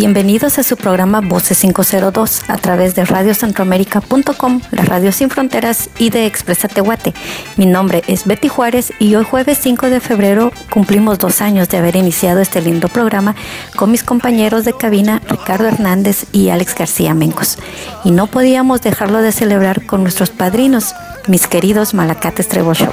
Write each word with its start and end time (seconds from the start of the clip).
Bienvenidos 0.00 0.60
a 0.60 0.62
su 0.62 0.76
programa 0.76 1.20
Voces 1.20 1.58
502 1.58 2.42
a 2.48 2.56
través 2.58 2.94
de 2.94 3.04
radiocentroamérica.com, 3.04 4.60
la 4.70 4.84
radio 4.84 5.10
sin 5.10 5.28
fronteras 5.28 5.90
y 5.98 6.10
de 6.10 6.24
Expresa 6.24 6.68
Tehuate. 6.68 7.14
Mi 7.56 7.66
nombre 7.66 8.04
es 8.06 8.24
Betty 8.24 8.46
Juárez 8.46 8.92
y 9.00 9.16
hoy 9.16 9.24
jueves 9.24 9.58
5 9.60 9.90
de 9.90 9.98
febrero 9.98 10.52
cumplimos 10.70 11.18
dos 11.18 11.40
años 11.40 11.68
de 11.68 11.78
haber 11.78 11.96
iniciado 11.96 12.38
este 12.38 12.62
lindo 12.62 12.86
programa 12.86 13.34
con 13.74 13.90
mis 13.90 14.04
compañeros 14.04 14.64
de 14.64 14.72
cabina 14.72 15.20
Ricardo 15.28 15.66
Hernández 15.66 16.26
y 16.30 16.50
Alex 16.50 16.76
García 16.76 17.12
Mencos. 17.12 17.58
Y 18.04 18.12
no 18.12 18.28
podíamos 18.28 18.80
dejarlo 18.82 19.20
de 19.20 19.32
celebrar 19.32 19.84
con 19.84 20.04
nuestros 20.04 20.30
padrinos, 20.30 20.94
mis 21.28 21.46
queridos 21.46 21.94
Malacates 21.94 22.48
Trevor 22.48 22.76
Show, 22.76 22.92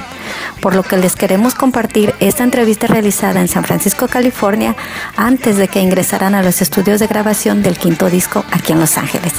por 0.60 0.74
lo 0.74 0.82
que 0.82 0.96
les 0.96 1.16
queremos 1.16 1.54
compartir 1.54 2.14
esta 2.20 2.44
entrevista 2.44 2.86
realizada 2.86 3.40
en 3.40 3.48
San 3.48 3.64
Francisco, 3.64 4.08
California, 4.08 4.76
antes 5.16 5.56
de 5.56 5.68
que 5.68 5.80
ingresaran 5.80 6.34
a 6.34 6.42
los 6.42 6.62
estudios 6.62 7.00
de 7.00 7.06
grabación 7.06 7.62
del 7.62 7.78
quinto 7.78 8.10
disco 8.10 8.44
aquí 8.52 8.72
en 8.72 8.80
Los 8.80 8.98
Ángeles. 8.98 9.32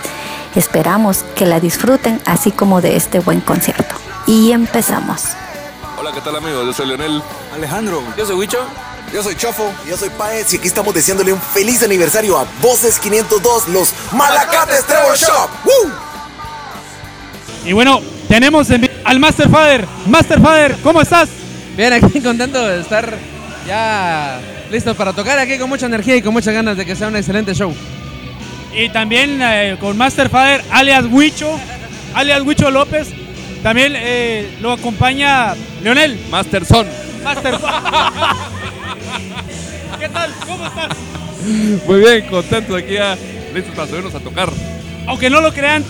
Esperamos 0.56 1.24
que 1.36 1.46
la 1.46 1.60
disfruten 1.60 2.22
así 2.26 2.52
como 2.52 2.82
de 2.82 2.96
este 2.96 3.20
buen 3.20 3.42
concierto. 3.42 3.96
Y 4.26 4.52
empezamos. 4.52 5.24
Hola, 6.00 6.12
¿qué 6.12 6.22
tal 6.22 6.36
amigos? 6.36 6.66
Yo 6.66 6.74
soy 6.74 6.88
Leonel. 6.88 7.22
Alejandro. 7.54 8.04
Yo 8.18 8.26
soy 8.26 8.36
Huicho. 8.36 8.60
Yo 9.14 9.24
soy 9.24 9.36
Chofo. 9.36 9.72
Yo 9.88 9.98
soy 9.98 10.10
Paez 10.10 10.54
y 10.54 10.58
aquí 10.58 10.68
estamos 10.68 10.94
deseándole 10.94 11.32
un 11.32 11.42
feliz 11.42 11.84
aniversario 11.84 12.38
a 12.38 12.46
Voces 12.62 13.00
502, 13.00 13.70
los 13.70 13.94
Malacates 14.12 14.84
Trevor 14.86 15.16
Shop. 15.16 15.50
¡Woo! 15.64 15.92
Y 17.66 17.74
bueno, 17.74 18.02
tenemos 18.28 18.70
en 18.70 18.90
al 19.04 19.20
Master 19.20 19.50
Father. 19.50 19.86
Master 20.08 20.42
Father, 20.42 20.76
¿cómo 20.84 21.02
estás? 21.02 21.30
Bien, 21.76 21.94
aquí 21.94 22.20
contento 22.22 22.66
de 22.66 22.82
estar 22.82 23.18
ya 23.66 24.40
listos 24.72 24.96
para 24.98 25.14
tocar 25.14 25.40
aquí 25.40 25.58
con 25.58 25.70
mucha 25.70 25.86
energía 25.86 26.16
y 26.16 26.22
con 26.22 26.34
muchas 26.34 26.54
ganas 26.54 26.78
de 26.78 26.86
que 26.86 26.96
sea 26.96 27.08
un 27.08 27.16
excelente 27.16 27.54
show. 27.54 27.74
Y 28.74 28.90
también 28.90 29.40
eh, 29.42 29.78
con 29.80 29.98
Master 29.98 30.30
Father, 30.30 30.64
alias 30.72 31.06
Huicho, 31.10 31.58
alias 32.14 32.42
Huicho 32.42 32.70
López. 32.70 33.10
También 33.64 33.94
eh, 33.96 34.58
lo 34.62 34.74
acompaña 34.74 35.56
Leonel. 35.82 36.20
Master 36.30 36.66
Son. 36.66 36.86
Master 37.24 37.56
¿Qué 40.00 40.10
tal? 40.10 40.32
¿Cómo 40.46 40.68
estás? 40.68 40.90
Muy 41.88 42.00
bien, 42.00 42.28
contento 42.28 42.76
de 42.76 42.84
aquí 42.84 42.94
ya 42.94 43.18
listos 43.54 43.74
para 43.74 43.88
subirnos 43.88 44.14
a 44.14 44.20
tocar. 44.20 44.52
Aunque 45.08 45.30
no 45.30 45.42
lo 45.42 45.54
crean, 45.54 45.84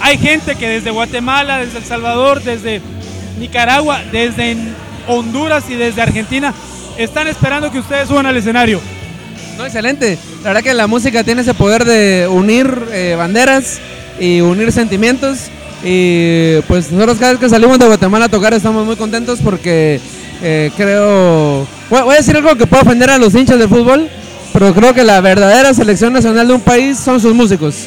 hay 0.00 0.18
gente 0.18 0.56
que 0.56 0.68
desde 0.68 0.90
Guatemala, 0.90 1.58
desde 1.58 1.78
El 1.78 1.84
Salvador, 1.84 2.42
desde 2.42 2.80
Nicaragua, 3.38 4.02
desde 4.10 4.56
Honduras 5.06 5.64
y 5.68 5.74
desde 5.74 6.02
Argentina 6.02 6.54
están 6.96 7.28
esperando 7.28 7.70
que 7.70 7.78
ustedes 7.78 8.08
suban 8.08 8.26
al 8.26 8.36
escenario. 8.36 8.80
No, 9.56 9.66
excelente. 9.66 10.18
La 10.42 10.50
verdad 10.50 10.62
que 10.62 10.74
la 10.74 10.86
música 10.86 11.24
tiene 11.24 11.42
ese 11.42 11.54
poder 11.54 11.84
de 11.84 12.28
unir 12.30 12.72
eh, 12.92 13.14
banderas 13.16 13.78
y 14.18 14.40
unir 14.40 14.72
sentimientos. 14.72 15.50
Y 15.82 16.60
pues 16.68 16.92
nosotros 16.92 17.18
cada 17.18 17.32
vez 17.32 17.40
que 17.40 17.48
salimos 17.48 17.78
de 17.78 17.86
Guatemala 17.86 18.26
a 18.26 18.28
tocar 18.28 18.52
estamos 18.52 18.84
muy 18.86 18.96
contentos 18.96 19.40
porque 19.42 20.00
eh, 20.42 20.70
creo... 20.76 21.66
Voy 21.88 22.14
a 22.14 22.18
decir 22.18 22.36
algo 22.36 22.54
que 22.56 22.66
puede 22.66 22.82
ofender 22.82 23.10
a 23.10 23.18
los 23.18 23.34
hinchas 23.34 23.58
de 23.58 23.66
fútbol, 23.66 24.08
pero 24.52 24.74
creo 24.74 24.94
que 24.94 25.04
la 25.04 25.20
verdadera 25.20 25.74
selección 25.74 26.12
nacional 26.12 26.48
de 26.48 26.54
un 26.54 26.60
país 26.60 26.98
son 26.98 27.20
sus 27.20 27.34
músicos. 27.34 27.86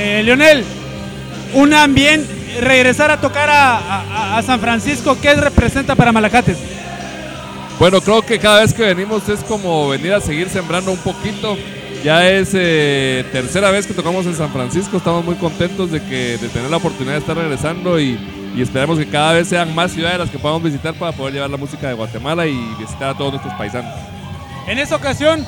Eh, 0.00 0.22
Leonel, 0.24 0.64
un 1.54 1.74
ambiente, 1.74 2.32
regresar 2.60 3.10
a 3.10 3.20
tocar 3.20 3.50
a, 3.50 3.76
a- 3.78 4.38
a 4.38 4.42
San 4.42 4.60
Francisco, 4.60 5.18
¿qué 5.20 5.34
representa 5.34 5.96
para 5.96 6.12
Malacates? 6.12 6.56
Bueno, 7.80 8.00
creo 8.00 8.22
que 8.22 8.38
cada 8.38 8.60
vez 8.60 8.72
que 8.72 8.82
venimos 8.82 9.28
es 9.28 9.40
como 9.40 9.88
venir 9.88 10.12
a 10.12 10.20
seguir 10.20 10.48
sembrando 10.48 10.90
un 10.92 10.98
poquito. 10.98 11.56
Ya 12.04 12.28
es 12.28 12.50
eh, 12.54 13.24
tercera 13.32 13.72
vez 13.72 13.86
que 13.86 13.94
tocamos 13.94 14.24
en 14.26 14.36
San 14.36 14.50
Francisco. 14.52 14.98
Estamos 14.98 15.24
muy 15.24 15.34
contentos 15.34 15.90
de, 15.90 16.00
que, 16.00 16.38
de 16.38 16.48
tener 16.48 16.70
la 16.70 16.76
oportunidad 16.76 17.14
de 17.14 17.18
estar 17.20 17.36
regresando 17.36 17.98
y, 17.98 18.16
y 18.56 18.62
esperamos 18.62 18.98
que 18.98 19.06
cada 19.08 19.32
vez 19.32 19.48
sean 19.48 19.74
más 19.74 19.90
ciudades 19.92 20.18
las 20.18 20.30
que 20.30 20.38
podamos 20.38 20.62
visitar 20.62 20.94
para 20.94 21.10
poder 21.12 21.34
llevar 21.34 21.50
la 21.50 21.56
música 21.56 21.88
de 21.88 21.94
Guatemala 21.94 22.46
y 22.46 22.56
visitar 22.78 23.10
a 23.10 23.14
todos 23.16 23.32
nuestros 23.32 23.52
paisanos. 23.54 23.92
En 24.68 24.78
esta 24.78 24.94
ocasión 24.94 25.44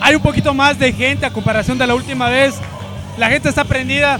hay 0.00 0.14
un 0.14 0.22
poquito 0.22 0.54
más 0.54 0.78
de 0.78 0.90
gente 0.92 1.26
a 1.26 1.30
comparación 1.30 1.76
de 1.76 1.86
la 1.86 1.94
última 1.94 2.30
vez. 2.30 2.54
La 3.20 3.28
gente 3.28 3.50
está 3.50 3.64
prendida. 3.64 4.18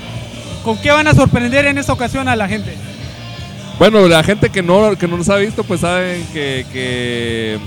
¿Con 0.62 0.76
qué 0.78 0.90
van 0.90 1.08
a 1.08 1.14
sorprender 1.14 1.64
en 1.64 1.78
esta 1.78 1.92
ocasión 1.94 2.28
a 2.28 2.36
la 2.36 2.46
gente? 2.46 2.74
Bueno, 3.78 4.06
la 4.06 4.22
gente 4.22 4.50
que 4.50 4.62
no, 4.62 4.94
que 4.96 5.08
no 5.08 5.16
nos 5.16 5.30
ha 5.30 5.36
visto, 5.36 5.64
pues 5.64 5.80
saben 5.80 6.22
que, 6.34 6.66
que, 6.70 7.58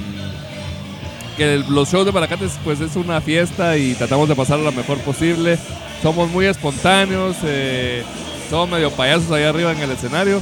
el- 1.40 1.66
los 1.70 1.90
shows 1.92 2.06
de 2.06 2.12
Malacates 2.12 2.52
pues 2.64 2.80
es 2.82 2.96
una 2.96 3.20
fiesta 3.20 3.76
y 3.78 3.96
tratamos 3.96 4.30
de 4.30 4.36
pasar 4.36 4.60
lo 4.60 4.72
mejor 4.72 5.00
posible. 5.00 5.58
Somos 6.04 6.30
muy 6.30 6.46
espontáneos, 6.46 7.36
eh, 7.44 8.04
somos 8.52 8.70
medio 8.70 8.92
payasos 8.92 9.32
allá 9.32 9.50
arriba 9.50 9.72
en 9.72 9.80
el 9.80 9.90
escenario 9.90 10.40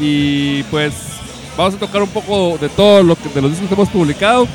y 0.00 0.62
pues 0.64 0.94
vamos 1.58 1.74
a 1.74 1.78
tocar 1.78 2.02
un 2.02 2.08
poco 2.08 2.56
de 2.58 2.70
todo 2.70 3.02
lo 3.02 3.16
que, 3.16 3.28
de 3.28 3.42
los 3.42 3.50
discos 3.50 3.68
que 3.68 3.74
hemos 3.74 3.90
publicado 3.90 4.48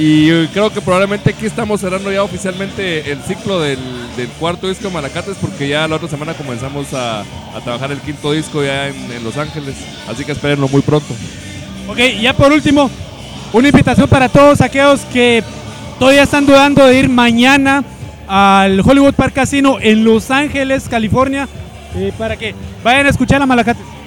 y 0.00 0.46
creo 0.48 0.72
que 0.72 0.80
probablemente 0.80 1.30
aquí 1.30 1.44
estamos 1.44 1.80
cerrando 1.80 2.12
ya 2.12 2.22
oficialmente 2.22 3.10
el 3.10 3.20
ciclo 3.22 3.60
del, 3.60 3.78
cuarto 4.38 4.68
disco 4.68 4.84
de 4.84 4.94
Malacates 4.94 5.36
porque 5.40 5.66
ya 5.66 5.88
la 5.88 5.96
otra 5.96 6.08
semana 6.08 6.34
comenzamos 6.34 6.94
a, 6.94 7.24
trabajar 7.64 7.90
el 7.90 7.98
quinto 8.00 8.30
disco 8.30 8.62
ya 8.62 8.86
en, 8.86 9.24
Los 9.24 9.36
Ángeles, 9.36 9.74
así 10.08 10.24
que 10.24 10.32
espérenlo 10.32 10.68
muy 10.68 10.82
pronto. 10.82 11.12
Ok, 11.88 11.98
ya 12.20 12.32
por 12.32 12.52
último, 12.52 12.88
una 13.52 13.68
invitación 13.68 14.08
para 14.08 14.28
todos 14.28 14.60
aquellos 14.60 15.00
que 15.12 15.42
todavía 15.98 16.22
están 16.22 16.46
dudando 16.46 16.86
de 16.86 16.96
ir 16.96 17.08
mañana 17.08 17.82
al 18.28 18.80
Hollywood 18.80 19.14
Park 19.14 19.34
Casino 19.34 19.78
en 19.80 20.04
Los 20.04 20.30
Ángeles, 20.30 20.88
California, 20.88 21.48
eh, 21.96 22.12
para 22.16 22.36
que 22.36 22.54
vayan 22.84 23.06
a 23.06 23.10
escuchar 23.10 23.42
a 23.42 23.46
Malacates. 23.46 23.97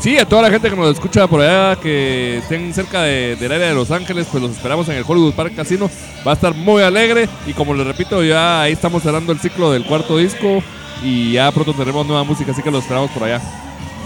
Sí, 0.00 0.16
a 0.18 0.24
toda 0.26 0.42
la 0.42 0.50
gente 0.50 0.70
que 0.70 0.76
nos 0.76 0.94
escucha 0.94 1.26
por 1.26 1.42
allá, 1.42 1.76
que 1.78 2.38
estén 2.38 2.72
cerca 2.72 3.02
de- 3.02 3.36
del 3.36 3.52
área 3.52 3.68
de 3.68 3.74
Los 3.74 3.90
Ángeles, 3.90 4.26
pues 4.30 4.42
los 4.42 4.52
esperamos 4.52 4.88
en 4.88 4.96
el 4.96 5.04
Hollywood 5.06 5.34
Park 5.34 5.54
Casino. 5.54 5.90
Va 6.26 6.30
a 6.30 6.34
estar 6.34 6.54
muy 6.54 6.82
alegre 6.82 7.28
y 7.46 7.52
como 7.52 7.74
les 7.74 7.86
repito, 7.86 8.22
ya 8.24 8.62
ahí 8.62 8.72
estamos 8.72 9.02
cerrando 9.02 9.30
el 9.32 9.40
ciclo 9.40 9.70
del 9.70 9.84
cuarto 9.84 10.16
disco 10.16 10.62
y 11.02 11.32
ya 11.32 11.50
pronto 11.52 11.74
tendremos 11.74 12.06
nueva 12.06 12.24
música, 12.24 12.52
así 12.52 12.62
que 12.62 12.70
los 12.70 12.82
esperamos 12.82 13.10
por 13.10 13.24
allá. 13.24 13.42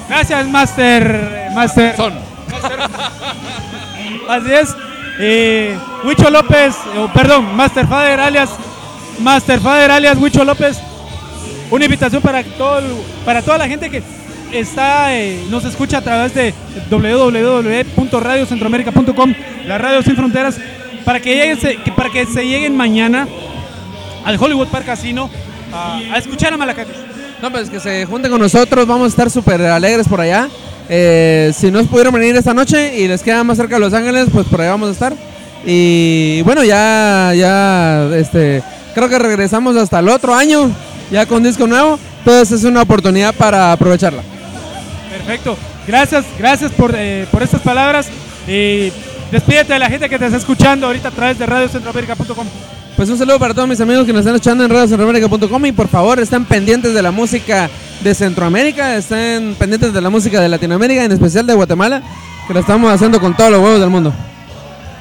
Gracias, 0.08 0.48
Master. 0.48 1.48
Master. 1.54 1.96
Son. 1.96 2.14
Así 4.28 4.52
es. 4.52 4.74
Eh, 5.20 5.78
Huicho 6.04 6.28
López, 6.28 6.74
eh, 6.96 7.06
perdón, 7.14 7.54
Master 7.54 7.86
Father 7.86 8.18
alias 8.18 8.50
Master 9.20 9.60
Father 9.60 9.92
alias 9.92 10.18
Huicho 10.18 10.44
López. 10.44 10.76
Una 11.70 11.84
invitación 11.84 12.20
para 12.20 12.42
todo 12.42 12.80
para 13.24 13.40
toda 13.42 13.58
la 13.58 13.68
gente 13.68 13.88
que 13.90 14.02
está 14.60 15.16
eh, 15.16 15.42
nos 15.50 15.64
escucha 15.64 15.98
a 15.98 16.02
través 16.02 16.34
de 16.34 16.54
www.radiocentroamerica.com, 16.90 19.34
la 19.66 19.78
radio 19.78 20.02
sin 20.02 20.16
fronteras, 20.16 20.58
para 21.04 21.20
que 21.20 21.34
lleguen 21.34 21.58
para 21.94 22.10
que 22.10 22.26
se 22.26 22.44
lleguen 22.46 22.76
mañana 22.76 23.28
al 24.24 24.36
Hollywood 24.40 24.68
Park 24.68 24.86
Casino 24.86 25.28
a, 25.72 26.18
escuchar 26.18 26.54
a 26.54 26.56
Malacates. 26.56 26.96
No, 27.42 27.50
pues 27.50 27.68
que 27.68 27.80
se 27.80 28.06
junten 28.06 28.30
con 28.30 28.40
nosotros, 28.40 28.86
vamos 28.86 29.06
a 29.06 29.08
estar 29.08 29.28
súper 29.30 29.60
alegres 29.62 30.06
por 30.08 30.20
allá. 30.20 30.48
Eh, 30.88 31.52
si 31.54 31.70
no 31.70 31.82
pudieron 31.84 32.14
venir 32.14 32.36
esta 32.36 32.54
noche 32.54 32.98
y 32.98 33.08
les 33.08 33.22
queda 33.22 33.44
más 33.44 33.56
cerca 33.56 33.76
de 33.76 33.80
Los 33.80 33.92
Ángeles, 33.92 34.28
pues 34.32 34.46
por 34.46 34.60
allá 34.60 34.70
vamos 34.70 34.88
a 34.88 34.92
estar. 34.92 35.14
Y 35.66 36.42
bueno, 36.42 36.64
ya, 36.64 37.32
ya, 37.34 38.08
este, 38.14 38.62
creo 38.94 39.08
que 39.08 39.18
regresamos 39.18 39.76
hasta 39.76 39.98
el 39.98 40.08
otro 40.08 40.34
año, 40.34 40.70
ya 41.10 41.26
con 41.26 41.42
disco 41.42 41.66
nuevo. 41.66 41.98
Entonces 42.18 42.60
es 42.60 42.64
una 42.64 42.82
oportunidad 42.82 43.34
para 43.34 43.72
aprovecharla. 43.72 44.22
Perfecto. 45.26 45.56
Gracias, 45.86 46.24
gracias 46.38 46.72
por, 46.72 46.92
eh, 46.96 47.26
por 47.30 47.42
estas 47.42 47.60
palabras. 47.62 48.08
Y 48.48 48.90
despídete 49.30 49.72
de 49.72 49.78
la 49.78 49.88
gente 49.88 50.08
que 50.08 50.18
te 50.18 50.26
está 50.26 50.36
escuchando 50.38 50.86
ahorita 50.86 51.08
a 51.08 51.12
través 51.12 51.38
de 51.38 51.46
radiocentroamérica.com. 51.46 52.46
Pues 52.96 53.08
un 53.08 53.18
saludo 53.18 53.38
para 53.40 53.54
todos 53.54 53.68
mis 53.68 53.80
amigos 53.80 54.06
que 54.06 54.12
nos 54.12 54.20
están 54.20 54.34
escuchando 54.36 54.64
en 54.64 54.70
radiocentroamérica.com 54.70 55.66
y 55.66 55.72
por 55.72 55.88
favor 55.88 56.20
estén 56.20 56.44
pendientes 56.44 56.94
de 56.94 57.02
la 57.02 57.10
música 57.10 57.68
de 58.02 58.14
Centroamérica, 58.14 58.96
estén 58.96 59.54
pendientes 59.56 59.92
de 59.92 60.00
la 60.00 60.10
música 60.10 60.40
de 60.40 60.48
Latinoamérica, 60.48 61.04
en 61.04 61.10
especial 61.12 61.46
de 61.46 61.54
Guatemala, 61.54 62.02
que 62.46 62.54
la 62.54 62.60
estamos 62.60 62.92
haciendo 62.92 63.18
con 63.20 63.34
todos 63.36 63.50
los 63.50 63.60
huevos 63.60 63.80
del 63.80 63.90
mundo. 63.90 64.12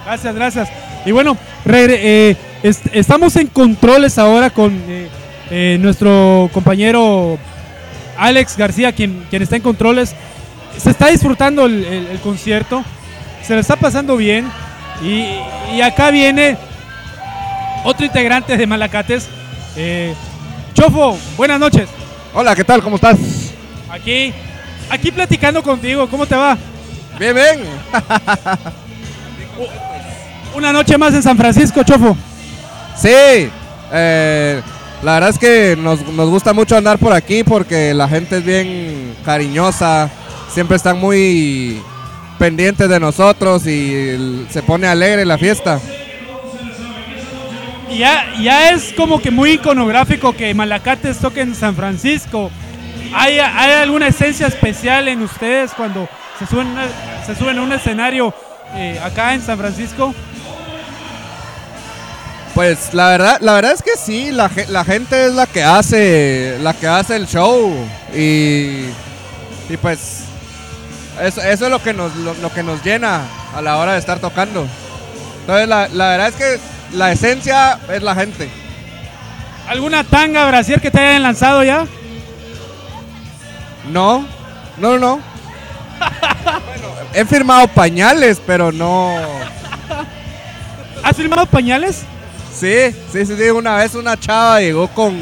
Gracias, 0.05 0.33
gracias. 0.35 0.69
Y 1.05 1.11
bueno, 1.11 1.37
eh, 1.65 2.35
est- 2.63 2.87
estamos 2.93 3.35
en 3.35 3.47
controles 3.47 4.17
ahora 4.17 4.49
con 4.49 4.73
eh, 4.87 5.07
eh, 5.51 5.77
nuestro 5.79 6.49
compañero 6.51 7.37
Alex 8.17 8.57
García, 8.57 8.91
quien, 8.91 9.25
quien 9.29 9.41
está 9.41 9.55
en 9.55 9.61
controles. 9.61 10.13
Se 10.77 10.89
está 10.89 11.07
disfrutando 11.07 11.65
el, 11.65 11.85
el- 11.85 12.07
el 12.07 12.19
concierto, 12.19 12.83
se 13.43 13.53
lo 13.53 13.59
está 13.59 13.75
pasando 13.75 14.17
bien. 14.17 14.49
Y, 15.03 15.25
y 15.75 15.81
acá 15.81 16.09
viene 16.11 16.57
otro 17.83 18.05
integrante 18.05 18.55
de 18.57 18.67
Malacates. 18.67 19.27
eh, 19.75 20.13
Chofo, 20.73 21.17
buenas 21.37 21.59
noches. 21.59 21.87
Hola, 22.33 22.55
¿qué 22.55 22.63
tal? 22.63 22.81
¿Cómo 22.81 22.95
estás? 22.95 23.17
Aquí, 23.91 24.33
aquí 24.89 25.11
platicando 25.11 25.61
contigo, 25.61 26.07
¿cómo 26.09 26.25
te 26.25 26.35
va? 26.35 26.57
Bien, 27.19 27.35
bien. 27.35 27.59
Una 30.55 30.71
noche 30.71 30.97
más 30.97 31.13
en 31.13 31.21
San 31.23 31.37
Francisco, 31.37 31.83
Chofo. 31.83 32.15
Sí, 32.97 33.49
Eh, 33.95 34.59
la 35.03 35.13
verdad 35.15 35.29
es 35.29 35.39
que 35.39 35.75
nos, 35.77 36.05
nos 36.13 36.29
gusta 36.29 36.53
mucho 36.53 36.77
andar 36.77 36.97
por 36.97 37.13
aquí 37.13 37.43
porque 37.43 37.93
la 37.93 38.07
gente 38.07 38.37
es 38.37 38.45
bien 38.45 39.15
cariñosa, 39.25 40.09
siempre 40.49 40.77
están 40.77 40.99
muy 40.99 41.81
pendientes 42.39 42.87
de 42.87 42.99
nosotros 42.99 43.67
y 43.67 44.45
se 44.49 44.63
pone 44.63 44.87
alegre 44.87 45.25
la 45.25 45.37
fiesta. 45.37 45.79
Ya, 47.97 48.25
ya 48.41 48.71
es 48.71 48.93
como 48.93 49.21
que 49.21 49.29
muy 49.29 49.51
iconográfico 49.51 50.33
que 50.33 50.53
Malacates 50.53 51.19
toque 51.19 51.41
en 51.41 51.53
San 51.53 51.75
Francisco. 51.75 52.49
¿Hay, 53.13 53.39
hay 53.39 53.71
alguna 53.71 54.07
esencia 54.07 54.47
especial 54.47 55.07
en 55.07 55.21
ustedes 55.21 55.71
cuando 55.73 56.09
se 56.39 56.47
suben, 56.47 56.67
se 57.25 57.35
suben 57.35 57.59
a 57.59 57.61
un 57.61 57.71
escenario 57.71 58.33
eh, 58.73 58.99
acá 59.03 59.33
en 59.33 59.41
San 59.41 59.57
Francisco? 59.57 60.15
Pues 62.53 62.93
la 62.93 63.09
verdad, 63.09 63.37
la 63.41 63.53
verdad 63.53 63.71
es 63.71 63.81
que 63.81 63.97
sí, 63.97 64.31
la, 64.31 64.49
la 64.67 64.85
gente 64.85 65.25
es 65.25 65.33
la 65.33 65.47
que 65.47 65.63
hace, 65.63 66.59
la 66.61 66.73
que 66.73 66.87
hace 66.87 67.15
el 67.15 67.25
show 67.27 67.73
y, 68.13 68.85
y 69.69 69.77
pues 69.81 70.25
eso, 71.19 71.41
eso 71.41 71.65
es 71.65 71.71
lo 71.71 71.81
que 71.81 71.93
nos 71.93 72.15
lo, 72.15 72.35
lo 72.35 72.53
que 72.53 72.61
nos 72.61 72.83
llena 72.83 73.21
a 73.55 73.61
la 73.61 73.77
hora 73.77 73.93
de 73.93 73.99
estar 73.99 74.19
tocando. 74.19 74.67
Entonces 75.41 75.67
la, 75.67 75.87
la 75.87 76.09
verdad 76.09 76.27
es 76.27 76.35
que 76.35 76.59
la 76.95 77.11
esencia 77.11 77.79
es 77.91 78.03
la 78.03 78.13
gente. 78.13 78.47
¿Alguna 79.67 80.03
tanga, 80.03 80.45
brasier 80.47 80.79
que 80.79 80.91
te 80.91 80.99
hayan 80.99 81.23
lanzado 81.23 81.63
ya? 81.63 81.87
No, 83.91 84.27
no, 84.77 84.99
no. 84.99 85.19
Bueno, 85.97 86.87
he 87.13 87.25
firmado 87.25 87.67
pañales, 87.67 88.39
pero 88.45 88.71
no. 88.71 89.15
¿Has 91.03 91.17
filmado 91.17 91.47
pañales? 91.47 92.03
Sí, 92.63 92.95
sí, 93.11 93.25
sí. 93.25 93.49
Una 93.49 93.75
vez 93.75 93.93
una 93.93 94.17
chava 94.17 94.61
llegó 94.61 94.87
con, 94.87 95.19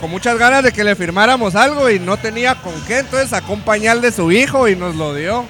con 0.00 0.10
muchas 0.10 0.38
ganas 0.38 0.62
de 0.62 0.72
que 0.72 0.82
le 0.82 0.96
firmáramos 0.96 1.54
algo 1.54 1.90
y 1.90 1.98
no 1.98 2.16
tenía 2.16 2.54
con 2.54 2.72
qué. 2.86 3.00
Entonces 3.00 3.28
sacó 3.28 3.52
un 3.52 3.60
pañal 3.60 4.00
de 4.00 4.10
su 4.10 4.32
hijo 4.32 4.66
y 4.66 4.74
nos 4.74 4.96
lo 4.96 5.14
dio. 5.14 5.44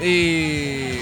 Y, 0.00 0.92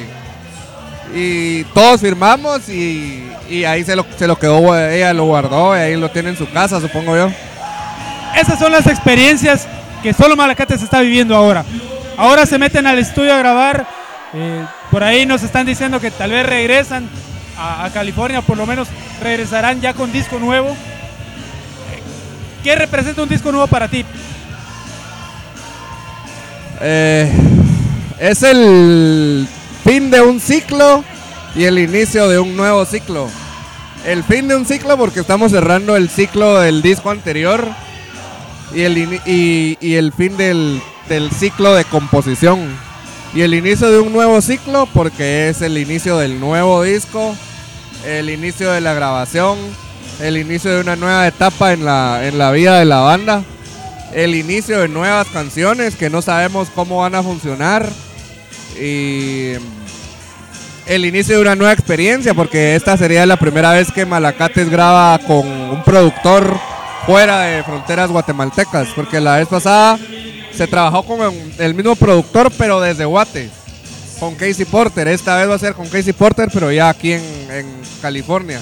y 1.15 1.65
todos 1.75 2.01
firmamos 2.01 2.67
y, 2.71 3.31
y 3.51 3.65
ahí 3.65 3.85
se 3.85 3.95
lo, 3.95 4.07
se 4.17 4.27
lo 4.27 4.39
quedó, 4.39 4.75
ella 4.79 5.13
lo 5.13 5.27
guardó 5.27 5.77
y 5.77 5.81
ahí 5.81 5.97
lo 5.97 6.11
tiene 6.11 6.31
en 6.31 6.39
su 6.39 6.51
casa, 6.51 6.81
supongo 6.81 7.15
yo. 7.15 7.31
Esas 8.41 8.59
son 8.59 8.73
las 8.73 8.87
experiencias 8.87 9.69
que 10.03 10.15
solo 10.15 10.35
Malacates 10.35 10.83
está 10.83 11.01
viviendo 11.01 11.37
ahora. 11.37 11.63
Ahora 12.17 12.47
se 12.47 12.59
meten 12.59 12.87
al 12.87 12.99
estudio 12.99 13.35
a 13.35 13.39
grabar. 13.39 13.87
eh, 14.33 14.65
por 14.91 15.05
ahí 15.05 15.27
nos 15.27 15.43
están 15.43 15.67
diciendo 15.67 16.01
que 16.01 16.11
tal 16.11 16.31
vez 16.31 16.47
regresan 16.47 17.09
a, 17.59 17.91
California, 17.93 18.43
por 18.43 18.57
lo 18.57 18.67
menos 18.67 18.89
regresarán 19.21 19.81
ya 19.81 19.95
con 19.95 20.13
disco 20.13 20.39
nuevo. 20.39 20.77
¿Qué 22.63 22.75
representa 22.75 23.23
un 23.23 23.29
disco 23.29 23.51
nuevo 23.51 23.67
para 23.67 23.89
ti? 23.89 24.05
Eh, 26.81 27.33
es 28.21 28.43
el 28.43 29.49
fin 29.85 30.11
de 30.11 30.21
un 30.21 30.41
ciclo 30.41 31.05
y 31.55 31.65
el 31.65 31.79
inicio 31.79 32.29
de 32.29 32.39
un 32.39 32.57
nuevo 32.57 32.85
ciclo. 32.85 33.29
El 34.07 34.23
fin 34.23 34.49
de 34.49 34.57
un 34.57 34.65
ciclo 34.65 34.97
porque 34.97 35.21
estamos 35.21 35.51
cerrando 35.51 35.97
el 35.97 36.09
ciclo 36.09 36.61
del 36.61 36.83
disco 36.83 37.11
anterior 37.11 37.67
y 38.73 38.83
el, 38.83 39.21
y 39.27 39.95
el 39.95 40.13
fin 40.13 40.37
del, 40.37 40.81
del 41.09 41.31
ciclo 41.33 41.75
de 41.75 41.85
composición. 41.85 42.61
Y 43.35 43.43
el 43.43 43.55
inicio 43.55 43.91
de 43.91 43.99
un 43.99 44.13
nuevo 44.13 44.41
ciclo 44.41 44.89
porque 44.93 45.49
es 45.49 45.61
el 45.63 45.77
inicio 45.77 46.17
del 46.17 46.41
nuevo 46.41 46.83
disco, 46.83 47.35
el 48.05 48.31
inicio 48.31 48.73
de 48.73 48.81
la 48.81 48.95
grabación, 48.95 49.59
el 50.21 50.37
inicio 50.37 50.71
de 50.73 50.81
una 50.81 50.97
nueva 50.97 51.27
etapa 51.27 51.73
en 51.73 51.85
la, 51.85 52.27
en 52.27 52.39
la 52.39 52.51
vida 52.51 52.79
de 52.79 52.85
la 52.85 53.01
banda 53.01 53.45
el 54.13 54.35
inicio 54.35 54.81
de 54.81 54.89
nuevas 54.89 55.27
canciones 55.29 55.97
que 55.97 56.11
no 56.11 56.23
sabemos 56.23 56.69
cómo 56.75 56.99
van 56.99 57.15
a 57.15 57.23
funcionar 57.23 57.89
y 58.81 59.53
el 60.87 61.05
inicio 61.05 61.37
de 61.37 61.43
una 61.43 61.55
nueva 61.55 61.73
experiencia 61.73 62.33
porque 62.35 62.75
esta 62.75 62.97
sería 62.97 63.27
la 63.27 63.37
primera 63.37 63.73
vez 63.73 63.93
que 63.93 64.07
Malacates 64.07 64.71
graba 64.71 65.19
con 65.19 65.47
un 65.47 65.83
productor 65.85 66.59
fuera 67.07 67.41
de 67.41 67.63
fronteras 67.63 68.11
guatemaltecas 68.11 68.89
porque 68.95 69.21
la 69.21 69.37
vez 69.37 69.49
pasada 69.49 69.99
se 70.53 70.67
trabajó 70.67 71.05
con 71.05 71.35
el 71.59 71.75
mismo 71.75 71.95
productor 71.95 72.51
pero 72.57 72.81
desde 72.81 73.05
Guate 73.05 73.51
con 74.21 74.35
Casey 74.35 74.65
Porter 74.65 75.09
esta 75.09 75.37
vez 75.37 75.49
va 75.49 75.55
a 75.55 75.59
ser 75.59 75.75
con 75.75 75.89
Casey 75.89 76.13
Porter 76.13 76.49
pero 76.53 76.71
ya 76.73 76.89
aquí 76.89 77.13
en, 77.13 77.23
en 77.51 77.67
California 78.03 78.61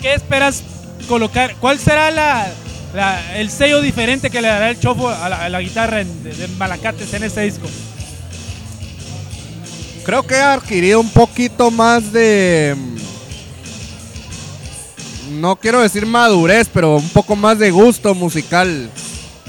¿Qué 0.00 0.14
esperas 0.14 0.62
colocar? 1.08 1.56
¿Cuál 1.56 1.78
será 1.80 2.10
la, 2.10 2.46
la- 2.94 3.36
el 3.38 3.50
sello 3.50 3.80
diferente 3.80 4.30
que 4.30 4.40
le 4.40 4.48
dará 4.48 4.70
el 4.70 4.78
chofo 4.78 5.08
a 5.08 5.28
la, 5.28 5.44
a 5.44 5.48
la 5.48 5.60
guitarra 5.60 6.00
en- 6.02 6.22
de, 6.22 6.32
de 6.34 6.48
Malacates 6.48 7.12
en 7.14 7.24
este 7.24 7.40
disco? 7.42 7.66
Creo 10.04 10.22
que 10.24 10.36
ha 10.36 10.52
adquirido 10.52 11.00
un 11.00 11.10
poquito 11.10 11.70
más 11.72 12.12
de. 12.12 12.76
mm, 12.76 12.96
No 15.40 15.56
quiero 15.56 15.80
decir 15.80 16.06
madurez, 16.06 16.68
pero 16.72 16.96
un 16.96 17.08
poco 17.08 17.34
más 17.34 17.58
de 17.58 17.70
gusto 17.72 18.14
musical 18.14 18.88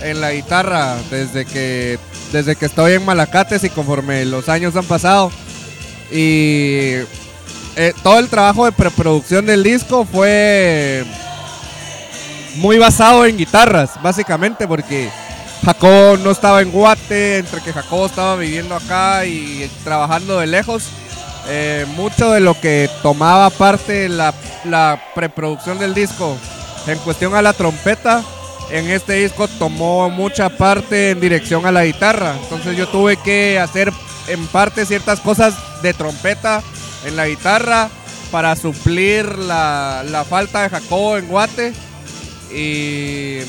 en 0.02 0.22
la 0.22 0.32
guitarra 0.32 0.96
desde 1.12 1.46
que, 1.46 2.00
desde 2.32 2.56
que 2.56 2.66
estoy 2.66 2.94
en 2.94 3.06
Malacates 3.06 3.64
y 3.64 3.70
conforme 3.70 4.26
los 4.26 4.50
años 4.50 4.76
han 4.76 4.86
pasado. 4.86 5.32
Y 6.12 6.94
eh, 7.76 7.94
todo 8.04 8.20
el 8.20 8.30
trabajo 8.30 8.66
de 8.66 8.72
preproducción 8.72 9.46
del 9.46 9.64
disco 9.64 10.06
fue 10.06 11.06
muy 12.56 12.78
basado 12.78 13.26
en 13.26 13.38
guitarras, 13.38 14.02
básicamente, 14.02 14.68
porque 14.68 15.10
Jacobo 15.64 16.18
no 16.18 16.32
estaba 16.32 16.62
en 16.62 16.72
Guate, 16.72 17.38
entre 17.40 17.62
que 17.62 17.74
Jacobo 17.74 18.06
estaba 18.06 18.36
viviendo 18.36 18.76
acá 18.76 19.26
y 19.26 19.70
trabajando 19.84 20.40
de 20.40 20.48
lejos. 20.48 20.84
eh, 21.50 21.86
mucho 21.96 22.32
de 22.32 22.40
lo 22.42 22.60
que 22.60 22.90
tomaba 23.02 23.50
parte 23.50 24.10
la, 24.10 24.34
la 24.66 25.02
preproducción 25.16 25.80
del 25.80 25.94
disco 25.94 26.38
en 26.88 26.98
cuestión 27.00 27.36
a 27.36 27.42
la 27.42 27.54
trompeta, 27.54 28.24
en 28.72 28.90
este 28.90 29.14
disco 29.14 29.48
tomó 29.48 30.10
mucha 30.10 30.50
parte 30.50 31.12
en 31.12 31.20
dirección 31.20 31.66
a 31.66 31.72
la 31.72 31.86
guitarra. 31.86 32.36
Entonces 32.44 32.76
yo 32.78 32.88
tuve 32.88 33.18
que 33.18 33.60
hacer 33.60 33.92
en 34.28 34.46
parte 34.48 34.86
ciertas 34.86 35.20
cosas 35.22 35.54
de 35.82 35.94
trompeta 35.94 36.62
en 37.06 37.16
la 37.16 37.28
guitarra 37.28 37.90
para 38.32 38.56
suplir 38.56 39.38
la, 39.38 40.04
la 40.06 40.26
falta 40.26 40.64
de 40.64 40.70
Jacobo 40.70 41.18
en 41.18 41.28
Guate. 41.28 41.74
Y 42.54 43.40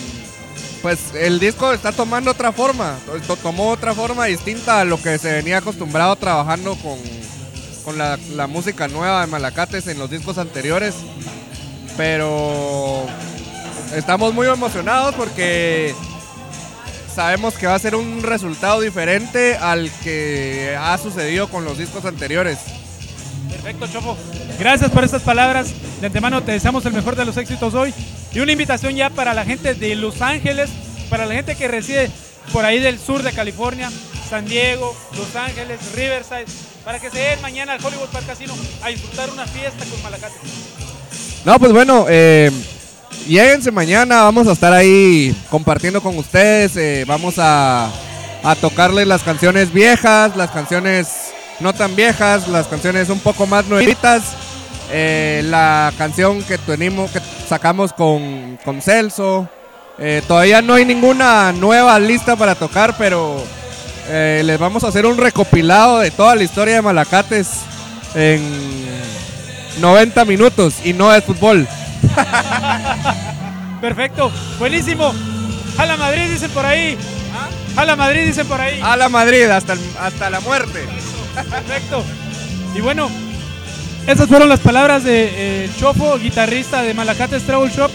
pues 0.83 0.99
el 1.15 1.41
disco 1.41 1.73
está 1.73 1.91
tomando 1.91 2.31
otra 2.31 2.53
forma, 2.53 2.97
to- 3.27 3.37
tomó 3.37 3.71
otra 3.71 3.95
forma 3.95 4.27
distinta 4.27 4.81
a 4.81 4.85
lo 4.85 5.01
que 5.03 5.19
se 5.19 5.33
venía 5.33 5.59
acostumbrado 5.59 6.15
trabajando 6.15 6.77
con, 6.77 6.97
con 7.85 7.99
la, 7.99 8.17
la 8.37 8.47
música 8.47 8.87
nueva 8.87 9.23
de 9.23 9.27
Malacates 9.27 9.87
en 9.89 9.99
los 9.99 10.11
discos 10.11 10.39
anteriores. 10.39 10.95
Pero 11.97 13.07
estamos 13.95 14.35
muy 14.35 14.47
emocionados 14.47 15.15
porque 15.15 15.95
sabemos 17.15 17.55
que 17.55 17.67
va 17.67 17.75
a 17.75 17.79
ser 17.79 17.95
un 17.95 18.23
resultado 18.23 18.81
diferente 18.81 19.57
al 19.57 19.91
que 20.03 20.77
ha 20.79 20.97
sucedido 20.99 21.49
con 21.49 21.65
los 21.65 21.79
discos 21.79 22.05
anteriores. 22.05 22.59
Perfecto, 23.51 23.87
Chofo. 23.89 24.17
Gracias 24.59 24.91
por 24.91 25.05
estas 25.05 25.23
palabras. 25.23 25.73
De 26.01 26.07
antemano 26.07 26.43
te 26.43 26.53
deseamos 26.53 26.85
el 26.87 26.93
mejor 26.93 27.17
de 27.17 27.25
los 27.25 27.37
éxitos 27.37 27.75
hoy. 27.75 27.93
Y 28.33 28.41
una 28.41 28.53
invitación 28.53 28.95
ya 28.95 29.11
para 29.11 29.35
la 29.35 29.45
gente 29.45 29.75
de 29.75 29.97
Los 29.97 30.21
Ángeles, 30.23 30.71
para 31.11 31.27
la 31.27 31.35
gente 31.35 31.57
que 31.57 31.67
reside 31.67 32.11
por 32.53 32.65
ahí 32.65 32.79
del 32.79 32.99
sur 32.99 33.23
de 33.23 33.33
California, 33.33 33.91
San 34.29 34.47
Diego, 34.47 34.95
Los 35.17 35.35
Ángeles, 35.35 35.81
Riverside, 35.95 36.45
para 36.85 37.01
que 37.01 37.11
se 37.11 37.19
den 37.19 37.41
mañana 37.41 37.73
al 37.73 37.85
Hollywood 37.85 38.09
Park 38.11 38.27
Casino 38.27 38.55
a 38.83 38.89
disfrutar 38.89 39.31
una 39.31 39.47
fiesta 39.47 39.85
con 39.87 40.03
Malacate. 40.03 40.35
No, 41.45 41.59
pues 41.59 41.73
bueno, 41.73 42.07
eh, 42.09 42.51
lléguense 43.29 43.71
mañana, 43.71 44.23
vamos 44.23 44.49
a 44.49 44.53
estar 44.53 44.73
ahí 44.73 45.37
compartiendo 45.51 46.01
con 46.01 46.17
ustedes, 46.17 46.77
eh, 46.77 47.05
vamos 47.07 47.35
a, 47.39 47.91
tocarles 48.63 49.07
las 49.07 49.23
canciones 49.23 49.73
viejas, 49.73 50.35
las 50.35 50.51
canciones 50.51 51.33
no 51.61 51.75
tan 51.75 51.95
viejas, 51.95 52.49
las 52.49 52.67
canciones 52.67 53.11
un 53.11 53.19
poco 53.19 53.47
más 53.47 53.67
nuevitas, 53.67 54.23
eh, 54.91 55.43
la 55.45 55.93
canción 55.99 56.43
que 56.43 56.57
tenemos, 56.57 57.11
que 57.11 57.21
sacamos 57.47 57.93
con, 57.93 58.59
con 58.65 58.81
Celso, 58.81 59.47
eh, 59.99 60.23
todavía 60.27 60.63
no 60.63 60.75
hay 60.75 60.87
ninguna 60.87 61.53
nueva 61.53 61.99
lista 61.99 62.37
para 62.37 62.55
tocar, 62.55 62.97
pero 62.97 63.45
les 64.09 64.59
vamos 64.59 64.85
a 64.85 64.89
hacer 64.89 65.05
un 65.05 65.19
recopilado 65.19 65.99
de 65.99 66.11
toda 66.11 66.35
la 66.35 66.43
historia 66.43 66.77
de 66.77 66.83
Malacates 66.83 67.49
en 68.15 68.41
90 69.83 70.25
minutos 70.25 70.77
y 70.83 70.95
no 70.95 71.15
es 71.15 71.23
fútbol. 71.23 71.69
Perfecto, 73.81 74.31
buenísimo. 74.59 75.13
Jala 75.77 75.97
Madrid 75.97 76.31
dicen 76.31 76.51
por 76.51 76.67
ahí. 76.67 76.99
Jala 77.75 77.95
Madrid 77.97 78.27
dicen 78.27 78.47
por 78.47 78.61
ahí. 78.61 78.81
A 78.83 78.97
la 78.97 79.09
Madrid 79.09 79.45
hasta, 79.45 79.75
el- 79.75 79.97
hasta 80.01 80.31
la 80.31 80.41
muerte. 80.41 80.87
Perfecto. 81.35 82.05
Y 82.75 82.81
bueno, 82.81 83.09
Esas 84.07 84.27
fueron 84.27 84.49
las 84.49 84.61
palabras 84.61 85.05
de 85.05 85.65
eh, 85.67 85.71
Chofo, 85.79 86.19
guitarrista 86.19 86.83
de 86.83 86.95
Malacates 86.95 87.43
Travel 87.45 87.71
Shop, 87.71 87.91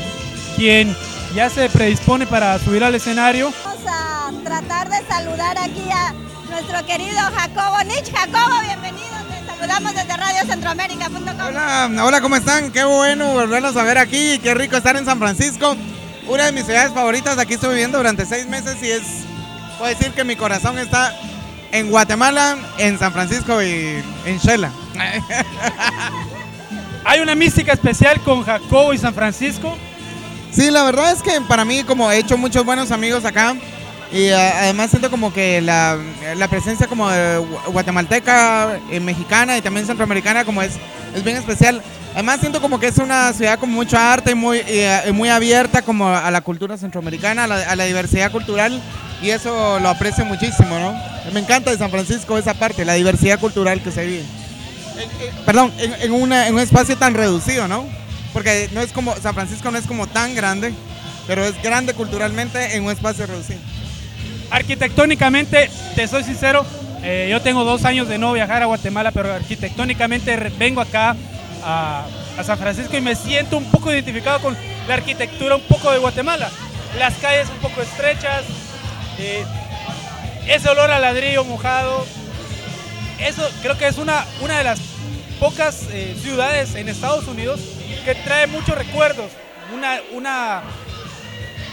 quien 0.55 0.95
ya 1.33 1.49
se 1.49 1.67
predispone 1.69 2.27
para 2.27 2.59
subir 2.59 2.83
al 2.83 2.93
escenario. 2.93 3.51
Vamos 3.65 3.81
a 3.87 4.29
tratar 4.43 4.89
de 4.89 5.05
saludar 5.07 5.57
aquí 5.57 5.81
a 5.91 6.13
nuestro 6.51 6.85
querido 6.85 7.17
Jacobo 7.35 7.83
Nich. 7.85 8.11
Jacobo, 8.13 8.61
bienvenido. 8.61 9.22
Te 9.63 9.69
saludamos 9.69 9.95
desde 9.95 10.17
radiocentroamérica.com. 10.17 11.47
Hola, 11.47 11.89
hola, 12.03 12.19
¿cómo 12.19 12.35
están? 12.35 12.69
Qué 12.69 12.83
bueno 12.83 13.31
volverlos 13.31 13.77
a 13.77 13.83
ver 13.83 13.97
aquí. 13.97 14.37
Qué 14.39 14.53
rico 14.53 14.75
estar 14.75 14.97
en 14.97 15.05
San 15.05 15.19
Francisco. 15.19 15.77
Una 16.27 16.47
de 16.47 16.51
mis 16.51 16.65
ciudades 16.65 16.91
favoritas. 16.91 17.37
Aquí 17.37 17.53
estoy 17.53 17.69
viviendo 17.69 17.97
durante 17.97 18.25
seis 18.25 18.45
meses 18.45 18.75
y 18.83 18.91
es, 18.91 19.03
puedo 19.77 19.89
decir 19.89 20.11
que 20.11 20.25
mi 20.25 20.35
corazón 20.35 20.77
está 20.79 21.17
en 21.71 21.89
Guatemala, 21.89 22.57
en 22.77 22.99
San 22.99 23.13
Francisco 23.13 23.63
y 23.63 24.03
en 24.25 24.37
Shela. 24.37 24.69
Hay 27.05 27.21
una 27.21 27.33
mística 27.33 27.71
especial 27.71 28.19
con 28.19 28.43
Jacobo 28.43 28.93
y 28.93 28.97
San 28.97 29.13
Francisco. 29.13 29.77
Sí, 30.51 30.71
la 30.71 30.83
verdad 30.83 31.13
es 31.13 31.21
que 31.21 31.39
para 31.47 31.63
mí, 31.63 31.85
como 31.85 32.11
he 32.11 32.17
hecho 32.17 32.37
muchos 32.37 32.65
buenos 32.65 32.91
amigos 32.91 33.23
acá, 33.23 33.55
y 34.13 34.31
uh, 34.31 34.35
además 34.35 34.91
siento 34.91 35.09
como 35.09 35.33
que 35.33 35.59
la, 35.59 35.97
la 36.35 36.47
presencia 36.47 36.85
como 36.85 37.09
de 37.09 37.39
guatemalteca, 37.67 38.79
eh, 38.91 38.99
mexicana 38.99 39.57
y 39.57 39.61
también 39.61 39.87
centroamericana 39.87 40.45
como 40.45 40.61
es, 40.61 40.73
es 41.15 41.23
bien 41.23 41.37
especial. 41.37 41.81
Además 42.13 42.39
siento 42.39 42.61
como 42.61 42.79
que 42.79 42.87
es 42.87 42.99
una 42.99 43.33
ciudad 43.33 43.57
con 43.57 43.71
mucho 43.71 43.97
arte 43.97 44.31
y 44.31 44.35
muy, 44.35 44.59
y, 44.59 45.11
muy 45.13 45.29
abierta 45.29 45.81
como 45.81 46.07
a 46.09 46.29
la 46.29 46.41
cultura 46.41 46.77
centroamericana, 46.77 47.45
a 47.45 47.75
la, 47.75 47.85
diversidad 47.85 48.31
cultural 48.31 48.79
y 49.23 49.31
eso 49.31 49.79
lo 49.79 49.89
aprecio 49.89 50.23
muchísimo, 50.25 50.77
¿no? 50.77 50.93
Me 51.33 51.39
encanta 51.39 51.71
de 51.71 51.77
San 51.79 51.89
Francisco 51.89 52.37
esa 52.37 52.53
parte, 52.53 52.85
la 52.85 52.93
diversidad 52.93 53.39
cultural 53.39 53.81
que 53.81 53.91
se 53.91 54.05
vive. 54.05 54.23
perdón, 55.43 55.73
en, 55.79 55.91
en, 55.93 56.31
en 56.31 56.53
un 56.53 56.59
espacio 56.59 56.95
tan 56.97 57.15
reducido, 57.15 57.67
¿no? 57.67 57.83
Porque 58.31 58.69
no 58.73 58.81
es 58.81 58.91
como, 58.91 59.15
San 59.15 59.33
Francisco 59.33 59.71
no 59.71 59.79
es 59.79 59.87
como 59.87 60.05
tan 60.05 60.35
grande, 60.35 60.71
pero 61.25 61.43
es 61.43 61.59
grande 61.63 61.95
culturalmente 61.95 62.75
en 62.75 62.83
un 62.83 62.91
espacio 62.91 63.25
reducido. 63.25 63.72
Arquitectónicamente, 64.53 65.67
te 65.95 66.07
soy 66.07 66.23
sincero, 66.23 66.63
eh, 67.01 67.27
yo 67.31 67.41
tengo 67.41 67.63
dos 67.63 67.85
años 67.85 68.07
de 68.07 68.19
no 68.19 68.33
viajar 68.33 68.61
a 68.61 68.67
Guatemala, 68.67 69.09
pero 69.09 69.33
arquitectónicamente 69.33 70.37
vengo 70.59 70.79
acá 70.79 71.15
a, 71.63 72.05
San 72.43 72.59
Francisco 72.59 72.95
y 72.95 73.01
me 73.01 73.15
siento 73.15 73.57
un 73.57 73.65
poco 73.71 73.91
identificado 73.91 74.39
con 74.39 74.55
la 74.87 74.93
arquitectura 74.93 75.55
un 75.55 75.63
poco 75.63 75.91
de 75.91 75.97
Guatemala. 75.97 76.51
Las 76.99 77.15
calles 77.15 77.49
un 77.49 77.57
poco 77.67 77.81
estrechas, 77.81 78.43
eh, 79.17 79.43
ese 80.47 80.69
olor 80.69 80.91
a 80.91 80.99
ladrillo 80.99 81.43
mojado, 81.45 82.05
eso 83.19 83.49
creo 83.63 83.75
que 83.75 83.87
es 83.87 83.97
una, 83.97 84.23
una 84.39 84.59
de 84.59 84.65
las 84.65 84.79
pocas 85.39 85.87
eh, 85.91 86.15
ciudades 86.21 86.75
en 86.75 86.89
Estados 86.89 87.27
Unidos 87.27 87.59
que 88.05 88.13
trae 88.13 88.45
muchos 88.45 88.77
recuerdos, 88.77 89.31
una, 89.73 89.99
una, 90.11 90.61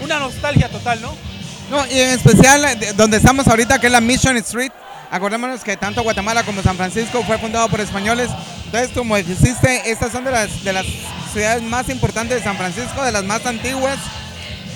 una 0.01 0.19
nostalgia 0.19 0.71
total, 0.71 1.03
¿no? 1.03 1.30
No, 1.71 1.87
y 1.87 2.01
en 2.01 2.11
especial 2.11 2.67
donde 2.97 3.19
estamos 3.19 3.47
ahorita, 3.47 3.79
que 3.79 3.87
es 3.87 3.93
la 3.93 4.01
Mission 4.01 4.37
Street. 4.39 4.73
Acordémonos 5.09 5.63
que 5.63 5.77
tanto 5.77 6.03
Guatemala 6.03 6.43
como 6.43 6.63
San 6.63 6.77
Francisco 6.77 7.23
fue 7.25 7.39
fundado 7.39 7.69
por 7.69 7.81
españoles. 7.81 8.29
Entonces, 8.65 8.91
como 8.93 9.17
existe, 9.17 9.89
estas 9.89 10.11
son 10.11 10.25
de 10.25 10.33
las, 10.33 10.65
de 10.65 10.73
las 10.73 10.87
ciudades 11.33 11.63
más 11.63 11.89
importantes 11.89 12.39
de 12.39 12.43
San 12.43 12.57
Francisco, 12.57 13.05
de 13.05 13.13
las 13.13 13.25
más 13.25 13.47
antiguas, 13.47 13.99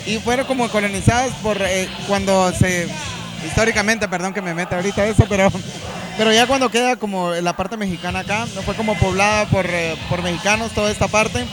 y 0.06 0.18
fueron 0.18 0.46
como 0.46 0.68
colonizadas 0.68 1.32
por 1.42 1.60
eh, 1.62 1.88
cuando 2.06 2.52
se, 2.52 2.88
históricamente, 3.44 4.06
perdón 4.08 4.32
que 4.32 4.42
me 4.42 4.54
meta 4.54 4.76
ahorita 4.76 5.04
eso, 5.06 5.26
pero, 5.28 5.50
pero 6.16 6.32
ya 6.32 6.46
cuando 6.46 6.70
queda 6.70 6.96
como 6.96 7.32
la 7.32 7.56
parte 7.56 7.76
mexicana 7.76 8.20
acá, 8.20 8.46
no 8.54 8.62
fue 8.62 8.74
como 8.74 8.94
poblada 8.96 9.46
por, 9.46 9.66
eh, 9.66 9.96
por 10.08 10.22
mexicanos 10.22 10.72
toda 10.72 10.92
esta 10.92 11.08
parte 11.08 11.44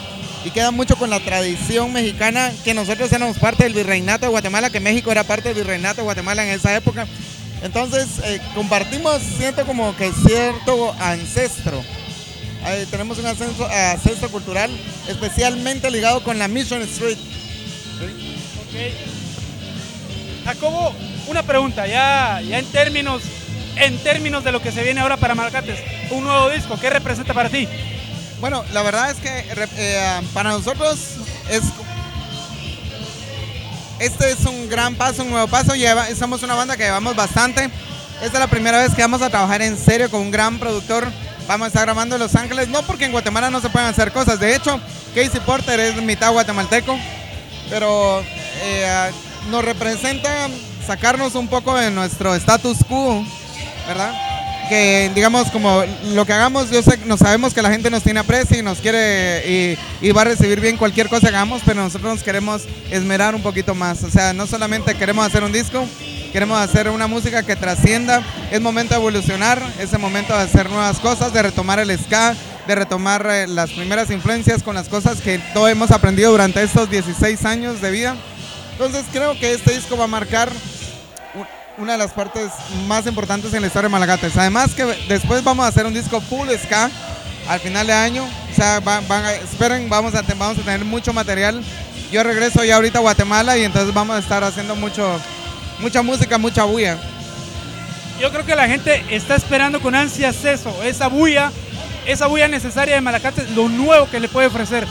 y 0.44 0.50
queda 0.52 0.72
mucho 0.72 0.96
con 0.96 1.10
la 1.10 1.20
tradición 1.20 1.94
mexicana 1.94 2.52
que 2.64 2.74
nosotros 2.74 3.12
éramos 3.12 3.38
parte 3.38 3.64
del 3.64 3.74
virreinato 3.74 4.26
de 4.26 4.32
Guatemala, 4.32 4.70
que 4.70 4.80
México 4.80 5.12
era 5.12 5.24
parte 5.24 5.50
del 5.50 5.58
virreinato 5.58 5.98
de 5.98 6.04
Guatemala 6.04 6.44
en 6.44 6.50
esa 6.50 6.76
época. 6.76 7.08
Entonces 7.62 8.08
eh, 8.24 8.42
compartimos, 8.56 9.22
siento 9.22 9.66
como 9.66 9.96
que 9.96 10.12
cierto 10.12 10.96
ancestro. 11.00 11.84
Tenemos 12.92 13.18
un 13.18 13.26
ascenso, 13.26 13.68
ancestro 13.68 14.30
cultural 14.30 14.70
especialmente 15.08 15.90
ligado 15.90 16.24
con 16.24 16.38
la 16.38 16.48
Mission 16.48 16.82
Street. 16.84 17.18
Okay. 18.68 18.94
Jacobo, 20.46 20.94
una 21.28 21.44
pregunta, 21.44 21.88
ya, 21.88 22.40
ya 22.42 22.60
en 22.60 22.66
términos 22.68 23.24
en 23.78 23.98
términos 24.00 24.44
de 24.44 24.52
lo 24.52 24.62
que 24.62 24.72
se 24.72 24.84
viene 24.84 25.00
ahora 25.02 25.18
para 25.18 25.36
Malacates, 25.36 25.80
un 26.12 26.24
nuevo 26.24 26.50
disco, 26.50 26.78
¿qué 26.80 26.90
representa 26.90 27.34
para 27.34 27.50
ti? 27.50 27.68
Bueno, 28.42 28.66
la 28.74 28.82
verdad 28.82 29.12
es 29.12 29.18
que 29.18 29.46
eh, 29.78 30.22
para 30.34 30.50
nosotros 30.50 30.98
es 31.48 31.62
este 34.00 34.32
es 34.32 34.46
un 34.46 34.68
gran 34.68 34.96
paso, 34.96 35.22
un 35.22 35.30
nuevo 35.30 35.48
paso. 35.48 35.76
Lleva, 35.76 36.08
somos 36.16 36.42
una 36.42 36.56
banda 36.56 36.76
que 36.76 36.82
llevamos 36.82 37.16
bastante. 37.16 37.66
Esta 38.16 38.26
es 38.26 38.40
la 38.40 38.48
primera 38.48 38.80
vez 38.80 38.96
que 38.96 39.04
vamos 39.04 39.22
a 39.22 39.30
trabajar 39.30 39.62
en 39.62 39.78
serio 39.78 40.10
con 40.10 40.22
un 40.22 40.32
gran 40.32 40.58
productor. 40.58 41.08
Vamos 41.48 41.66
a 41.66 41.68
estar 41.68 41.84
grabando 41.84 42.16
en 42.16 42.22
Los 42.22 42.34
Ángeles, 42.34 42.68
no 42.68 42.82
porque 42.82 43.06
en 43.06 43.12
Guatemala 43.12 43.52
no 43.52 43.62
se 43.62 43.70
pueden 43.70 43.88
hacer 43.88 44.12
cosas. 44.12 44.40
De 44.40 44.56
hecho, 44.56 44.80
Casey 45.14 45.40
Porter 45.46 45.80
es 45.80 45.96
mitad 46.02 46.32
guatemalteco, 46.32 46.98
pero 47.70 48.24
eh, 48.64 49.12
nos 49.52 49.64
representa 49.64 50.50
sacarnos 50.88 51.36
un 51.36 51.48
poco 51.48 51.76
de 51.76 51.92
nuestro 51.92 52.34
status 52.34 52.80
quo, 52.88 53.24
¿verdad? 53.88 54.41
Que 54.72 55.12
digamos 55.14 55.52
como 55.52 55.84
lo 56.14 56.26
que 56.26 56.32
hagamos, 56.32 56.72
yo 56.72 56.82
sé, 56.82 56.98
no 57.06 57.18
sabemos 57.18 57.54
que 57.54 57.62
la 57.62 57.70
gente 57.70 57.90
nos 57.90 58.04
tiene 58.04 58.22
aprecio 58.22 58.58
y 58.58 58.62
nos 58.62 58.78
quiere 58.78 59.44
y, 59.46 60.08
y, 60.08 60.12
va 60.14 60.22
a 60.22 60.24
recibir 60.24 60.62
bien 60.62 60.78
cualquier 60.78 61.10
cosa 61.10 61.28
que 61.28 61.36
hagamos, 61.36 61.62
pero 61.66 61.82
nosotros 61.82 62.14
nos 62.14 62.24
queremos 62.24 62.62
esmerar 62.90 63.36
un 63.36 63.42
poquito 63.42 63.76
más. 63.76 64.02
O 64.06 64.10
sea, 64.10 64.32
no 64.32 64.48
solamente 64.48 64.96
queremos 64.96 65.28
hacer 65.28 65.44
un 65.44 65.52
disco, 65.52 65.86
queremos 66.32 66.58
hacer 66.58 66.88
una 66.88 67.08
música 67.08 67.44
que 67.44 67.58
trascienda. 67.58 68.24
Es 68.50 68.62
momento 68.62 68.94
de 68.94 69.02
evolucionar, 69.02 69.62
es 69.78 69.92
el 69.92 70.00
momento 70.00 70.34
de 70.34 70.44
hacer 70.44 70.70
nuevas 70.70 71.00
cosas, 71.00 71.34
de 71.34 71.42
retomar 71.42 71.80
el 71.80 72.00
ska, 72.00 72.34
de 72.66 72.74
retomar 72.74 73.28
eh, 73.30 73.48
las 73.48 73.72
primeras 73.72 74.10
influencias 74.10 74.64
con 74.64 74.76
las 74.76 74.88
cosas 74.88 75.20
que 75.20 75.38
todos 75.54 75.70
hemos 75.70 75.92
aprendido 75.92 76.32
durante 76.32 76.64
estos 76.64 76.90
16 76.90 77.44
años 77.44 77.82
de 77.82 77.92
vida. 77.92 78.16
Entonces 78.72 79.04
creo 79.12 79.38
que 79.38 79.52
este 79.52 79.74
disco 79.74 79.98
va 79.98 80.06
a 80.06 80.08
marcar 80.08 80.50
una 81.78 81.94
de 81.94 81.98
las 81.98 82.12
partes 82.12 82.52
más 82.88 83.06
importantes 83.08 83.54
en 83.54 83.62
la 83.62 83.68
historia 83.68 83.88
de 83.88 83.92
Malagates. 83.92 84.36
Además 84.38 84.74
que 84.74 84.86
después 85.08 85.44
vamos 85.44 85.66
a 85.66 85.70
hacer 85.70 85.86
un 85.86 85.94
disco 85.94 86.22
full 86.22 86.48
ska 86.62 86.90
al 87.48 87.60
final 87.60 87.88
de 87.88 87.94
año. 87.94 88.24
O 88.24 88.56
sea, 88.56 88.82
esperen, 89.44 89.90
vamos 89.90 90.14
a, 90.16 90.22
vamos 90.22 90.58
a 90.58 90.62
tener 90.62 90.86
mucho 90.86 91.14
material. 91.14 91.64
Yo 92.12 92.24
regreso 92.24 92.64
ya 92.64 92.76
ahorita 92.76 93.00
a 93.00 93.02
Guatemala 93.02 93.58
y 93.58 93.64
entonces 93.64 93.94
vamos 93.94 94.16
a 94.16 94.20
estar 94.20 94.44
haciendo 94.44 94.76
mucho, 94.76 95.20
mucha 95.80 96.02
música, 96.02 96.38
mucha 96.38 96.64
bulla. 96.66 96.98
Yo 98.20 98.30
creo 98.32 98.46
que 98.46 98.56
la 98.56 98.68
gente 98.68 99.04
está 99.10 99.36
esperando 99.36 99.82
con 99.82 99.96
ansias 99.96 100.46
eso, 100.46 100.84
esa 100.84 101.08
bulla, 101.08 101.52
esa 102.06 102.28
bulla 102.28 102.48
necesaria 102.48 102.96
de 102.96 103.02
Malacates, 103.02 103.50
lo 103.52 103.68
nuevo 103.70 104.10
que 104.10 104.20
le 104.20 104.28
puede 104.28 104.48
ofrecer. 104.48 104.86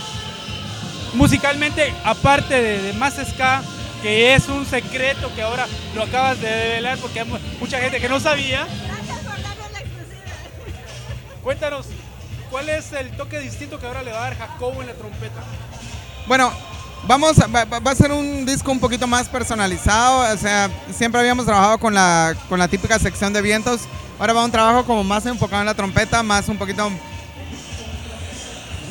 Musicalmente, 1.13 1.93
aparte 2.03 2.61
de, 2.61 2.81
de 2.81 2.93
más 2.93 3.13
ska, 3.15 3.61
que 4.01 4.33
es 4.33 4.47
un 4.47 4.65
secreto 4.65 5.33
que 5.35 5.41
ahora 5.41 5.67
lo 5.95 6.03
acabas 6.03 6.41
de 6.41 6.49
develar 6.49 6.97
porque 6.97 7.21
hay 7.21 7.27
mucha 7.59 7.79
gente 7.79 7.99
que 7.99 8.09
no 8.09 8.19
sabía. 8.19 8.65
Gracias 8.87 9.19
por 9.19 9.41
darnos 9.41 9.71
la 9.71 9.79
exclusiva. 9.79 11.41
Cuéntanos, 11.43 11.85
¿cuál 12.49 12.69
es 12.69 12.91
el 12.93 13.11
toque 13.11 13.39
distinto 13.39 13.79
que 13.79 13.85
ahora 13.85 14.01
le 14.01 14.11
va 14.11 14.17
a 14.17 14.21
dar 14.21 14.37
Jacobo 14.37 14.81
en 14.81 14.87
la 14.87 14.93
trompeta? 14.93 15.41
Bueno, 16.27 16.51
vamos 17.03 17.39
a, 17.39 17.47
va, 17.47 17.65
va, 17.65 17.91
a 17.91 17.95
ser 17.95 18.11
un 18.11 18.45
disco 18.45 18.71
un 18.71 18.79
poquito 18.79 19.05
más 19.05 19.27
personalizado, 19.29 20.33
o 20.33 20.37
sea, 20.37 20.69
siempre 20.95 21.19
habíamos 21.19 21.45
trabajado 21.45 21.77
con 21.77 21.93
la, 21.93 22.35
con 22.49 22.59
la 22.59 22.67
típica 22.67 22.97
sección 22.99 23.33
de 23.33 23.41
vientos, 23.41 23.81
ahora 24.19 24.33
va 24.33 24.45
un 24.45 24.51
trabajo 24.51 24.85
como 24.85 25.03
más 25.03 25.25
enfocado 25.25 25.61
en 25.61 25.67
la 25.67 25.75
trompeta, 25.75 26.23
más 26.23 26.47
un 26.49 26.57
poquito... 26.57 26.91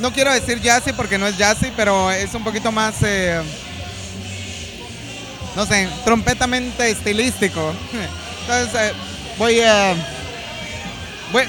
No 0.01 0.11
quiero 0.15 0.33
decir 0.33 0.59
jazzy 0.63 0.95
porque 0.95 1.19
no 1.19 1.27
es 1.27 1.37
jazzy, 1.37 1.73
pero 1.77 2.11
es 2.11 2.33
un 2.35 2.43
poquito 2.43 2.73
más... 2.73 2.95
Eh, 3.03 3.43
no 5.57 5.67
sé, 5.67 5.89
trompetamente 6.05 6.91
estilístico. 6.91 7.75
Entonces, 8.43 8.75
eh, 8.75 8.93
voy 9.39 9.61
a. 9.61 9.95
voy, 11.33 11.45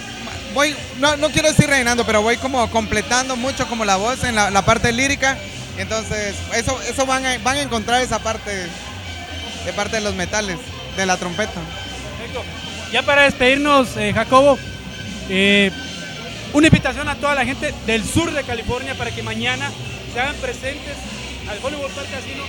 voy, 0.54 0.76
no, 1.00 1.18
no, 1.18 1.30
quiero 1.30 1.50
decir 1.50 1.68
reinando, 1.68 2.06
pero 2.06 2.22
voy 2.22 2.38
como 2.38 2.70
completando 2.70 3.36
mucho 3.36 3.68
como 3.68 3.86
la 3.86 3.98
voz 3.98 4.24
en 4.24 4.36
la, 4.36 4.62
parte 4.64 4.92
lírica. 4.92 5.38
Entonces, 5.78 6.36
eso, 6.54 6.80
eso 6.82 7.06
van, 7.06 7.26
a, 7.26 7.38
van 7.40 7.58
a 7.58 7.62
encontrar 7.62 8.02
esa 8.02 8.20
parte 8.20 8.52
de 9.66 9.74
parte 9.74 9.98
de 9.98 10.02
los 10.02 10.16
metales, 10.16 10.58
de 10.98 11.06
la 11.06 11.18
trompeta. 11.18 11.54
Perfecto. 12.18 12.44
Ya 12.92 13.04
para 13.04 13.24
despedirnos, 13.24 13.96
eh, 13.98 14.12
Jacobo, 14.14 14.58
eh, 15.30 15.72
una 16.54 16.68
invitación 16.68 17.08
a 17.08 17.16
toda 17.16 17.36
la 17.36 17.46
gente 17.46 17.74
del 17.86 18.04
sur 18.04 18.32
de 18.32 18.44
California 18.44 18.96
para 18.96 19.12
que 19.12 19.24
mañana 19.24 19.72
se 20.14 20.20
hagan 20.20 20.36
presentes 20.36 20.98
al 21.50 21.58
Hollywood 21.64 21.92
Park 21.92 22.08
Casino 22.12 22.44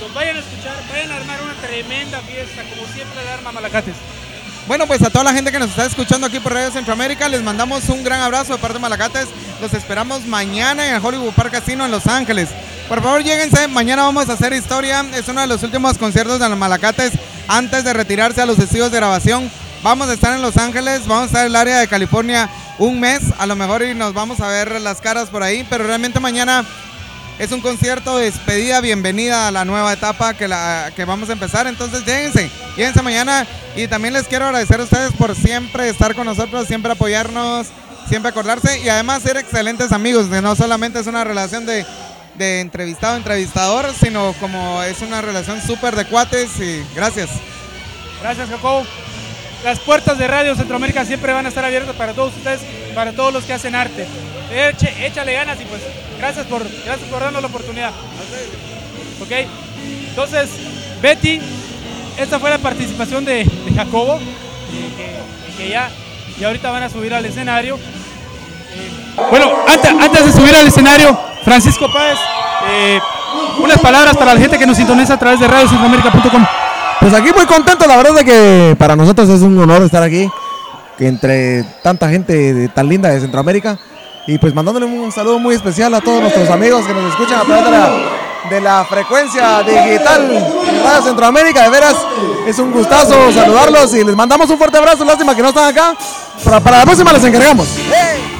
los 0.00 0.12
vayan 0.14 0.36
a 0.36 0.40
escuchar, 0.40 0.76
vayan 0.90 1.12
a 1.12 1.16
armar 1.16 1.42
una 1.42 1.54
tremenda 1.54 2.20
fiesta, 2.20 2.62
como 2.64 2.86
siempre 2.92 3.24
la 3.24 3.34
arma 3.34 3.52
Malacates. 3.52 3.94
Bueno, 4.66 4.86
pues 4.86 5.00
a 5.02 5.10
toda 5.10 5.24
la 5.24 5.32
gente 5.32 5.52
que 5.52 5.58
nos 5.58 5.70
está 5.70 5.86
escuchando 5.86 6.26
aquí 6.26 6.40
por 6.40 6.52
Radio 6.52 6.72
Centroamérica, 6.72 7.28
les 7.28 7.42
mandamos 7.42 7.88
un 7.88 8.02
gran 8.02 8.20
abrazo 8.20 8.54
de 8.54 8.58
parte 8.58 8.74
de 8.74 8.80
Malacates. 8.80 9.28
Los 9.60 9.72
esperamos 9.74 10.26
mañana 10.26 10.88
en 10.88 10.94
el 10.94 11.04
Hollywood 11.04 11.32
Park 11.34 11.52
Casino 11.52 11.84
en 11.84 11.90
Los 11.90 12.06
Ángeles. 12.06 12.48
Por 12.88 13.02
favor, 13.02 13.22
lléguense. 13.22 13.68
Mañana 13.68 14.02
vamos 14.02 14.28
a 14.28 14.32
hacer 14.32 14.52
historia. 14.52 15.04
Es 15.14 15.28
uno 15.28 15.40
de 15.40 15.46
los 15.46 15.62
últimos 15.62 15.98
conciertos 15.98 16.40
de 16.40 16.48
los 16.48 16.58
Malacates 16.58 17.12
antes 17.46 17.84
de 17.84 17.92
retirarse 17.92 18.42
a 18.42 18.46
los 18.46 18.58
estudios 18.58 18.90
de 18.90 18.96
grabación. 18.96 19.50
Vamos 19.82 20.08
a 20.08 20.14
estar 20.14 20.34
en 20.34 20.42
Los 20.42 20.56
Ángeles, 20.56 21.06
vamos 21.06 21.24
a 21.24 21.26
estar 21.26 21.40
en 21.42 21.48
el 21.48 21.56
área 21.56 21.78
de 21.78 21.86
California 21.86 22.48
un 22.78 23.00
mes, 23.00 23.20
a 23.38 23.46
lo 23.46 23.56
mejor 23.56 23.82
y 23.82 23.94
nos 23.94 24.12
vamos 24.12 24.40
a 24.40 24.48
ver 24.48 24.80
las 24.80 25.00
caras 25.00 25.28
por 25.28 25.42
ahí, 25.42 25.66
pero 25.68 25.86
realmente 25.86 26.20
mañana 26.20 26.64
es 27.38 27.52
un 27.52 27.60
concierto 27.60 28.16
de 28.16 28.24
despedida, 28.30 28.80
bienvenida 28.80 29.48
a 29.48 29.50
la 29.50 29.64
nueva 29.64 29.92
etapa 29.92 30.34
que, 30.34 30.48
la, 30.48 30.90
que 30.96 31.04
vamos 31.04 31.28
a 31.28 31.32
empezar. 31.32 31.66
Entonces, 31.66 32.04
lléguense, 32.04 32.50
lléguense 32.76 33.02
mañana. 33.02 33.46
Y 33.76 33.88
también 33.88 34.14
les 34.14 34.26
quiero 34.26 34.46
agradecer 34.46 34.80
a 34.80 34.84
ustedes 34.84 35.12
por 35.12 35.34
siempre 35.36 35.88
estar 35.88 36.14
con 36.14 36.24
nosotros, 36.26 36.66
siempre 36.66 36.92
apoyarnos, 36.92 37.66
siempre 38.08 38.30
acordarse 38.30 38.80
y 38.80 38.88
además 38.88 39.22
ser 39.22 39.36
excelentes 39.36 39.92
amigos. 39.92 40.28
No 40.28 40.56
solamente 40.56 40.98
es 40.98 41.06
una 41.06 41.24
relación 41.24 41.66
de, 41.66 41.84
de 42.36 42.60
entrevistado-entrevistador, 42.60 43.92
sino 44.00 44.32
como 44.40 44.82
es 44.82 45.02
una 45.02 45.20
relación 45.20 45.60
súper 45.60 45.94
de 45.94 46.06
cuates. 46.06 46.58
Y 46.58 46.82
gracias. 46.94 47.28
Gracias, 48.22 48.48
Jacobo. 48.48 48.86
Las 49.62 49.78
puertas 49.80 50.16
de 50.16 50.26
Radio 50.26 50.54
Centroamérica 50.54 51.04
siempre 51.04 51.32
van 51.34 51.44
a 51.44 51.48
estar 51.50 51.64
abiertas 51.64 51.94
para 51.96 52.14
todos 52.14 52.34
ustedes, 52.34 52.60
para 52.94 53.12
todos 53.12 53.32
los 53.32 53.44
que 53.44 53.52
hacen 53.52 53.74
arte. 53.74 54.06
Eche- 54.54 55.04
échale 55.04 55.32
ganas 55.34 55.60
y 55.60 55.64
pues 55.64 55.82
gracias 56.18 56.46
por, 56.46 56.62
gracias 56.84 57.08
por 57.10 57.20
darnos 57.20 57.42
la 57.42 57.48
oportunidad. 57.48 57.90
Ok, 59.20 59.32
entonces 60.08 60.50
Betty, 61.02 61.40
esta 62.18 62.38
fue 62.38 62.50
la 62.50 62.58
participación 62.58 63.24
de, 63.24 63.46
Jacobo, 63.74 64.18
que, 65.56 65.68
ya, 65.68 65.90
y 66.38 66.44
ahorita 66.44 66.70
van 66.70 66.84
a 66.84 66.88
subir 66.88 67.14
al 67.14 67.24
escenario. 67.24 67.76
Eh, 67.76 69.20
bueno, 69.30 69.50
antes, 69.66 69.90
antes 69.90 70.26
de 70.26 70.32
subir 70.32 70.54
al 70.54 70.66
escenario, 70.66 71.18
Francisco 71.44 71.90
Páez, 71.92 72.18
eh, 72.68 73.00
unas 73.62 73.80
palabras 73.80 74.16
para 74.16 74.34
la 74.34 74.40
gente 74.40 74.58
que 74.58 74.66
nos 74.66 74.76
sintoniza 74.76 75.14
a 75.14 75.18
través 75.18 75.40
de 75.40 75.46
radiocentroamérica.com. 75.46 76.46
Pues 77.00 77.14
aquí 77.14 77.30
muy 77.34 77.46
contento, 77.46 77.86
la 77.86 77.96
verdad 77.96 78.14
de 78.14 78.24
que 78.24 78.76
para 78.78 78.96
nosotros 78.96 79.28
es 79.28 79.42
un 79.42 79.58
honor 79.58 79.82
estar 79.82 80.02
aquí, 80.02 80.28
que 80.98 81.06
entre 81.06 81.62
tanta 81.82 82.08
gente 82.08 82.68
tan 82.74 82.88
linda 82.88 83.10
de 83.10 83.20
Centroamérica. 83.20 83.78
Y 84.26 84.38
pues 84.38 84.52
mandándole 84.54 84.86
un 84.86 85.12
saludo 85.12 85.38
muy 85.38 85.54
especial 85.54 85.94
a 85.94 86.00
todos 86.00 86.20
nuestros 86.20 86.50
amigos 86.50 86.84
que 86.84 86.92
nos 86.92 87.10
escuchan 87.10 87.40
a 87.40 87.44
través 87.44 87.64
de 87.64 87.70
la, 87.70 87.90
de 88.50 88.60
la 88.60 88.84
frecuencia 88.84 89.62
digital 89.62 90.28
Radio 90.84 91.02
Centroamérica. 91.02 91.62
De 91.62 91.70
veras, 91.70 91.96
es 92.46 92.58
un 92.58 92.72
gustazo 92.72 93.32
saludarlos 93.32 93.94
y 93.94 94.02
les 94.02 94.16
mandamos 94.16 94.50
un 94.50 94.58
fuerte 94.58 94.78
abrazo. 94.78 95.04
Lástima 95.04 95.34
que 95.34 95.42
no 95.42 95.48
están 95.50 95.68
acá. 95.68 95.94
Para, 96.44 96.60
para 96.60 96.78
la 96.78 96.84
próxima 96.84 97.12
les 97.12 97.22
encargamos. 97.22 97.68
Sí, 97.68 98.35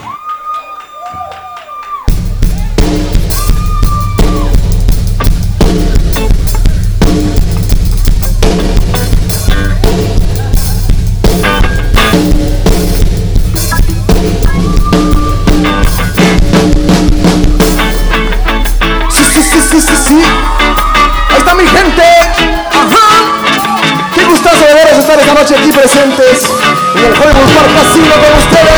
noche 25.47 25.63
aquí 25.63 25.71
presentes 25.71 26.51
en 26.97 27.05
el 27.05 27.13
Hollywood 27.13 27.55
Park 27.55 27.71
Casino 27.77 28.15
con 28.15 28.39
ustedes. 28.39 28.76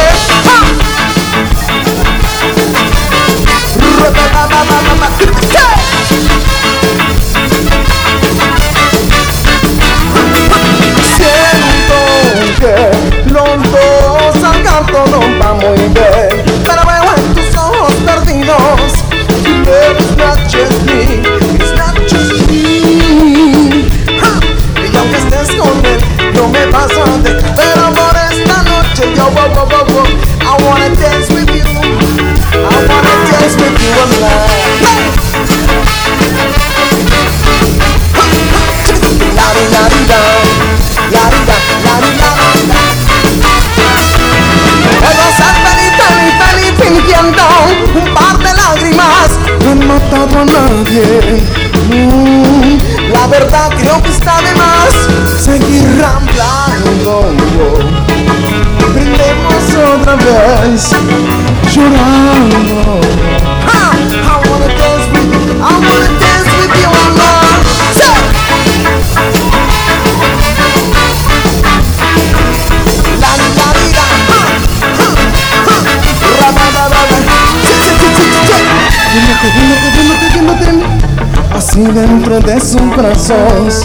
De 82.49 82.61
sus 82.61 82.97
brazos 82.97 83.85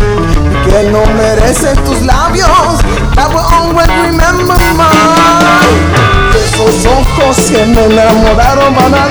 que 0.66 0.90
no 0.90 1.06
merece 1.18 1.76
tus 1.84 2.02
labios. 2.02 2.80
That 3.16 3.28
will 3.30 3.40
always 3.40 3.88
remember 3.88 4.56
mine. 4.78 5.92
Esos 6.34 6.86
ojos 6.86 7.52
que 7.52 7.66
me 7.66 7.84
enamoraron 7.84 8.74
van 8.74 8.94
a 8.94 9.03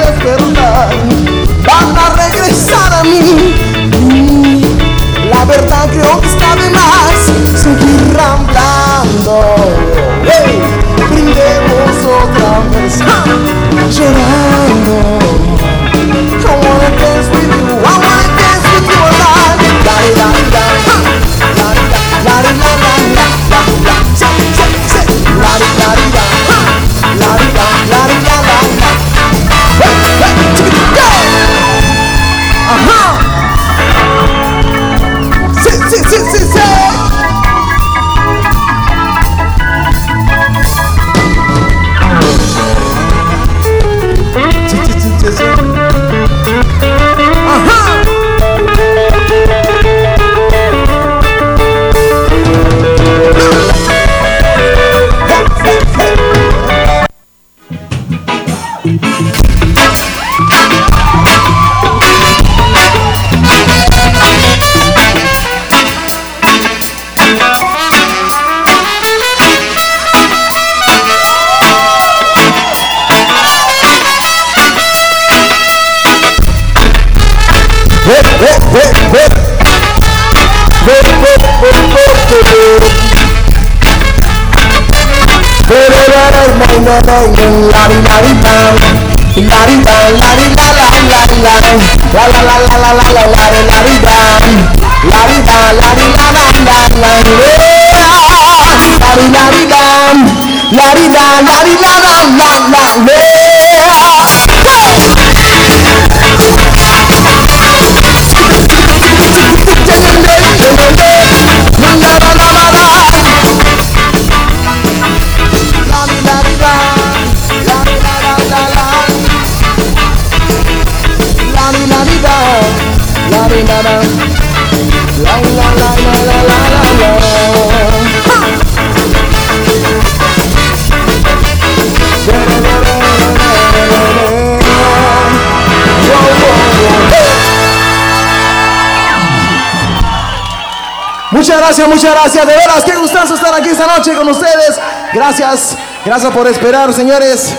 gracias, 141.72 141.88
muchas 141.88 142.14
gracias. 142.14 142.46
De 142.46 142.54
veras, 142.54 142.84
qué 142.84 142.96
gustazo 142.96 143.34
estar 143.34 143.54
aquí 143.54 143.70
esta 143.70 143.86
noche 143.86 144.14
con 144.14 144.28
ustedes. 144.28 144.78
Gracias, 145.14 145.76
gracias 146.04 146.32
por 146.32 146.46
esperar, 146.46 146.92
señores 146.92 147.54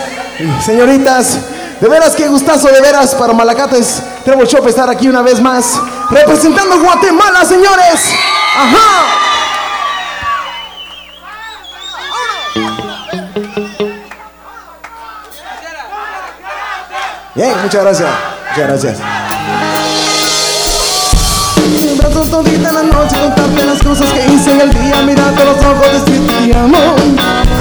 señoritas. 0.63 1.39
De 1.79 1.89
veras, 1.89 2.15
qué 2.15 2.27
gustazo, 2.27 2.67
de 2.67 2.79
veras, 2.79 3.15
para 3.15 3.33
Malacates 3.33 4.03
Treble 4.23 4.45
Shop 4.45 4.67
estar 4.67 4.87
aquí 4.89 5.07
una 5.07 5.23
vez 5.23 5.41
más. 5.41 5.81
Representando 6.11 6.79
Guatemala, 6.79 7.43
señores. 7.43 8.13
Ajá. 8.55 9.05
Bien, 17.33 17.61
muchas 17.63 17.81
gracias. 17.81 18.09
Muchas 18.51 18.67
gracias. 18.67 19.12
Todita 22.33 22.71
la 22.71 22.81
noche 22.81 23.15
contarte 23.19 23.63
las 23.63 23.83
cosas 23.83 24.11
que 24.11 24.25
hice 24.25 24.51
en 24.53 24.61
el 24.61 24.73
día. 24.73 25.01
Mirarte 25.03 25.45
los 25.45 25.57
ojos 25.57 25.87
decirte 25.93 26.57
amor. 26.57 26.95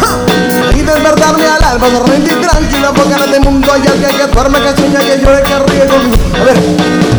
¡Ja! 0.00 0.74
Y 0.74 0.80
despertarme 0.80 1.44
al 1.44 1.62
alba, 1.62 1.88
dormir 1.90 2.24
tranquila 2.40 2.90
Porque 2.94 3.12
en 3.12 3.20
este 3.20 3.40
mundo. 3.40 3.70
Hay 3.70 3.82
alguien 3.86 4.10
que 4.10 4.26
duerme, 4.28 4.60
que 4.62 4.76
sueña, 4.76 5.00
que 5.00 5.20
llore, 5.20 5.42
que 5.42 5.58
ríe 5.58 5.86
conmigo. 5.86 6.24
A 6.40 6.44
ver, 6.44 6.58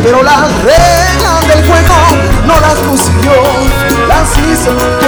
pero 0.02 0.22
las 0.24 0.50
reglas 0.62 1.40
del 1.48 1.64
juego 1.64 1.94
no 2.44 2.54
las 2.60 2.78
yo 3.22 4.08
Las 4.08 4.30
hizo 4.38 5.03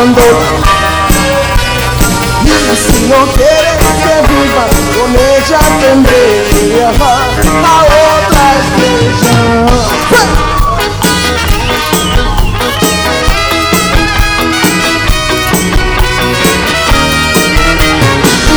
Contemplando 0.00 0.40
Y 2.42 2.46
si 2.74 2.96
no 3.06 3.20
quieres 3.32 3.76
que 4.00 4.14
viva 4.32 4.64
con 4.96 5.10
ella 5.14 5.60
Tendré 5.78 6.24
que 6.48 6.60
viajar 6.68 7.28
a 7.64 7.84
otra 7.84 8.42
estrella 8.60 9.34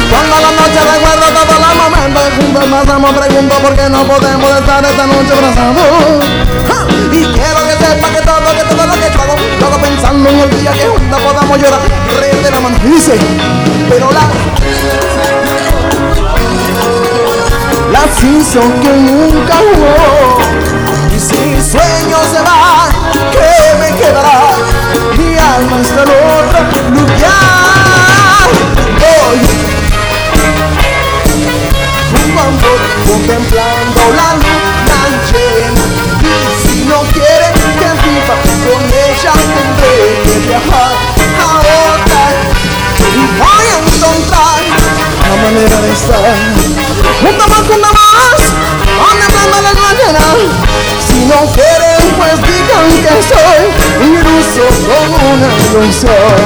Cuando 0.10 0.36
la 0.40 0.52
noche 0.52 0.80
recuerdo 0.94 1.28
todos 1.34 1.60
los 1.60 1.76
momentos 1.76 2.26
juntos 2.40 2.64
pasamos 2.72 3.12
Pregunto 3.12 3.56
por 3.58 3.74
qué 3.76 3.90
no 3.90 4.02
podemos 4.06 4.50
estar 4.50 4.86
esta 4.86 5.08
noche 5.08 5.34
abrazados. 5.34 6.24
En 10.30 10.40
el 10.40 10.60
día 10.60 10.72
que 10.72 10.88
juntos 10.88 11.22
podamos 11.22 11.58
llorar 11.58 11.82
reír 12.20 12.44
de 12.44 12.52
la 12.52 12.60
mano. 12.60 12.78
Dice, 12.84 13.18
pero 13.90 14.12
la 14.12 14.22
Las 17.92 18.24
hizo 18.24 18.62
que 18.82 18.90
nunca 18.90 19.56
jugó 19.58 20.38
Y 21.16 21.20
si 21.20 21.72
sueño 21.72 22.18
se 22.32 22.42
va, 22.42 22.90
¿qué 23.32 23.78
me 23.80 23.98
quedará? 23.98 24.50
Mi 25.18 25.38
alma 25.38 25.82
está 25.82 26.04
en 26.04 26.10
otro 26.10 26.90
lugar 26.90 27.53
manera 45.44 45.82
de 45.82 45.92
estar. 45.92 46.36
Junto 47.22 47.48
más, 47.50 47.60
junto 47.68 47.88
más, 47.94 48.40
contemplando 49.04 49.58
la 49.62 49.94
llena. 49.94 50.26
Si 51.06 51.26
no 51.26 51.40
quieren, 51.52 52.04
pues 52.18 52.36
digan 52.48 52.88
que 53.04 53.16
soy 53.28 53.64
iluso 54.08 54.66
con 54.88 55.06
una 55.32 55.50
ilusión. 55.58 56.40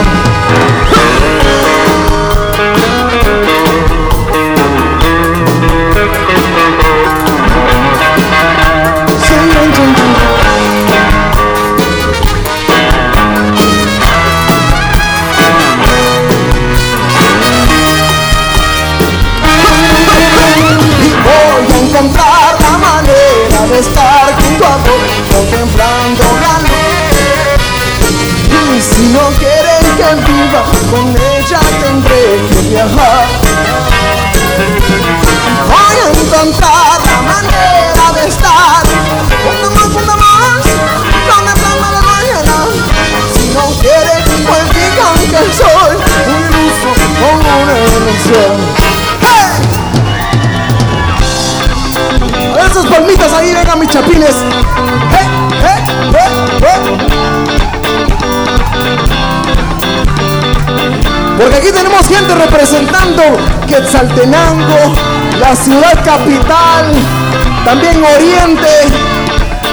Estar 23.80 24.34
junto 24.42 24.66
a 24.66 24.78
vos 24.78 25.12
contemplando 25.30 26.24
la 26.42 26.54
luz. 26.60 26.78
Y 28.76 28.82
si 28.82 29.02
no 29.10 29.22
quieren 29.38 29.86
que 29.98 30.10
viva 30.32 30.64
con 30.92 31.08
ella 31.10 31.60
tendré 31.82 32.24
que 32.50 32.60
viajar. 32.70 33.28
Voy 35.70 35.98
a 36.02 36.08
encontrar 36.20 36.98
la 37.06 37.22
manera 37.22 38.06
de 38.16 38.24
estar 38.28 38.84
junto 39.44 39.68
más, 39.72 39.88
junto 39.94 40.16
más, 40.18 40.62
contemplando 41.30 41.86
la 41.92 42.02
mañana. 42.02 42.56
Si 43.32 43.44
no 43.54 43.66
quieren, 43.80 44.24
pues 44.48 44.64
digan 44.74 45.20
que 45.30 45.42
soy 45.54 45.94
un 45.96 46.42
iluso 46.48 46.90
con 47.20 47.38
una 47.62 47.76
ilusión. 47.78 48.87
Esas 52.78 52.92
palmitas 52.92 53.34
ahí, 53.34 53.54
vengan 53.54 53.80
mis 53.80 53.90
chapines. 53.90 54.36
¡Eh, 54.36 54.44
eh, 55.64 55.84
eh, 56.14 56.30
eh! 56.62 56.98
Porque 61.38 61.56
aquí 61.56 61.72
tenemos 61.72 62.08
gente 62.08 62.36
representando 62.36 63.24
Quetzaltenango, 63.68 64.94
la 65.40 65.56
ciudad 65.56 66.04
capital, 66.04 66.92
también 67.66 68.04
Oriente. 68.04 68.68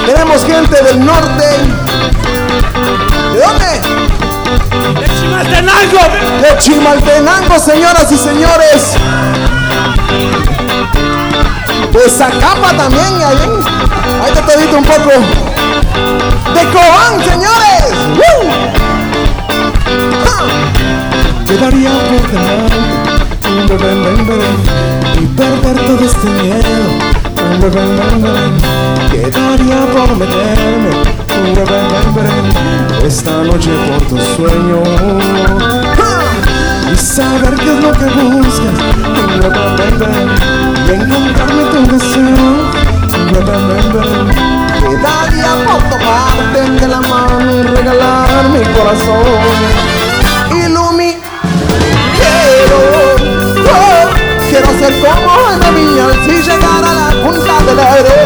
Tenemos 0.07 0.45
gente 0.47 0.83
del 0.83 1.05
norte. 1.05 1.45
¿De 3.33 3.41
dónde? 3.41 3.81
De 5.01 5.07
Chimaltenango. 5.15 6.01
De 6.41 6.59
Chimaltenango, 6.59 7.59
señoras 7.59 8.11
y 8.13 8.17
señores. 8.19 8.97
De 11.95 12.11
Zacapa 12.11 12.73
también, 12.77 13.15
ahí, 13.25 13.39
ahí 14.25 14.33
te 14.33 14.43
pedito 14.43 14.79
un 14.79 14.85
poco. 14.85 15.11
De 16.53 16.63
Cobán, 16.73 17.23
señores. 17.23 17.95
¡Woo! 18.19 18.51
¡Ja! 20.25 20.37
Quedaría 21.47 21.93
por 23.69 23.79
delante 23.79 24.37
y 25.23 25.25
perder 25.37 25.77
todo 25.87 26.05
este 26.05 26.29
miedo. 26.31 26.85
Quedaría 29.13 29.81
por 29.93 30.11
meterme 30.17 30.93
esta 33.07 33.31
noche 33.45 33.71
por 33.89 34.03
tu 34.09 34.17
sueño. 34.35 34.83
Y 36.93 36.95
saber 36.97 37.55
qué 37.55 37.71
es 37.73 37.79
lo 37.81 37.93
que 37.93 38.07
buscas. 38.07 38.79
Ven 40.87 41.01
contarme 41.11 41.65
tu 41.65 41.81
deseo, 41.93 42.71
ven, 43.33 43.47
ven, 43.93 45.03
daría 45.03 45.53
por 45.67 45.83
tomarte 45.89 46.77
que 46.79 46.87
la 46.87 47.01
mano 47.01 47.51
y 47.51 47.63
regalar 47.63 48.49
mi 48.51 48.63
corazón. 48.75 49.25
Ilumi, 50.51 51.17
quiero, 52.19 52.79
oh, 53.73 54.07
quiero 54.51 54.69
ser 54.79 54.93
como 55.01 55.31
Ana 55.49 55.71
mía 55.73 56.07
si 56.25 56.35
llegara 56.43 56.91
a 56.91 56.95
la 56.95 57.09
punta 57.23 57.55
del 57.65 57.79
aire. 57.81 58.17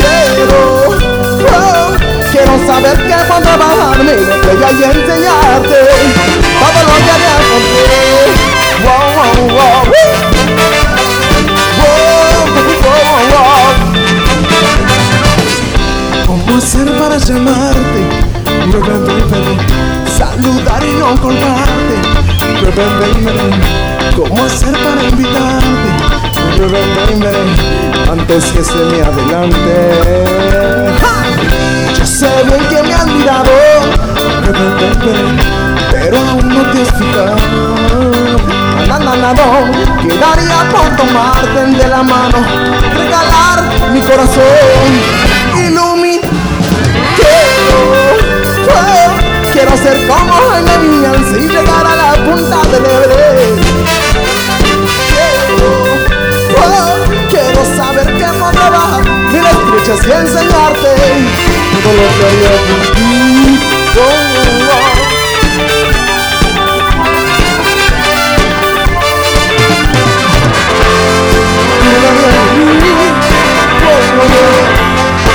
Quiero, 0.00 0.60
oh, 0.88 1.92
quiero 2.32 2.66
saber 2.66 2.96
que 3.06 3.16
cuando 3.28 3.50
bajarme 3.58 4.12
de 4.12 4.22
estrella 4.22 4.68
y 4.72 4.82
enseñarte 4.84 5.78
todo 6.58 6.80
lo 6.86 6.94
que 7.04 7.10
haría 7.10 7.36
por 7.48 7.62
ti. 7.70 7.84
Wow, 8.82 9.48
wow, 9.48 9.84
wow. 9.84 10.39
Hacer 16.80 16.96
para 16.96 17.18
llamarte? 17.18 18.02
Bebé, 18.72 18.88
saludar 20.16 20.82
y 20.82 20.92
no 20.94 21.20
colgarte. 21.20 21.96
Bebé, 22.62 22.88
¿cómo 24.16 24.44
hacer 24.44 24.72
para 24.78 25.02
invitarte? 25.02 25.90
Bebé, 26.58 27.32
antes 28.10 28.44
que 28.46 28.64
se 28.64 28.76
me 28.76 29.02
adelante. 29.02 29.74
¡Ja! 31.00 31.14
Yo 31.98 32.06
sé 32.06 32.30
bien 32.46 32.64
que 32.68 32.82
me 32.82 32.94
han 32.94 33.18
mirado, 33.18 33.50
pero 35.90 36.18
aún 36.18 36.48
no 36.48 36.62
te 36.70 36.82
has 36.82 36.92
fijado. 36.92 37.80
Quedaría 40.02 40.58
por 40.70 40.96
tomarte 40.96 41.66
de 41.66 41.88
la 41.88 42.02
mano, 42.02 42.38
regalar 42.96 43.62
mi 43.92 44.00
corazón, 44.00 45.29
quiero 49.60 49.76
ser 49.76 50.08
como 50.08 50.34
Villan 50.80 51.22
sin 51.26 51.46
llegar 51.50 51.84
a 51.84 51.94
la 51.94 52.12
punta 52.24 52.62
del 52.70 52.84
Everest. 52.86 53.60
Quiero, 55.10 55.44
oh, 56.56 56.96
quiero 57.28 57.62
saber 57.76 58.06
que 58.16 58.24
podré 58.38 58.70
bajar 58.70 59.02
mil 59.04 59.46
estrechas 59.46 60.00
y 60.06 60.12
enseñarte 60.12 60.90
todo 61.82 61.92
lo 61.92 62.08
que 62.16 62.22
haría 62.26 62.52
por 62.68 62.80
ti. 62.94 63.08
Oh, 63.96 64.00
oh. 64.70 65.00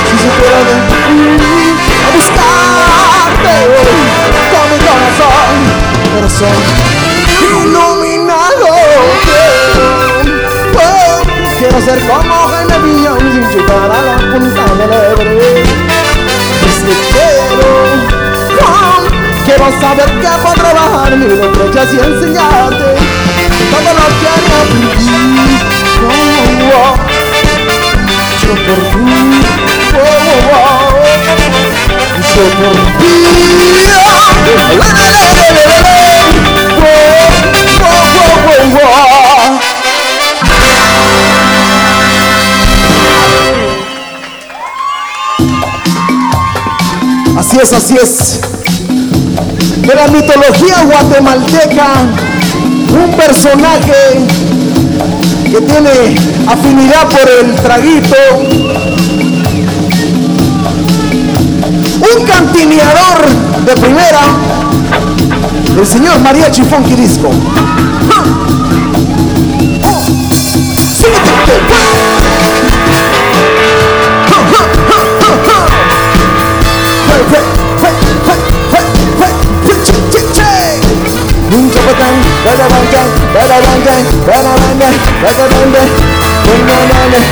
Si 0.10 0.16
supiera 0.18 0.60
de 0.64 0.76
ti, 0.88 0.95
a 0.95 0.95
buscarte 3.46 4.42
con 4.52 4.66
mi 4.72 4.78
corazón, 4.86 5.54
corazón 6.16 6.96
iluminado. 7.42 8.68
Oh, 10.78 11.24
quiero 11.58 11.82
ser 11.82 12.00
como 12.08 12.38
Villón 12.84 13.20
sin 13.20 13.46
llegar 13.50 13.92
a 13.92 14.02
la 14.02 14.18
punta 14.18 14.64
del 14.76 14.94
Everest. 14.94 15.70
Es 16.66 16.78
que 16.84 16.96
quiero, 17.12 17.70
oh, 18.62 19.00
quiero 19.46 19.68
saber 19.80 20.10
que 20.20 20.32
podré 20.44 20.72
bajar 20.74 21.12
mil 21.16 21.32
estrellas 21.32 21.90
y 21.94 21.98
enseñarte 22.00 22.90
todo 23.72 23.90
lo 23.94 24.06
que 24.20 24.28
haría 24.34 24.60
por 24.70 24.88
ti. 24.98 25.08
Oh, 26.02 26.18
oh, 26.74 26.82
oh. 26.82 26.96
Yo 28.42 28.54
por 28.66 28.82
ti, 28.90 29.65
Así 47.86 47.98
es. 48.02 48.40
De 49.84 49.94
la 49.94 50.08
mitología 50.08 50.86
guatemalteca, 50.86 52.08
un 52.90 53.12
personaje 53.16 54.26
que 55.44 55.62
tiene 55.62 56.16
afinidad 56.48 57.08
por 57.08 57.30
el 57.30 57.54
traguito, 57.54 58.18
un 62.00 62.26
cantineador 62.26 63.30
de 63.68 63.76
primera, 63.76 64.22
el 65.80 65.86
señor 65.86 66.20
Mariachi 66.22 66.64
Funky 66.64 66.96
Disco. 66.96 67.30
Un 67.30 67.44
chapatán, 82.46 82.68
balabancan, 82.70 83.10
balabancan, 83.34 84.02
balabancan, 84.28 84.94
balabancan, 85.24 85.90
balabancan. 86.68 87.26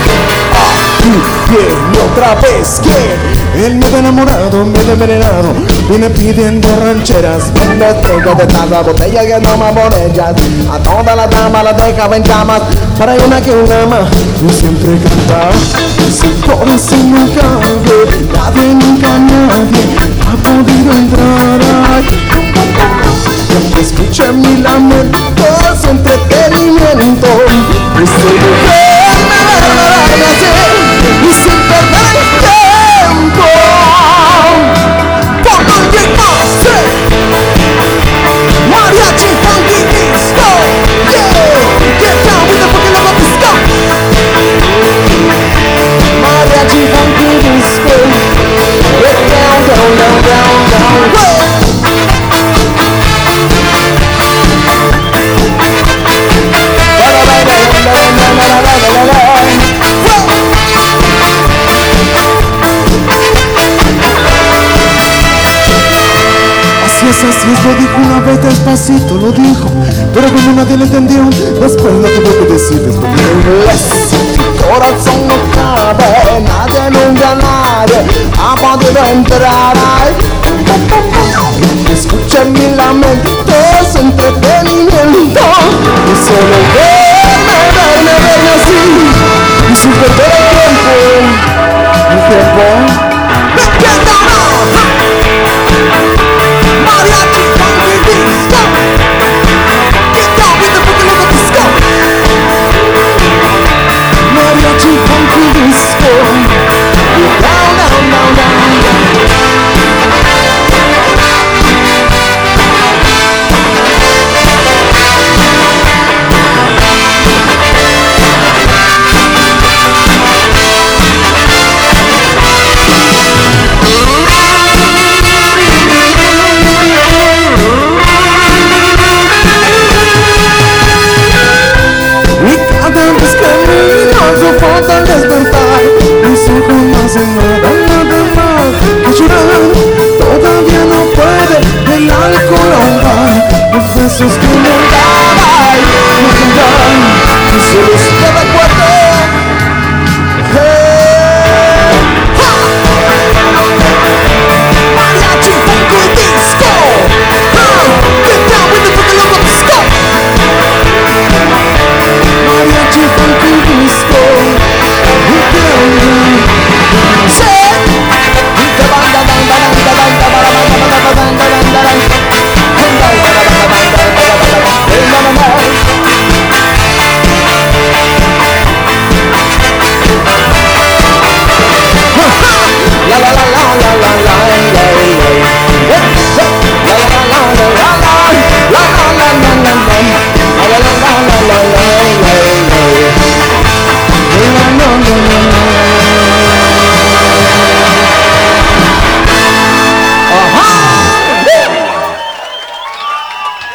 Ah, 0.53 0.81
y 1.03 1.11
viene 1.51 1.97
otra 2.11 2.33
vez 2.35 2.81
que 2.81 2.97
el 3.65 3.75
medio 3.75 3.97
enamorado, 3.99 4.65
medio 4.65 4.93
envenenado, 4.93 5.53
viene 5.87 6.09
pidiendo 6.09 6.67
rancheras, 6.83 7.53
vende 7.53 7.89
estrellas 7.89 8.37
de 8.37 8.45
taza, 8.47 8.81
botella 8.81 9.21
que 9.21 9.39
no 9.39 9.57
más 9.57 9.75
botellas, 9.75 10.33
a 10.71 10.79
todas 10.79 11.15
las 11.15 11.29
damas 11.29 11.63
las 11.63 11.77
deja 11.77 12.15
en 12.15 12.23
llamas, 12.23 12.61
para 12.97 13.13
una 13.13 13.39
que 13.39 13.51
una 13.51 13.85
más, 13.85 14.09
yo 14.41 14.49
siempre 14.49 14.97
canta, 14.97 15.51
su 16.09 16.41
corazón 16.41 17.11
no 17.13 17.27
cabe, 17.35 18.07
nadie, 18.33 18.73
nunca 18.73 19.19
nadie 19.19 19.95
ha 20.25 20.35
podido 20.41 20.91
entrar. 20.91 21.61
Que 23.53 23.81
escuche 23.81 24.31
mi 24.31 24.57
lamento, 24.57 25.19
su 25.79 25.89
entretenimiento 25.89 27.27
su 28.07 28.25
mujer 28.25 29.13
me 29.29 29.45
verá 29.45 30.07
nacer 30.17 30.73
Y 31.21 31.31
sin 31.31 31.59
perder 31.69 32.42
Es, 67.13 67.19
así 67.19 67.47
es, 67.53 67.63
lo 67.63 67.73
dijo 67.75 67.97
una 67.97 68.19
vez 68.21 68.41
despacito, 68.41 69.15
lo 69.15 69.31
dijo 69.31 69.69
Pero 70.13 70.27
cuando 70.31 70.63
nadie 70.63 70.77
le 70.77 70.85
entendió, 70.85 71.23
después 71.61 71.93
lo 71.93 72.07
tuvo 72.09 72.47
que 72.47 72.53
decir 72.53 72.81
después 72.81 73.11
en 73.11 73.39
inglés 73.39 74.43
corazón 74.63 75.27
no 75.27 75.35
cabe, 75.53 76.41
nadie, 76.41 76.89
nunca 76.91 77.35
nadie 77.35 77.99
ha 78.39 78.55
podido 78.55 79.05
entrar 79.05 79.75
ahí 79.77 80.15
Escucha 81.91 82.43
mi 82.45 82.75
lamento, 82.75 83.53
su 83.91 83.99
entretenimiento 83.99 85.41
Y 86.09 86.15
solo 86.25 86.57
verme, 86.73 87.57
verme, 87.77 88.13
verme 88.23 88.51
así 88.55 88.81
Y 89.71 89.75
sin 89.75 89.91
perder 89.91 90.31
el 90.33 90.75
tiempo, 90.83 91.33
el 92.11 92.19
tiempo 92.27 93.12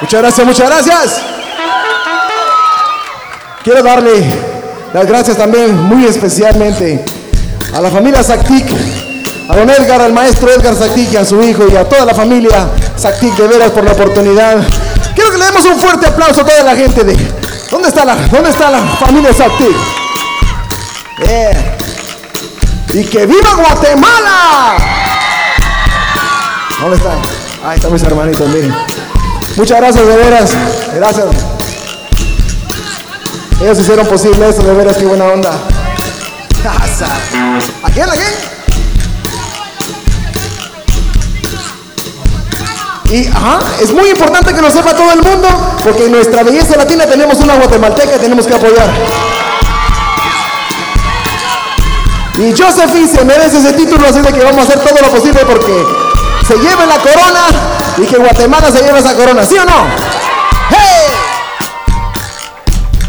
Muchas 0.09 0.23
gracias, 0.23 0.47
muchas 0.47 0.71
gracias. 0.71 1.23
Quiero 3.63 3.83
darle 3.83 4.27
las 4.95 5.07
gracias 5.07 5.37
también 5.37 5.77
muy 5.83 6.07
especialmente 6.07 7.05
a 7.75 7.81
la 7.83 7.91
familia 7.91 8.23
Sactic, 8.23 8.65
a 9.51 9.55
don 9.55 9.69
Edgar, 9.69 10.01
al 10.01 10.15
maestro 10.15 10.51
Edgar 10.51 10.75
Sactic 10.75 11.13
y 11.13 11.17
a 11.19 11.27
su 11.27 11.43
hijo 11.43 11.67
y 11.71 11.77
a 11.77 11.87
toda 11.87 12.07
la 12.07 12.15
familia 12.15 12.71
Sactic 12.97 13.37
de 13.37 13.49
veras 13.49 13.71
por 13.71 13.85
la 13.85 13.93
oportunidad. 13.93 14.57
Quiero 15.15 15.31
que 15.31 15.37
le 15.37 15.45
demos 15.45 15.67
un 15.67 15.79
fuerte 15.79 16.07
aplauso 16.07 16.41
a 16.41 16.45
toda 16.47 16.63
la 16.63 16.75
gente 16.75 17.05
de... 17.05 17.15
¿Dónde 17.71 17.89
está 17.89 18.07
la, 18.07 18.15
dónde 18.15 18.49
está 18.49 18.71
la 18.71 18.81
familia 18.81 19.35
Sactic? 19.35 19.77
Yeah. 21.19 21.77
Y 22.95 23.05
que 23.05 23.27
viva 23.27 23.55
Guatemala. 23.57 24.75
¿Dónde 26.81 26.97
están? 26.97 27.19
Ahí 27.63 27.77
están 27.77 27.93
mis 27.93 28.03
hermanitos, 28.05 28.49
miren. 28.49 28.88
Muchas 29.59 29.79
gracias, 29.81 30.07
de 30.07 30.17
veras. 30.17 30.51
Gracias. 30.95 31.27
Ellos 33.61 33.81
hicieron 33.81 34.07
posible 34.07 34.49
eso, 34.49 34.63
de 34.63 34.73
veras, 34.73 34.97
qué 34.97 35.05
buena 35.05 35.25
onda. 35.25 35.51
¿A 37.83 37.91
quién, 37.91 38.09
a 38.09 38.13
quién? 38.13 38.29
Y 43.11 43.27
ajá, 43.27 43.59
es 43.83 43.93
muy 43.93 44.09
importante 44.11 44.55
que 44.55 44.63
lo 44.63 44.71
sepa 44.71 44.95
todo 44.95 45.11
el 45.11 45.23
mundo, 45.23 45.49
porque 45.83 46.07
en 46.07 46.13
nuestra 46.13 46.45
belleza 46.45 46.77
latina 46.77 47.05
tenemos 47.07 47.41
una 47.41 47.57
guatemalteca 47.57 48.15
y 48.15 48.19
tenemos 48.21 48.47
que 48.47 48.55
apoyar. 48.55 48.89
Y 52.37 52.55
Josephine 52.57 53.09
se 53.09 53.25
merece 53.25 53.59
ese 53.59 53.73
título, 53.73 54.07
así 54.07 54.21
de 54.21 54.33
que 54.33 54.45
vamos 54.45 54.61
a 54.61 54.63
hacer 54.63 54.79
todo 54.79 55.03
lo 55.03 55.11
posible 55.11 55.45
porque 55.45 55.85
se 56.47 56.55
lleve 56.59 56.87
la 56.87 56.99
corona 56.99 57.78
y 58.01 58.07
que 58.07 58.17
Guatemala 58.17 58.71
se 58.71 58.83
lleve 58.83 59.01
esa 59.01 59.15
corona, 59.15 59.45
¿sí 59.45 59.57
o 59.59 59.65
no? 59.65 59.87
¡Hey! 60.71 61.13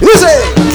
Dice. 0.02 0.69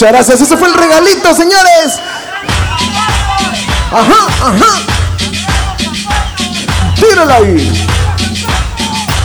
Muchas 0.00 0.12
gracias, 0.14 0.40
ese 0.40 0.56
fue 0.56 0.66
el 0.66 0.72
regalito, 0.72 1.34
señores. 1.34 2.00
Ajá, 3.92 4.28
ajá. 4.40 4.80
Tírala 6.94 7.34
ahí. 7.34 7.86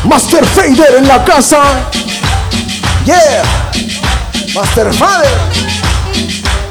Master 0.04 0.46
Fader 0.46 0.96
en 0.98 1.08
la 1.08 1.24
casa. 1.24 1.62
Yeah. 3.06 3.44
Master 4.54 4.94
Father. 4.94 5.32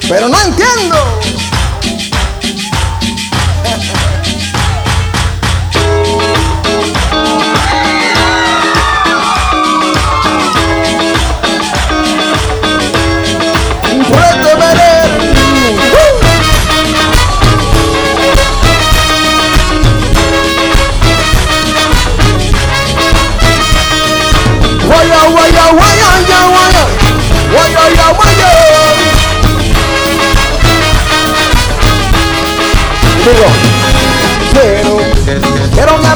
Pero 0.07 0.29
no 0.29 0.39
entiendo. 0.39 1.14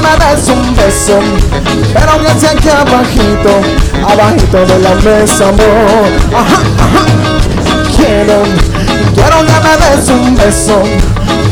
me 0.08 0.36
des 0.36 0.48
un 0.48 0.74
beso, 0.74 1.18
pero 1.92 2.18
que 2.22 2.40
sea 2.40 2.50
aquí 2.52 2.68
abajito, 2.68 3.60
abajito 4.08 4.58
de 4.66 4.78
la 4.78 4.94
mesa, 4.96 5.48
amor. 5.48 6.10
Quiero, 7.96 8.42
quiero 9.14 9.38
que 9.46 9.56
me 9.64 9.76
des 9.76 10.08
un 10.08 10.34
beso, 10.36 10.82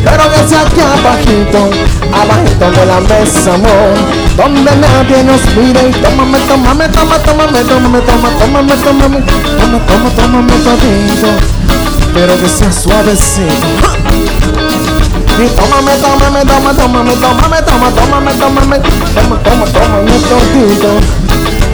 pero 0.04 0.30
que 0.30 0.48
sea 0.48 0.62
aquí 0.62 0.80
abajito, 0.80 1.70
abajito 2.12 2.70
de 2.70 2.86
la 2.86 3.00
mesa, 3.00 3.54
amor. 3.54 3.94
Donde 4.36 4.76
nadie 4.76 5.24
nos 5.24 5.44
mire 5.57 5.88
y 5.88 5.92
tómame, 5.92 6.38
tómame, 6.40 6.88
toma, 6.88 7.18
tómame, 7.18 7.61
tómame, 7.64 8.00
toma, 8.00 8.28
tómame, 8.38 8.72
tómame, 8.76 9.22
toma, 9.22 9.86
toma, 9.86 10.11
tómame 10.11 10.52
todito, 10.52 11.28
pero 12.14 12.36
que 12.38 12.48
sea 12.48 12.72
suavecito. 12.72 14.05
Y 15.39 15.49
tómame, 15.49 15.93
tómame, 15.97 16.45
toma, 16.47 16.72
tómame, 16.72 17.12
tómame, 17.16 17.62
toma, 17.62 17.91
tómame, 17.91 18.32
tómame, 18.37 18.78
toma, 18.78 19.39
toma, 19.43 19.66
toma 19.66 19.99
un 19.99 20.09
chontito. 20.09 20.89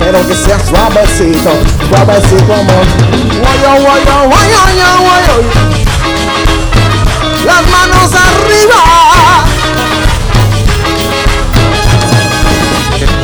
Pero 0.01 0.27
que 0.27 0.35
sea 0.35 0.59
suavecito, 0.59 1.53
suavecito 1.89 2.55
amor. 2.55 2.85
Guayo, 3.39 3.83
guayo, 3.85 4.29
guayo, 4.29 4.59
guayo, 4.63 4.87
guayo. 4.99 5.35
Las 7.45 7.63
manos 7.71 8.11
arriba. 8.13 8.83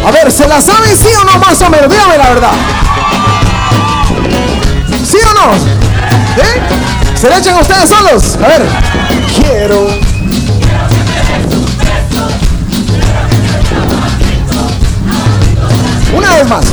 A 0.06 0.10
ver, 0.12 0.30
¿se 0.30 0.46
la 0.46 0.60
saben 0.60 0.96
sí 0.96 1.08
o 1.20 1.24
no 1.24 1.38
más 1.40 1.60
o 1.62 1.68
menos? 1.68 1.90
Dígame 1.90 2.16
la 2.16 2.28
verdad. 2.28 2.52
¿Sí 5.04 5.18
o 5.18 5.34
no? 5.34 5.54
¿Eh? 5.56 6.62
¿Se 7.20 7.28
la 7.28 7.38
echan 7.38 7.58
ustedes 7.58 7.88
solos? 7.88 8.38
A 8.40 8.46
ver. 8.46 8.68
Quiero 9.34 9.88
más. 16.44 16.64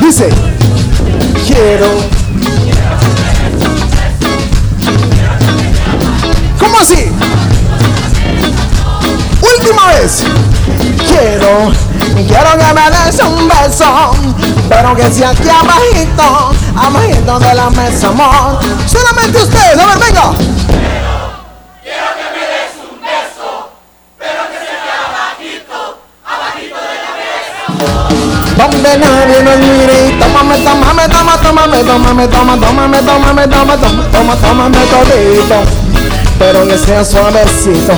Dice. 0.00 0.28
Quiero. 1.46 1.88
¿Cómo 6.58 6.78
así? 6.78 7.10
Última 9.40 9.86
vez. 9.88 10.22
Quiero, 11.06 11.72
quiero 12.26 12.50
que 12.58 12.74
me 12.74 12.90
des 12.90 13.20
un 13.20 13.48
beso, 13.48 14.14
pero 14.68 14.94
que 14.94 15.10
sea 15.10 15.30
aquí 15.30 15.48
abajito, 15.48 16.52
abajito 16.76 17.38
de 17.38 17.54
la 17.54 17.70
mesa, 17.70 18.08
amor. 18.08 18.58
Solamente 18.86 19.38
ustedes, 19.38 19.78
a 19.78 19.86
ver, 19.86 19.98
venga. 19.98 20.32
Donde 28.58 28.98
nadie 28.98 29.42
nos 29.44 29.58
mire 29.58 30.18
tómame, 30.18 30.56
tómame, 30.58 31.08
toma, 31.08 31.36
tómame, 31.38 31.78
tómame, 31.84 32.26
toma, 32.26 32.56
tómame, 32.58 32.98
tómame, 32.98 33.46
toma, 33.46 33.76
toma, 33.76 34.04
toma, 34.10 34.34
tómame 34.36 34.78
todito, 34.90 35.62
pero 36.40 36.66
que 36.66 36.76
sea 36.76 37.04
suavecito. 37.04 37.92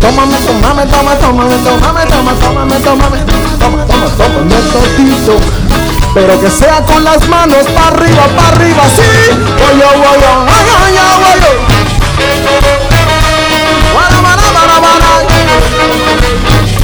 Tómame, 0.00 0.36
tómame, 0.38 0.86
toma, 0.86 1.14
tómame, 1.14 1.56
tómame, 1.62 2.06
toma, 2.06 2.34
tómame, 2.34 2.76
tómame, 2.80 3.18
toma, 3.60 3.86
toma, 3.86 4.08
tómame 4.18 4.56
todito, 4.72 5.36
pero 6.12 6.40
que 6.40 6.50
sea 6.50 6.80
con 6.82 7.04
las 7.04 7.28
manos 7.28 7.66
para 7.76 7.88
arriba, 7.88 8.26
para 8.36 8.48
arriba, 8.48 8.82
sí. 8.96 9.02
Guara, 9.56 9.94
guara, 9.96 10.34
guara, 10.44 10.74
guara. 11.20 11.50
Guara, 13.92 14.18
guara, 14.20 14.46
guara, 14.50 14.78
guara, 14.80 15.08
guara, 15.22 15.48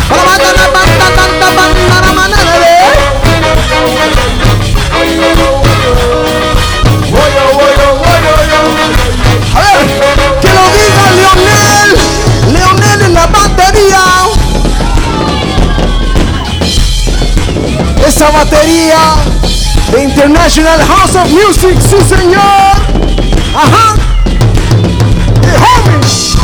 guara, 0.08 0.70
guara, 0.70 0.89
Esa 18.10 18.30
batería 18.32 18.98
de 19.92 20.02
International 20.02 20.80
House 20.84 21.14
of 21.14 21.30
Music, 21.30 21.80
sí 21.80 21.96
señor. 22.08 22.42
Ajá. 23.54 23.94
The 25.40 25.56
homies. 25.56 26.39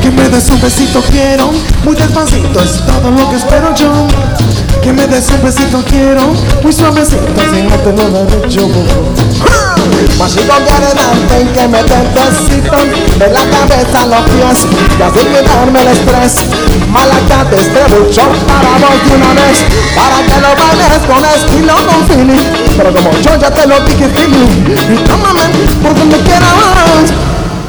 Que 0.00 0.10
me 0.10 0.28
des 0.28 0.50
un 0.50 0.60
besito 0.60 1.00
quiero, 1.10 1.52
muy 1.84 1.94
despacito 1.94 2.60
es 2.60 2.84
todo 2.84 3.10
lo 3.10 3.30
que 3.30 3.36
espero 3.36 3.74
yo. 3.74 4.08
Que 4.82 4.92
me 4.92 5.06
des 5.06 5.28
un 5.30 5.42
besito 5.42 5.82
quiero, 5.88 6.34
muy 6.62 6.72
suavecito 6.72 7.40
sin 7.52 7.68
no 7.68 7.76
te 7.76 7.92
lo 7.92 8.10
daré 8.10 8.50
yo. 8.50 8.68
Masito 10.18 10.54
quiere 10.66 10.94
darte 10.94 11.42
y 11.42 11.46
que 11.52 11.68
me 11.68 11.82
des 11.82 12.06
besitos 12.14 12.86
de 13.18 13.28
la 13.28 13.44
cabeza 13.50 14.02
a 14.02 14.06
los 14.06 14.20
pies 14.30 14.66
y 14.98 15.02
así 15.02 15.26
quitarme 15.26 15.82
el 15.82 15.88
estrés. 15.88 16.34
Malacate 16.88 17.56
este 17.56 17.82
bucho 17.94 18.22
para 18.46 18.72
vos 18.78 18.98
de 19.08 19.14
una 19.16 19.32
vez, 19.40 19.58
para 19.96 20.18
que 20.26 20.36
lo 20.40 20.50
bailes 20.54 21.02
con 21.08 21.24
estilo, 21.24 21.74
con 21.86 22.06
feeling. 22.08 22.46
Pero 22.76 22.94
como 22.94 23.10
yo 23.18 23.36
ya 23.36 23.50
te 23.50 23.66
lo 23.66 23.80
dije, 23.80 24.08
feeling, 24.08 24.94
y 24.94 24.96
tómame 25.04 25.42
por 25.82 25.94
donde 25.94 26.18
quieras. 26.18 27.12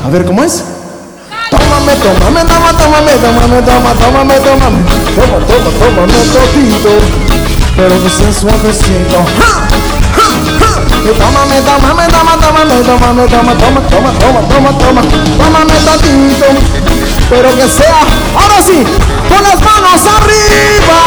A 0.05 0.09
ver 0.09 0.26
cómo 0.26 0.43
es. 0.43 0.64
Tómame, 1.49 1.93
tómame, 1.95 2.41
toma, 2.45 2.74
tómame, 2.78 3.14
tómame, 3.18 3.61
toma, 3.61 3.93
tómame, 3.93 4.36
tómame, 4.39 4.80
toma, 5.16 5.39
toma, 5.47 5.70
tómame 5.80 6.14
todito, 6.34 6.89
pero 7.76 8.03
que 8.03 8.09
sea 8.09 8.34
suavecito. 8.34 9.18
¡Ja! 9.38 9.62
Tómame, 11.03 11.59
tómame, 11.61 12.07
tómame, 12.07 12.75
tómame, 12.83 13.27
tómame 13.27 13.83
pero 17.29 17.55
que 17.55 17.67
sea, 17.67 17.99
ahora 18.35 18.61
sí, 18.61 18.83
con 19.27 19.43
las 19.43 19.59
manos 19.61 20.01
arriba. 20.05 21.03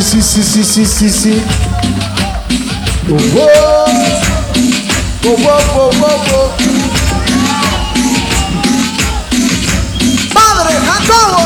si, 0.00 0.20
si, 0.22 0.42
si, 0.42 0.64
si, 0.64 0.64
si, 0.64 0.86
si, 0.86 1.10
si. 1.10 1.42
Oh, 3.08 3.16
oh, 3.16 3.48
oh, 5.26 5.36
oh, 5.46 5.90
oh, 6.02 6.24
oh. 6.32 6.50
Padre 10.32 10.74
Jacobo. 10.86 11.42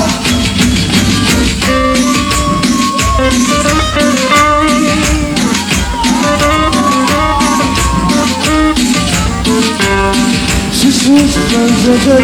Si, 10.73 10.91
si, 10.93 11.17
si, 11.17 11.27
si, 11.27 11.39
si, 11.39 11.99
si. 12.01 12.17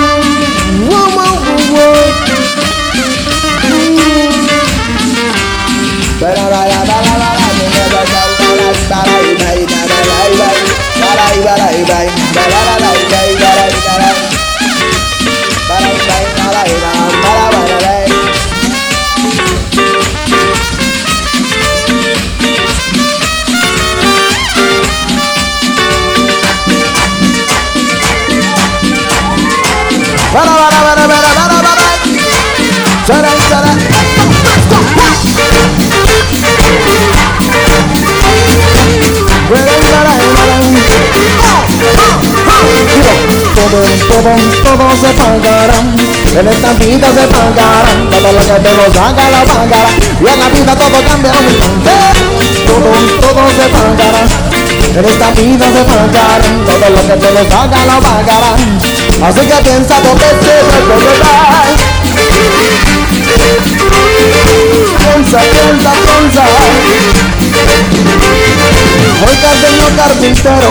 Bye. 6.20 6.48
Todo, 43.70 43.84
todo, 44.08 44.32
todo 44.64 44.96
se 44.96 45.12
pagará. 45.14 45.78
En 46.40 46.48
esta 46.48 46.72
vida 46.74 47.08
se 47.12 47.28
pagará. 47.28 47.84
Todo 48.10 48.32
lo 48.32 48.40
que 48.40 48.60
te 48.64 48.72
lo 48.78 48.84
haga 49.04 49.26
lo 49.30 49.42
pagará. 49.44 49.90
Y 50.22 50.28
en 50.28 50.40
la 50.40 50.48
vida 50.48 50.74
todo 50.76 51.04
cambia 51.04 51.32
un 51.34 51.44
instante. 51.44 51.92
Todo, 52.66 52.92
todo 53.20 53.44
se 53.52 53.68
pagará. 53.68 54.24
En 54.96 55.06
esta 55.06 55.32
vida 55.32 55.66
se 55.68 55.84
pagará. 55.84 56.40
Todo 56.66 56.90
lo 56.96 57.02
que 57.08 57.16
te 57.18 57.30
lo 57.34 57.40
haga 57.40 57.80
lo 57.86 58.00
pagará. 58.00 58.56
Así 59.28 59.42
que 59.42 59.58
piensa 59.64 59.96
dos 60.02 60.16
veces 60.16 60.64
recordar. 60.72 61.68
Piensa, 64.98 65.40
piensa, 65.40 65.92
piensa. 66.06 66.44
Oiga, 69.28 69.52
señor 69.60 69.92
carpintero, 69.96 70.70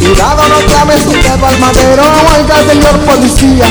cuidado 0.00 0.42
no 0.48 0.58
claves 0.66 1.06
un 1.06 1.20
dedo 1.20 1.46
al 1.46 1.58
madero. 1.60 2.02
Oiga, 2.34 2.56
señor 2.66 2.98
policía, 3.00 3.66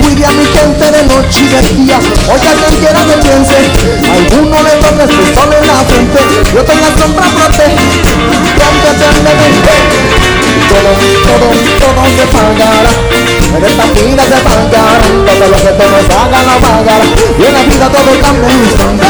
cuide 0.00 0.24
a 0.24 0.32
mi 0.32 0.46
gente 0.46 0.90
de 0.90 1.02
noche 1.04 1.40
y 1.42 1.48
de 1.48 1.60
día. 1.74 1.98
Oiga, 2.30 2.50
quien 2.58 2.74
quiera 2.80 3.00
que 3.04 3.16
piense, 3.18 3.58
a 4.06 4.14
alguno 4.14 4.62
le 4.62 4.70
toca 4.78 5.04
este 5.04 5.34
sol 5.34 5.50
en 5.52 5.66
la 5.66 5.84
frente. 5.84 6.20
Yo 6.54 6.64
tengo 6.64 6.86
la 6.86 7.02
sombra 7.02 7.26
protege, 7.34 7.84
donde 8.58 8.90
te 8.98 9.08
todo, 10.68 10.92
todo, 11.24 11.48
todo 11.80 12.02
se 12.16 12.26
pagará. 12.26 12.92
En 13.56 13.64
esta 13.64 13.86
vida 13.86 14.22
se 14.22 14.38
pagará. 14.44 15.00
Todo 15.26 15.48
lo 15.48 15.56
que 15.56 15.72
te 15.78 15.86
nos 15.88 16.08
haga 16.16 16.42
lo 16.44 16.60
pagará. 16.60 17.04
Y 17.38 17.44
en 17.44 17.54
la 17.54 17.62
vida 17.62 17.88
todo 17.88 18.20
cambia 18.20 18.48
en 18.48 18.54
un 18.54 18.64
instante. 18.64 19.06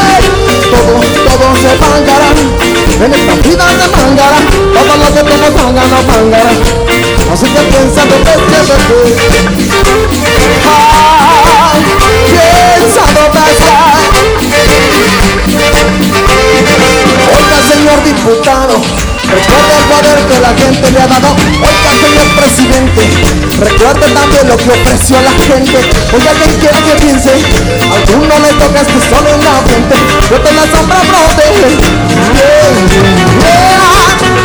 Todo, 0.71 0.93
todo 1.25 1.55
se 1.57 1.75
pagará. 1.77 2.68
En 3.01 3.13
esta 3.13 3.35
vida 3.35 3.65
se 3.81 3.89
pagará. 3.89 4.39
Todo 4.73 4.97
lo 4.97 5.05
que 5.13 5.23
te 5.23 5.37
nos 5.37 5.55
haga 5.61 5.83
lo 5.87 5.99
pagará. 6.07 6.51
Así 7.31 7.45
que 7.45 7.61
piensa 7.61 8.01
dos 8.05 8.19
veces 8.25 8.49
piensa 12.79 13.01
dos 13.13 13.29
veces. 13.33 13.71
Oiga, 17.35 17.57
señor 17.71 18.03
diputado, 18.03 18.81
recuerde 19.29 19.75
el 19.77 19.83
poder 19.85 20.19
que 20.27 20.39
la 20.39 20.49
gente 20.49 20.91
le 20.91 21.01
ha 21.01 21.07
dado. 21.07 21.35
Oiga, 21.61 21.91
señor 22.01 22.27
presidente, 22.35 23.01
recuerde 23.59 24.11
también 24.11 24.47
lo 24.47 24.57
que 24.57 24.69
ofreció 24.71 25.21
la 25.21 25.31
gente. 25.31 25.79
Oiga, 26.13 26.31
quien 26.43 26.55
quiera 26.59 26.77
que 26.81 26.95
piense, 27.01 27.29
a 27.29 27.95
alguno 27.95 28.39
le 28.39 28.53
toca 28.53 28.81
este 28.81 28.99
sol 29.09 29.25
en 29.27 29.43
la 29.43 29.61
frente. 29.63 29.95
Yo 30.29 30.41
te 30.41 30.53
la 30.53 30.63
sombra 30.63 31.01
protege. 31.01 32.18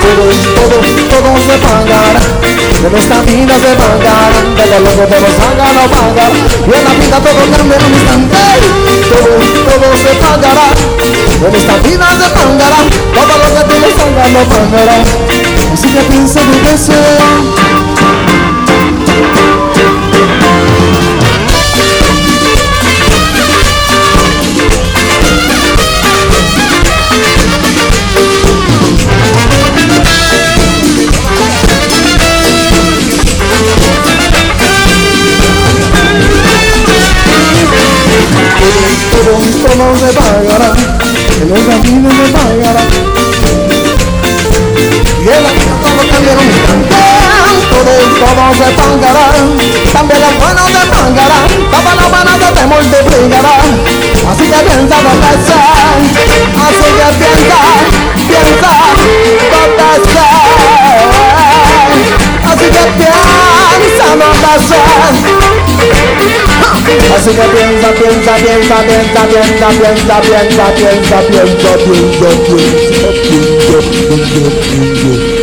Todo, 0.04 0.24
todo, 0.54 0.76
todo 1.10 1.30
se 1.40 1.58
pagará. 1.58 2.20
En 2.84 2.94
esta 2.96 3.20
vida 3.20 3.54
se 3.58 3.74
pagará. 3.76 4.30
Todo 4.56 4.76
lo 4.80 4.90
que 4.90 5.06
te 5.06 5.20
nos 5.20 5.38
haga 5.40 5.66
lo 5.72 5.84
pagará. 5.90 6.30
Y 6.32 6.72
en 6.74 6.84
la 6.84 6.92
vida 6.94 7.18
todo 7.20 7.42
cambia 7.56 7.76
en 7.76 7.84
un 7.84 7.92
instante. 7.94 8.36
Todo, 9.10 9.36
todo 9.68 9.88
se 9.96 10.12
pagará. 10.16 10.68
En 11.46 11.54
esta 11.54 11.76
vida 11.78 12.06
se 12.18 12.28
pagará. 12.30 12.80
Todo 13.14 13.34
lo 13.38 13.48
que 13.54 13.62
te 13.68 13.80
nos 13.80 13.96
haga 14.00 14.24
lo 14.32 14.42
pagará. 14.48 14.98
Así 15.72 15.88
que 15.88 16.00
piensa 16.02 16.40
mi 16.44 16.58
deseo. 16.60 17.93
no 39.94 40.00
se 40.00 40.12
pagará, 40.12 40.74
que 40.74 41.44
no 41.44 41.54
es 41.54 41.62
se 41.62 42.26
pagará. 42.32 42.82
Y 45.20 45.28
en 45.28 45.42
la 45.42 45.50
vida 45.52 45.74
todo 45.82 46.02
cambiaron 46.10 46.48
todo, 47.70 47.94
todo 48.20 48.44
se 48.54 48.68
pagará, 48.72 49.26
también 49.92 50.20
las 50.20 50.34
buenas 50.38 50.66
se 50.66 50.82
pagará, 50.86 51.38
todas 51.70 51.94
las 51.94 52.08
manos 52.10 52.38
te 52.54 52.62
multiplicará, 52.66 53.54
así 54.30 54.44
que 54.44 54.60
piensa 54.64 54.96
dos 55.02 55.18
veces, 55.20 55.58
así 56.66 56.88
que 56.98 57.08
piensa, 57.18 57.60
piensa 58.28 58.70
dos 59.78 60.06
así 62.42 62.66
que 62.66 62.82
piensa 62.96 63.43
dónde 63.98 64.26
estás. 64.32 64.64
Así 67.14 67.30
que 67.30 67.42
piensa, 67.42 67.88
piensa, 67.92 68.34
piensa, 68.36 68.78
piensa, 68.84 69.20
piensa, 69.26 69.68
piensa, 69.70 70.20
piensa, 70.20 70.70
piensa, 70.70 70.72
piensa, 70.74 71.22
piensa, 71.24 71.76
piensa, 71.78 72.14
piensa, 72.14 72.34
piensa, 72.34 72.80
piensa. 74.44 75.34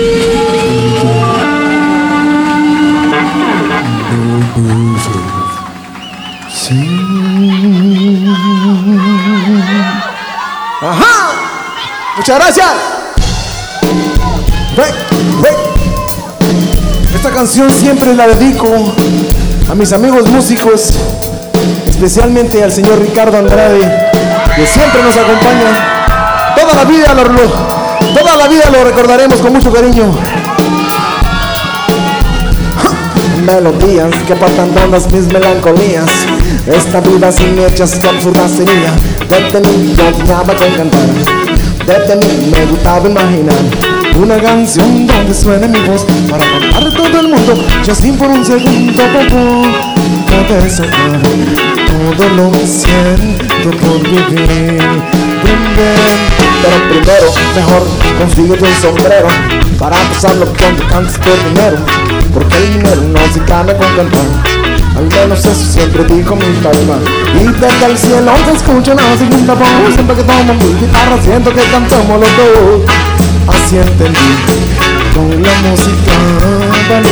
Ajá. 10.81 11.31
Muchas 12.17 12.35
gracias. 12.37 13.00
Canción 17.41 17.71
siempre 17.71 18.13
la 18.13 18.27
dedico 18.27 18.71
a 19.67 19.73
mis 19.73 19.91
amigos 19.93 20.29
músicos, 20.29 20.91
especialmente 21.89 22.63
al 22.63 22.71
señor 22.71 22.99
Ricardo 22.99 23.35
Andrade, 23.35 23.79
que 24.55 24.67
siempre 24.67 25.01
nos 25.01 25.17
acompaña. 25.17 26.53
Toda 26.55 26.75
la 26.75 26.83
vida 26.83 27.15
lo, 27.15 27.23
lo- 27.23 27.49
toda 28.13 28.37
la 28.37 28.47
vida 28.47 28.69
lo 28.69 28.83
recordaremos 28.83 29.39
con 29.39 29.53
mucho 29.53 29.73
cariño. 29.73 30.03
Melodías 33.43 34.11
que 34.27 34.33
apartan 34.33 34.69
todas 34.75 35.11
mis 35.11 35.25
melancolías. 35.33 36.05
Esta 36.67 37.01
vida 37.01 37.31
sin 37.31 37.57
hechas 37.57 37.95
que 37.95 38.07
absurda 38.07 38.47
sería. 38.47 38.93
Desde 39.27 39.61
niño 39.61 39.95
soñaba 40.15 40.53
con 40.53 40.71
cantar. 40.77 41.09
Desde 41.87 42.15
niño 42.17 42.51
me 42.51 42.65
gustaba 42.67 43.09
imaginar 43.09 43.90
una 44.15 44.37
canción 44.37 45.07
donde 45.07 45.33
suene 45.33 45.67
mi 45.67 45.79
voz 45.81 46.05
para 46.29 46.43
cantar 46.45 46.83
todo 46.95 47.19
el 47.19 47.27
mundo. 47.29 47.53
Así 47.89 48.11
por 48.11 48.29
un 48.29 48.45
segundo 48.45 49.03
poco 49.03 49.63
poder 50.47 50.69
sacar 50.69 51.21
todo 51.87 52.29
lo 52.35 52.51
que 52.51 52.67
siento 52.67 53.71
por 53.71 54.01
vivir. 54.03 54.79
Pero 56.61 56.89
primero, 56.89 57.33
mejor 57.55 57.87
consíguete 58.19 58.63
un 58.63 58.81
sombrero 58.81 59.27
para 59.79 59.97
pasarlo 59.97 60.45
cuando 60.57 60.87
cantes 60.87 61.17
por 61.17 61.43
dinero. 61.49 61.77
Porque 62.33 62.55
el 62.57 62.73
dinero 62.73 63.01
no 63.01 63.33
se 63.33 63.39
gana 63.45 63.73
con 63.73 63.95
cantar. 63.95 64.25
Al 64.95 65.07
menos 65.07 65.39
eso 65.39 65.55
siempre 65.55 66.03
dijo 66.03 66.35
mi 66.35 66.43
palma 66.61 66.97
Y 67.33 67.47
desde 67.47 67.85
el 67.85 67.97
cielo 67.97 68.33
se 68.45 68.57
escucha 68.57 68.91
una 68.91 69.17
segunda 69.17 69.53
voz 69.53 69.93
Siempre 69.93 70.17
que 70.17 70.23
tomo 70.23 70.53
mi 70.53 70.79
guitarra 70.81 71.17
siento 71.23 71.49
que 71.49 71.61
cantamos 71.71 72.19
los 72.19 72.29
dos 72.37 73.30
Así 73.47 73.77
entendí 73.77 74.19
Con 75.13 75.43
la 75.43 75.51
música 75.63 76.13
vale 76.89 77.11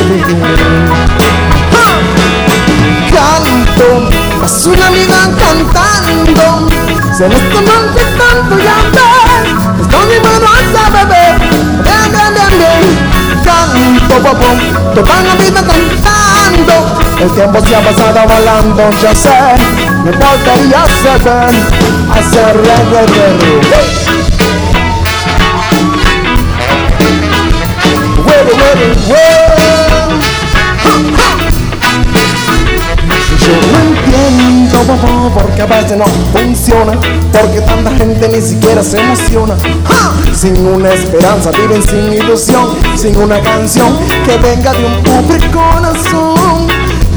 Canto, 3.11 4.09
paso 4.39 4.71
la 4.75 4.89
vida 4.91 5.29
cantando. 5.37 6.69
Se 7.17 7.27
me 7.27 7.35
está 7.35 7.61
manquitando 7.61 8.57
ya 8.59 8.77
ves 8.93 9.81
Estoy 9.81 10.05
mi 10.07 10.19
mano 10.19 10.47
hasta 10.53 10.89
beber 10.89 11.39
Bien, 11.83 12.11
bien, 12.11 12.51
bien, 12.57 13.43
Canto, 13.43 14.15
popón, 14.15 14.59
toda 14.95 15.23
la 15.23 15.35
vida 15.35 15.61
cantando. 15.61 16.99
El 17.19 17.31
tiempo 17.31 17.59
se 17.65 17.75
ha 17.75 17.81
pasado 17.81 18.21
volando, 18.27 18.89
yo 19.01 19.15
sé. 19.15 19.29
Me 20.03 20.11
volvería 20.11 20.83
a 20.83 20.87
saber 21.03 21.49
Hacer 22.13 22.55
reggae 22.57 23.98
world. 28.47 29.59
Yo 33.39 33.55
no 33.71 33.79
entiendo, 33.79 34.79
papá, 34.83 35.29
por 35.33 35.55
qué 35.55 35.61
a 35.61 35.65
veces 35.65 35.97
no 35.97 36.05
funciona, 36.31 36.93
porque 37.31 37.61
tanta 37.61 37.91
gente 37.95 38.29
ni 38.29 38.41
siquiera 38.41 38.83
se 38.83 38.99
emociona. 38.99 39.55
Sin 40.33 40.65
una 40.65 40.93
esperanza 40.93 41.51
viven 41.51 41.81
sin 41.81 42.13
ilusión, 42.13 42.69
sin 42.95 43.17
una 43.17 43.39
canción 43.41 43.97
que 44.25 44.37
venga 44.37 44.71
de 44.73 44.85
un 44.85 45.03
pobre 45.03 45.39
corazón. 45.51 46.67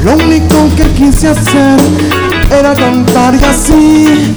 Lo 0.03 0.13
único 0.13 0.69
que 0.75 0.83
quise 0.93 1.29
hacer 1.29 1.79
era 2.51 2.73
cantar 2.73 3.35
y 3.35 3.43
así 3.43 4.35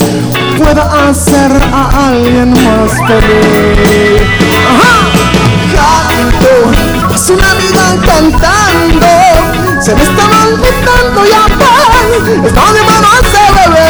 pueda 0.57 1.09
hacer 1.09 1.51
a 1.73 2.09
alguien 2.09 2.51
más 2.51 2.93
feliz. 3.07 4.23
Ajá. 4.69 6.16
Paso 7.27 7.39
una 7.39 7.55
vida 7.55 7.85
cantando, 8.07 9.09
se 9.83 9.93
me 9.97 10.03
estaba 10.05 10.45
olvidando 10.45 11.27
ya 11.27 11.45
pues, 11.59 12.47
está 12.47 12.73
de 12.73 12.81
ese 13.21 13.43
bebé. 13.57 13.89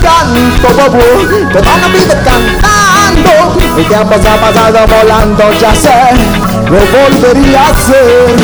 Canto, 0.00 0.68
bobo, 0.76 1.02
toda 1.52 1.70
una 1.74 1.88
vida 1.88 2.14
cantando, 2.22 3.32
el 3.76 3.84
tiempo 3.88 4.14
se 4.22 4.28
ha 4.28 4.36
pasado 4.36 4.86
volando, 4.86 5.44
ya 5.54 5.74
sé, 5.74 6.14
lo 6.70 6.78
volvería 6.86 7.62
a 7.62 7.70
hacer. 7.70 8.36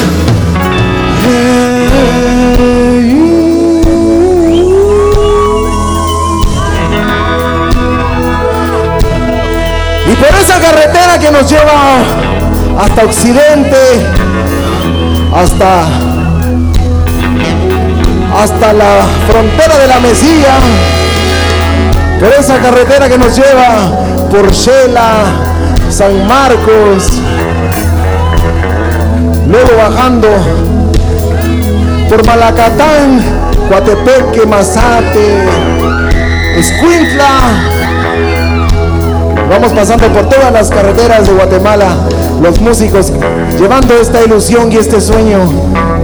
Y 10.07 10.17
por 10.17 10.35
esa 10.41 10.59
carretera 10.59 11.19
que 11.21 11.31
nos 11.31 11.49
lleva 11.49 12.24
hasta 12.79 13.05
Occidente, 13.05 13.77
hasta, 15.35 15.87
hasta 18.43 18.73
la 18.73 19.07
frontera 19.29 19.79
de 19.79 19.87
la 19.89 20.01
Mesía, 20.01 20.55
por 22.21 22.29
esa 22.33 22.59
carretera 22.59 23.09
que 23.09 23.19
nos 23.19 23.37
lleva 23.37 24.29
por 24.31 24.51
Shela, 24.53 25.25
San 25.91 26.27
Marcos, 26.27 27.21
luego 29.47 29.77
bajando 29.77 30.29
por 32.09 32.27
Malacatán, 32.27 33.21
Coatepeque, 33.69 34.47
Mazate, 34.47 35.47
Escuintla. 36.57 37.75
Vamos 39.51 39.73
pasando 39.73 40.07
por 40.09 40.29
todas 40.29 40.53
las 40.53 40.71
carreteras 40.71 41.27
de 41.27 41.33
Guatemala, 41.33 41.97
los 42.43 42.61
músicos 42.61 43.13
llevando 43.59 43.95
esta 43.95 44.23
ilusión 44.23 44.73
y 44.73 44.77
este 44.77 45.01
sueño 45.01 45.39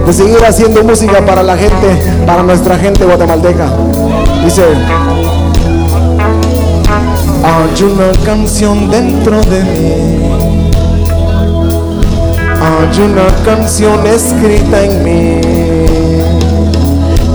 de 0.05 0.13
seguir 0.13 0.43
haciendo 0.45 0.83
música 0.83 1.25
para 1.25 1.43
la 1.43 1.57
gente, 1.57 2.23
para 2.25 2.43
nuestra 2.43 2.77
gente 2.77 3.03
guatemalteca. 3.05 3.71
Dice, 4.43 4.63
hay 7.43 7.83
una 7.83 8.11
canción 8.25 8.89
dentro 8.89 9.41
de 9.41 9.63
mí. 9.63 10.31
Hay 12.61 13.01
una 13.01 13.43
canción 13.43 14.05
escrita 14.05 14.83
en 14.83 15.03
mí 15.03 15.70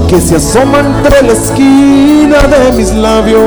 que 0.09 0.20
se 0.20 0.36
asoma 0.36 0.78
entre 0.80 1.22
la 1.22 1.32
esquina 1.32 2.38
de 2.46 2.72
mis 2.72 2.92
labios, 2.94 3.42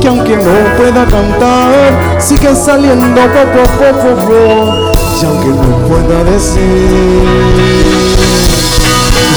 que 0.00 0.08
aunque 0.08 0.36
no 0.36 0.76
pueda 0.76 1.04
cantar, 1.06 2.20
sigue 2.20 2.54
saliendo 2.54 3.20
poco 3.22 3.60
a 3.60 3.64
poco, 3.78 4.92
y 5.20 5.24
aunque 5.24 5.48
no 5.48 5.76
pueda 5.88 6.22
decir, 6.24 7.24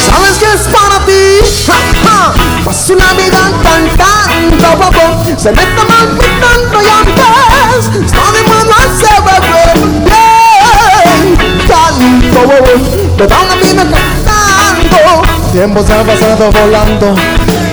sabes 0.06 0.38
que 0.38 0.45
es 0.45 0.68
para 0.68 1.00
ti, 1.06 1.41
ja, 1.66 1.78
ja, 2.04 2.34
paso 2.64 2.93
una 2.93 3.14
vida 3.14 3.52
cantando, 3.64 4.68
poco, 4.78 5.04
se 5.36 5.52
me 5.52 5.62
está 5.62 5.84
maltratando 5.84 6.78
y 6.82 6.86
antes, 6.89 7.84
está 8.06 8.24
de 8.32 8.41
mano 8.43 8.74
ese 8.86 9.14
bebé, 9.26 9.58
bien, 10.06 11.24
canto, 11.68 12.39
bobo, 12.45 12.74
toda 13.18 13.36
una 13.41 13.56
vida 13.56 13.84
cantando, 13.84 14.29
el 15.50 15.54
tiempo 15.54 15.82
se 15.84 15.93
ha 15.93 16.04
pasado 16.04 16.52
volando, 16.52 17.16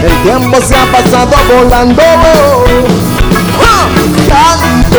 el 0.02 0.22
tiempo 0.22 0.56
se 0.66 0.74
ha 0.74 0.86
pasado 0.90 1.36
volando. 1.54 2.02
¡Ah! 3.62 3.86
Canto, 4.28 4.98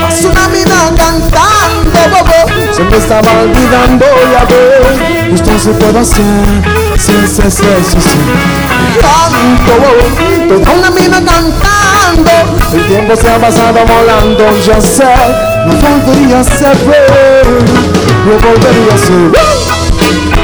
paso 0.00 0.28
una 0.28 0.48
vida 0.48 0.92
cantando, 0.98 1.98
bobo. 2.10 2.74
Se 2.74 2.84
me 2.84 2.96
estaba 2.98 3.30
olvidando 3.40 4.04
ya 4.32 4.44
ver, 4.44 5.32
esto 5.32 5.58
se 5.58 5.70
puede 5.70 6.00
hacer, 6.00 6.62
sí, 6.98 7.12
sí, 7.26 7.42
sí, 7.50 7.66
sí, 7.84 8.00
sí. 8.00 8.18
Canto, 9.00 9.74
toda 10.62 10.76
una 10.76 10.90
vida 10.90 11.22
cantando, 11.24 12.32
el 12.74 12.86
tiempo 12.86 13.16
se 13.16 13.30
ha 13.30 13.38
pasado 13.38 13.78
volando, 13.86 14.44
ya 14.60 14.78
sé, 14.78 15.14
no 15.66 15.72
volvería 15.72 16.40
a 16.40 16.44
ser, 16.44 16.76
no 18.26 18.32
volvería 18.36 18.94
a 18.94 18.98
ser. 18.98 20.39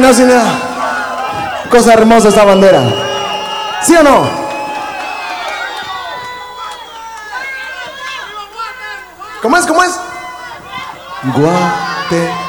No, 0.00 0.12
señora. 0.12 0.44
Cosa 1.70 1.94
hermosa 1.94 2.28
esta 2.28 2.44
bandera. 2.44 2.82
¿Sí 3.82 3.96
o 3.96 4.02
no? 4.02 4.28
¿Cómo 9.42 9.56
es? 9.56 9.66
¿Cómo 9.66 9.82
es? 9.82 9.98
Guate. 11.34 12.45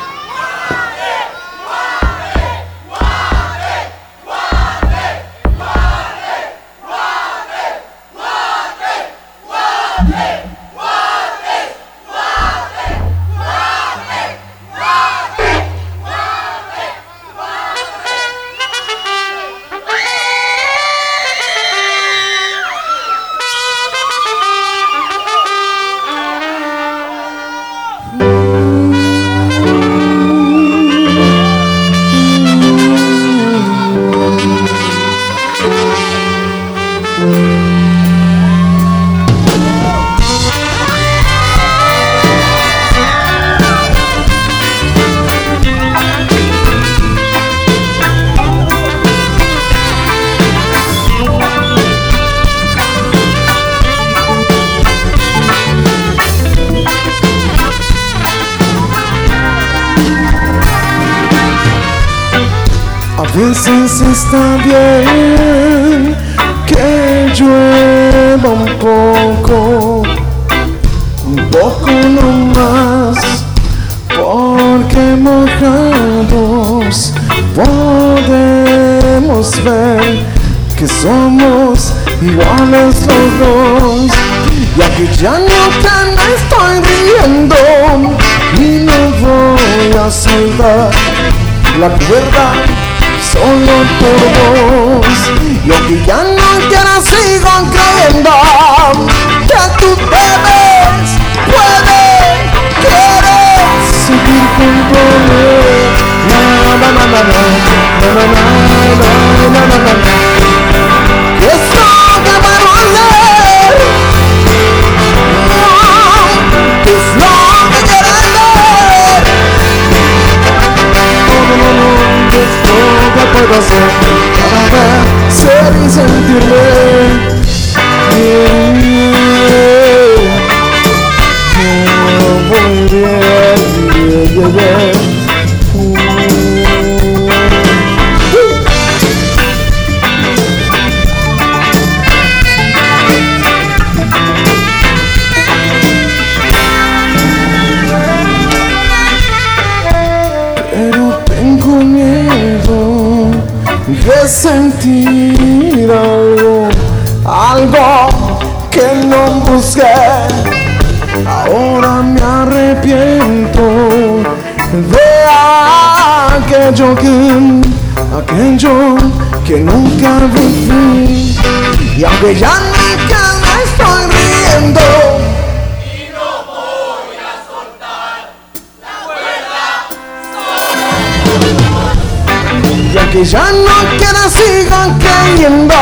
que 183.12 183.24
ya 183.24 183.52
no 183.52 183.98
quieran 183.98 184.30
sigan 184.30 185.00
creyendo 185.00 185.76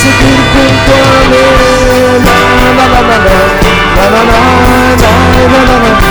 seguir 0.00 0.40
junto 0.52 0.92
a 0.94 1.18
mí. 1.30 1.44
Na, 2.24 2.38
na, 2.58 2.84
na, 2.84 2.86
na, 2.88 3.16
na, 3.18 3.38
na, 3.96 4.10
na, 4.10 4.22
na, 4.24 4.34
na, 5.48 5.60
na, 5.64 5.78
na. 5.78 6.08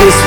It's 0.00 0.20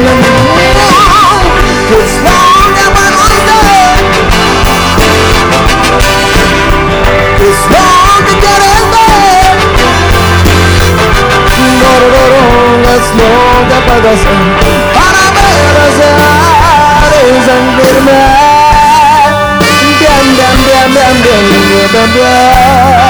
Bien, 0.00 0.16
bien, 0.16 0.40
bien, 20.64 20.92
bien, 20.92 21.14
bien, 21.22 21.48
bien, 21.48 21.88
bien, 21.92 22.12
bien. 22.14 23.09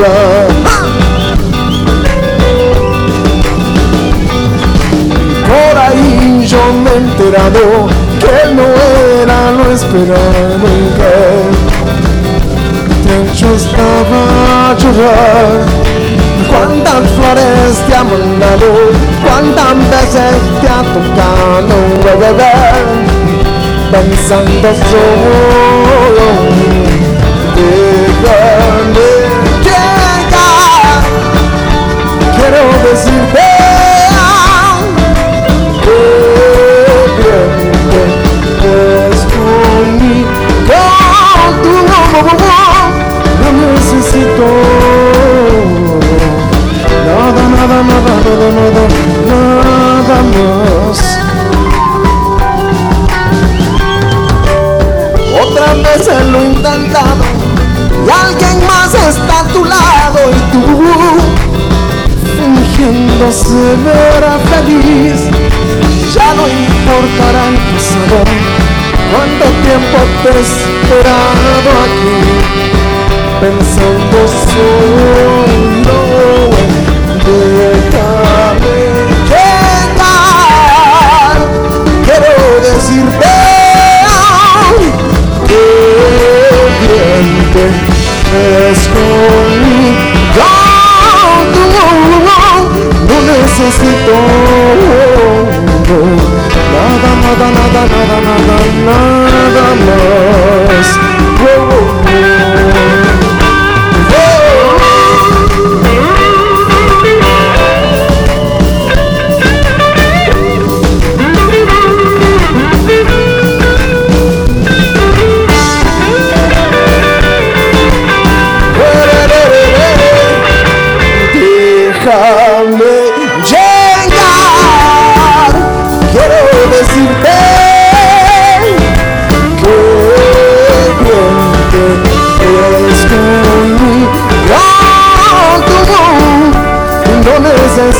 love. 0.00 0.92
Por 5.48 5.78
ahí 5.78 6.46
yo 6.46 6.58
me 6.82 6.90
he 6.90 6.96
enterado 6.96 7.88
que 8.20 8.54
no 8.54 8.66
era 9.22 9.52
lo 9.52 9.70
esperado 9.70 10.66
y 10.66 10.88
que 10.96 11.14
te 13.04 13.16
gustaba 13.46 14.20
a 14.70 14.76
llorar. 14.76 15.52
quanta 16.48 16.92
flores 17.14 17.74
te 17.86 17.94
ha 17.94 18.04
mandato 18.04 18.70
quanta 19.24 19.64
veces 19.90 20.36
te 20.60 20.68
ha 20.68 20.82
tocado 20.96 21.76
beber, 22.20 22.84
pensando 23.90 24.68
solo 24.90 26.26
en 26.50 26.74
ti. 27.54 28.71
quiero 32.42 32.62
decirte 32.90 33.40
es 39.12 39.22
conmigo 39.32 40.82
no 43.40 43.48
necesito 43.52 44.46
nada 47.06 47.42
nada 47.54 47.78
nada 47.90 48.12
nada 48.24 48.48
nada 48.58 48.84
nada 49.28 50.16
más 50.34 50.98
otra 55.42 55.68
vez 55.74 56.04
lo 56.26 56.38
he 56.38 56.44
intentado 56.44 57.24
y 58.04 58.10
alguien 58.10 58.66
más 58.66 58.92
está 58.94 59.40
a 59.40 59.44
tu 59.44 59.64
lado 59.64 60.18
y 60.30 60.40
tú 60.50 61.21
se 63.30 63.76
verá 63.84 64.38
feliz. 64.50 65.18
Ya 66.14 66.34
no 66.34 66.44
importará 66.48 67.42
el 67.48 67.56
pasado, 67.72 68.18
cuánto 69.12 69.44
tiempo 69.62 69.98
te 70.22 70.28
he 70.28 70.40
esperado 70.40 71.70
aquí, 71.86 72.18
pensando 73.40 74.18
solo. 74.50 75.96
Déjame 77.24 78.76
llegar, 79.30 80.14
quiero 82.04 82.34
decirte 82.60 83.32
que 85.46 85.64
bien 86.82 87.26
te 87.52 87.64
ves 88.32 88.82
necesito 93.42 94.12
nada, 96.72 97.10
nada, 97.22 97.46
nada, 97.50 97.82
nada, 97.82 98.26
nada, 98.46 98.98
nada 99.30 99.66
más. 99.84 100.88
Oh, 101.42 101.68
oh, 101.74 102.01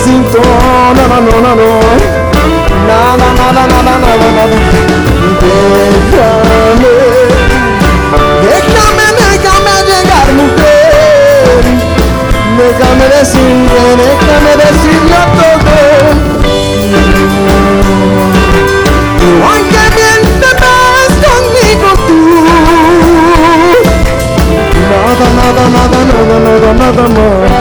necesito 0.03 0.41
nada, 0.95 1.21
no, 1.21 1.31
no, 1.31 1.55
no, 1.55 1.71
nada, 2.87 3.29
nada, 3.35 3.63
nada, 3.67 3.83
nada, 3.83 4.29
nada. 4.33 4.57
Déjame, 6.13 6.93
déjame, 8.43 9.07
déjame 9.21 9.75
llegar, 9.87 10.29
mujer. 10.33 11.63
Déjame 12.59 13.07
decirle, 13.17 13.83
déjame 13.97 14.53
decirle 14.65 15.21
todo. 15.39 15.75
Ay, 19.51 19.63
qué 19.71 19.85
bien 19.97 20.23
te 20.41 20.51
ves 20.63 21.13
conmigo 21.25 21.91
tú. 22.07 22.19
Nada, 24.91 25.27
nada, 25.39 25.63
nada, 25.77 25.99
nada, 26.11 26.37
nada, 26.41 26.71
nada 26.73 27.05
más. 27.09 27.52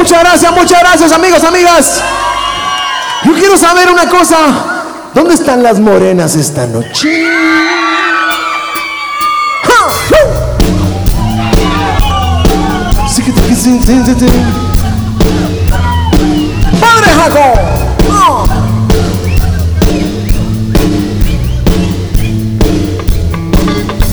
Muchas 0.00 0.20
gracias, 0.20 0.52
muchas 0.52 0.80
gracias 0.80 1.12
amigos, 1.12 1.44
amigas. 1.44 2.02
Yo 3.22 3.34
quiero 3.34 3.54
saber 3.58 3.90
una 3.90 4.08
cosa. 4.08 4.38
¿Dónde 5.12 5.34
están 5.34 5.62
las 5.62 5.78
morenas 5.78 6.36
esta 6.36 6.66
noche? 6.66 7.26
¡Padre 16.80 17.12
Jacob! 17.12 17.58
¡Ah! 18.10 18.44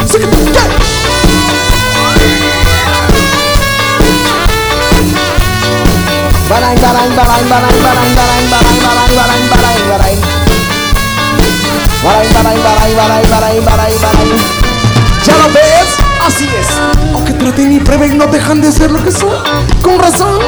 Sí 0.05 0.17
barain, 6.81 7.15
barain, 7.15 7.49
barain, 7.49 7.81
barain, 7.83 8.15
barain, 8.15 8.49
barain, 8.49 8.81
barain, 8.83 9.15
barain, 9.15 9.49
barain, 9.49 9.89
barain. 9.89 10.19
Barain, 12.03 12.33
barain, 12.33 12.61
barain, 12.63 12.95
barain, 12.95 13.29
barain, 13.29 13.65
barain, 13.65 14.01
barain. 14.01 14.67
¿Ya 15.25 15.35
lo 15.37 15.47
ves? 15.53 15.89
Así 16.25 16.45
es. 16.45 16.67
Aunque 17.13 17.33
traten 17.33 17.71
y 17.73 17.79
prueben, 17.79 18.17
no 18.17 18.27
dejan 18.27 18.61
de 18.61 18.71
ser 18.71 18.91
lo 18.91 19.03
que 19.03 19.11
son. 19.11 19.29
Con 19.81 19.99
razón. 19.99 20.39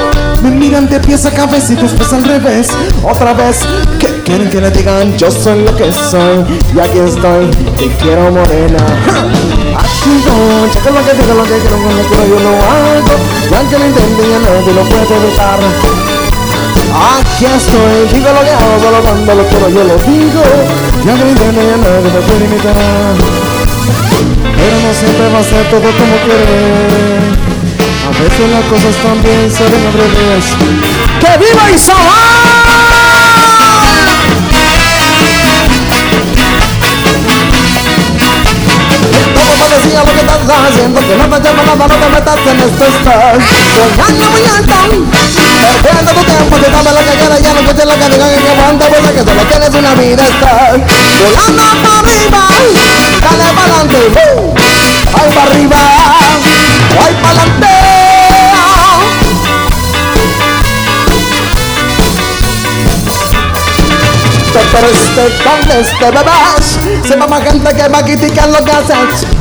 Me 0.43 0.51
miran 0.51 0.87
de 0.87 0.99
pies 0.99 1.25
a 1.25 1.31
cabeza 1.31 1.73
y 1.73 1.75
después 1.75 2.13
al 2.13 2.23
revés. 2.23 2.69
Otra 3.03 3.33
vez. 3.33 3.59
¿Qué 3.99 4.21
quieren 4.23 4.49
que 4.49 4.61
le 4.61 4.71
digan? 4.71 5.17
Yo 5.17 5.31
soy 5.31 5.63
lo 5.63 5.75
que 5.75 5.91
soy. 5.91 6.45
Y 6.73 6.79
aquí 6.79 6.99
estoy. 6.99 7.51
Te 7.75 7.87
quiero 7.97 8.31
morena. 8.31 8.79
Aquí 9.77 10.23
no. 10.25 10.71
Checa 10.71 10.91
lo 10.91 11.03
que 11.03 11.13
digo, 11.13 11.33
lo 11.33 11.43
que 11.43 11.59
quiero, 11.59 11.77
lo 11.77 11.89
que 11.89 12.07
quiero, 12.07 12.27
yo 12.27 12.39
lo 12.39 12.49
hago. 12.49 13.15
Y 13.49 13.55
aunque 13.55 13.79
lo 13.79 13.85
intenten, 13.85 14.29
ya 14.29 14.39
nadie 14.39 14.73
lo 14.73 14.83
puede 14.83 15.15
evitar. 15.17 16.18
Aquí 16.93 17.45
estoy, 17.45 18.07
digo 18.13 18.29
lo 18.33 18.41
que 18.41 18.51
hago, 18.51 18.79
solo 18.79 18.99
cuando 19.01 19.35
lo 19.35 19.43
quiero 19.47 19.69
yo 19.69 19.83
lo 19.83 19.97
digo. 19.97 20.43
Ya 21.05 21.15
no 21.15 21.27
intento, 21.27 21.61
ya 21.61 21.77
nadie 21.77 22.09
me 22.11 22.21
puede 22.21 22.45
imitar. 22.45 23.15
Pero 24.55 24.75
no 24.83 24.93
siempre 24.93 25.29
va 25.29 25.39
a 25.39 25.43
ser 25.43 25.69
todo 25.69 25.81
como 25.81 26.15
quiere. 26.25 27.39
A 28.05 28.11
veces 28.21 28.49
las 28.51 28.65
cosas 28.65 28.95
también 29.03 29.51
se 29.51 29.63
ven 29.63 29.85
al 29.85 29.93
revés. 29.93 30.45
¡Que 31.21 31.37
viva 31.37 31.69
Todo 39.49 39.57
parecía 39.57 40.03
lo 40.03 40.13
que 40.13 40.19
estás 40.19 40.61
haciendo 40.69 40.99
Que 41.01 41.15
no 41.15 41.41
te 41.41 41.47
llama 41.49 41.63
nada, 41.63 41.87
no 41.87 41.87
te 41.87 42.09
metas 42.09 42.37
en 42.45 42.59
esto 42.59 42.85
estás 42.85 43.37
Soñando 43.75 44.29
muy 44.29 44.43
alto 44.45 44.75
Perdiendo 45.81 46.11
tu 46.13 46.23
tiempo, 46.23 46.55
si 46.57 46.65
sabes 46.71 46.93
lo 46.93 46.99
que 46.99 47.17
quieres 47.17 47.41
Ya 47.41 47.53
no 47.53 47.59
escuches 47.61 47.85
lo 47.85 47.97
que 47.97 48.09
digan 48.13 48.29
y 48.29 48.43
que 48.43 48.49
aguanta 48.49 48.85
Porque 48.89 49.11
que 49.11 49.23
solo 49.25 49.41
tienes 49.47 49.73
una 49.73 49.95
vida 49.95 50.23
estás 50.27 50.77
Volando 51.17 51.63
para 51.81 51.99
arriba 51.99 52.41
Dale 53.21 53.53
para 53.53 53.73
adelante 53.73 53.97
¡uh! 53.97 54.53
Ay 55.17 55.29
para 55.33 55.51
arriba 55.51 55.77
Ay 57.01 57.13
para 57.21 57.41
adelante 57.41 57.67
Pero 64.71 64.87
este 64.87 65.23
con 65.43 65.71
este 65.71 66.05
bebés 66.11 67.07
Se 67.07 67.15
va 67.15 67.25
más 67.27 67.43
gente 67.43 67.75
que 67.75 67.87
va 67.87 67.97
a 67.97 68.03
criticar 68.03 68.49
lo 68.49 68.63
que 68.63 68.71
haces. 68.71 69.38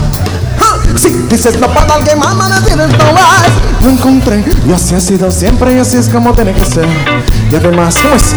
Si 0.98 1.10
dices 1.30 1.60
no 1.60 1.68
para 1.72 1.94
alguien 1.94 2.18
más, 2.18 2.34
me 2.34 2.44
decir 2.48 2.80
esto 2.80 3.12
más 3.12 3.46
Lo 3.82 3.90
encontré 3.90 4.44
y 4.66 4.72
así 4.72 4.96
ha 4.96 5.00
sido 5.00 5.30
siempre 5.30 5.76
y 5.76 5.78
así 5.78 5.96
es 5.96 6.08
como 6.08 6.34
tiene 6.34 6.52
que 6.52 6.64
ser. 6.64 6.88
Y 7.50 7.54
además, 7.54 7.94
pues 8.10 8.34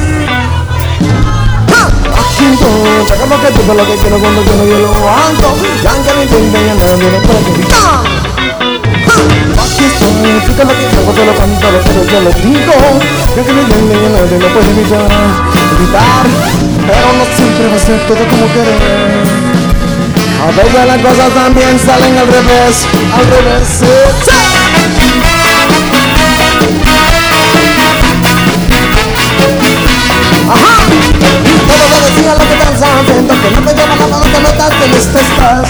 ¡Ja! 1.72 1.88
Aquí 1.88 2.45
no, 2.62 3.07
saca 3.07 3.26
lo 3.26 3.41
que 3.41 3.49
digo, 3.59 3.74
lo 3.74 3.84
que 3.84 3.95
quiero 3.95 4.20
cuando 4.20 4.41
quiero 4.43 4.66
yo 4.68 4.78
lo 4.78 4.89
hago 5.09 5.57
Y 5.82 5.88
aunque 5.88 6.14
no 6.14 6.22
entiende 6.22 6.59
ya 6.68 6.76
lo 6.76 6.86
puede 7.26 7.41
criticar 7.49 7.80
¡Ja! 7.82 8.03
Aquí 9.64 9.84
estoy, 9.84 10.30
explica 10.30 10.64
lo 10.64 10.70
que 10.70 10.86
quiero, 10.86 11.16
solo 11.16 11.34
canto 11.39 11.66
lo 11.72 11.80
que 11.82 12.14
yo 12.14 12.22
lo 12.22 12.30
digo. 12.30 12.78
Y 13.34 13.39
aunque 13.39 13.53
no 13.53 13.62
entiende 13.62 13.93
ya 14.03 14.09
nadie 14.22 14.38
lo 14.38 14.47
puede 14.53 14.70
evitar. 14.70 15.09
Evitar, 15.80 16.26
pero 16.86 17.07
no 17.18 17.26
siempre 17.36 17.68
va 17.70 17.76
a 17.76 17.80
ser 17.80 17.99
todo 18.05 18.22
como 18.30 18.45
querer 18.53 19.40
a 20.41 20.51
veces 20.51 20.85
las 20.87 21.01
cosas 21.01 21.33
también 21.33 21.79
salen 21.79 22.17
al 22.17 22.27
revés, 22.27 22.87
al 23.15 23.25
revés. 23.27 23.67
sí. 23.79 23.85
Ajá. 30.49 30.81
Todo 31.67 31.89
lo 31.89 31.97
decía 32.05 32.33
lo 32.33 32.39
que 32.39 32.53
estás 32.53 32.81
haciendo, 32.81 33.33
que 33.41 33.51
no 33.51 33.61
te 33.61 33.73
lleva 33.73 33.95
nada, 33.95 34.17
no 34.17 34.25
te 34.25 34.39
metas 34.39 34.73
en 34.83 34.91
este 34.93 35.21
estás. 35.21 35.69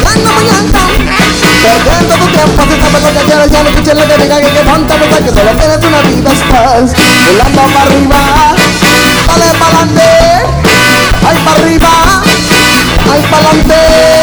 Pegando 0.00 0.30
mañana, 0.32 0.80
perdiendo 1.60 2.14
tu 2.14 2.26
tiempo, 2.28 2.62
si 2.62 2.80
sabes 2.80 3.02
lo 3.02 3.08
que 3.12 3.24
quieres, 3.26 3.50
ya 3.50 3.62
no 3.62 3.68
escuches 3.70 3.94
lo 3.94 4.06
que 4.06 4.22
diga 4.22 4.40
que 4.40 4.50
que 4.50 4.60
ponte 4.60 4.94
pensar 4.94 5.24
que 5.24 5.30
solo 5.30 5.50
tienes 5.58 5.78
una 5.78 6.00
vida 6.02 6.32
estás. 6.32 6.92
Volando 7.26 7.62
para 7.62 7.82
arriba, 7.82 8.54
dale 9.26 9.58
para 9.58 9.78
adelante, 9.78 10.02
ay 11.26 11.38
para 11.44 11.56
arriba. 11.60 12.23
¡Ay, 13.14 13.22
pa'lante! 13.30 14.13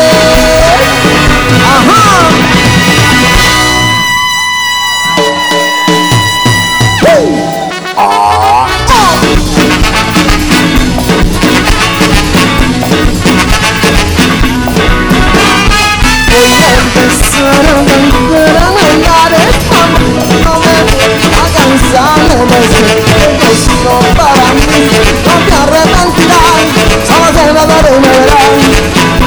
todo 27.67 27.99
me 27.99 28.09
verán. 28.09 28.37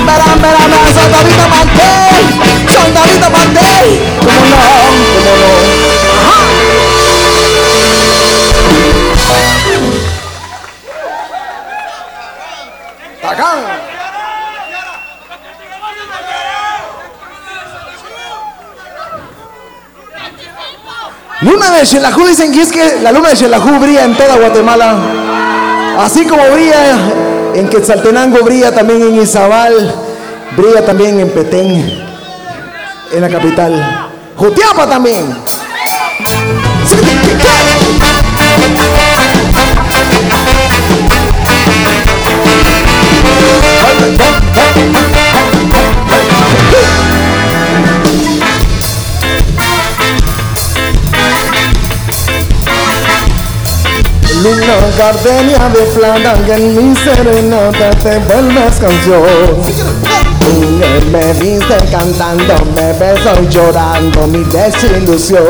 Verán, 0.07 0.43
verán, 0.43 0.70
verán, 0.70 0.95
soy 0.95 1.09
David 1.11 1.41
Mantel, 1.49 2.24
soy 2.72 2.91
David 2.93 3.24
Mantel. 3.32 3.89
Como 4.20 4.45
no, 4.51 4.62
como 5.14 5.37
no. 5.37 5.74
¡Tacán! 13.22 13.59
Luna 21.41 21.70
de 21.70 21.87
Xelajú 21.87 22.26
dicen 22.26 22.53
que 22.53 22.62
es 22.62 22.72
que 22.72 23.01
la 23.03 23.12
luna 23.12 23.30
de 23.30 23.37
Xelajú 23.37 23.78
brilla 23.78 24.05
en 24.05 24.14
toda 24.16 24.37
Guatemala. 24.37 25.23
Así 25.99 26.26
como 26.26 26.42
brilla 26.51 26.97
en 27.55 27.68
Quetzaltenango, 27.68 28.42
brilla 28.45 28.74
también 28.74 29.03
en 29.03 29.22
Izabal, 29.22 29.95
brilla 30.57 30.84
también 30.84 31.20
en 31.20 31.30
Petén, 31.30 32.05
en 33.12 33.20
la 33.20 33.28
capital. 33.28 34.09
Jutiapa 34.36 34.88
también. 34.88 35.24
Gardenia 54.96 55.68
de 55.70 55.82
plata 55.94 56.34
que 56.44 56.52
en 56.52 56.76
mi 56.76 56.96
serenata 56.96 57.90
te 58.02 58.18
vuelves 58.18 58.76
canción. 58.80 59.62
Me 61.10 61.32
viste 61.34 61.76
cantando, 61.90 62.54
me 62.76 62.92
beso 62.94 63.42
llorando 63.48 64.26
mi 64.26 64.44
desilusión. 64.44 65.44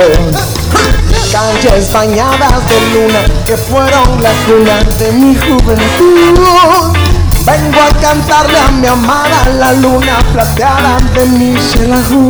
Calles 1.32 1.92
bañadas 1.92 2.68
de 2.68 2.80
luna 2.92 3.24
que 3.46 3.56
fueron 3.56 4.22
la 4.22 4.32
cuna 4.46 4.78
de 4.98 5.12
mi 5.12 5.34
juventud. 5.34 6.96
Vengo 7.44 7.80
a 7.80 8.00
cantarle 8.00 8.58
a 8.58 8.70
mi 8.70 8.86
amada 8.86 9.48
la 9.58 9.72
luna 9.74 10.18
plateada 10.32 10.96
de 11.14 11.26
mi 11.26 11.56
Xelajú. 11.60 12.28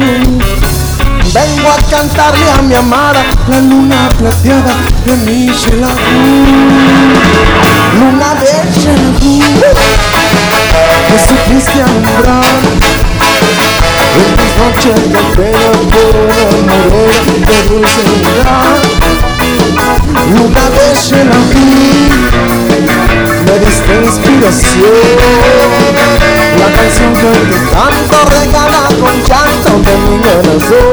Vengo 1.35 1.68
a 1.68 1.76
cantarle 1.91 2.49
a 2.49 2.62
mi 2.62 2.74
amada 2.76 3.24
la 3.49 3.59
luna 3.59 4.09
plateada 4.16 4.76
de 5.05 5.16
mi 5.16 5.51
Xelajú. 5.53 5.97
Luna 7.99 8.35
de 8.41 8.53
Xelajú, 8.80 9.32
me 11.11 11.18
supiste 11.26 11.82
alumbrar 11.82 12.45
en 14.14 14.28
mis 14.37 14.53
noches 14.62 14.99
de 15.12 15.22
pelo 15.35 15.70
por 15.93 16.14
morena 16.30 16.78
de 17.49 17.59
dulceidad. 17.68 18.78
Luna 20.30 20.64
de 20.70 20.85
Xelajú, 20.95 21.66
me 23.45 23.59
diste 23.59 23.95
inspiración. 24.03 25.18
La 26.59 26.68
canción 26.72 27.12
que 27.14 27.30
te 27.51 27.59
canto 27.70 28.18
regala 28.30 28.88
con 29.01 29.16
llanto 29.22 29.70
de 29.84 29.95
mi 29.97 30.16
corazón. 30.20 30.88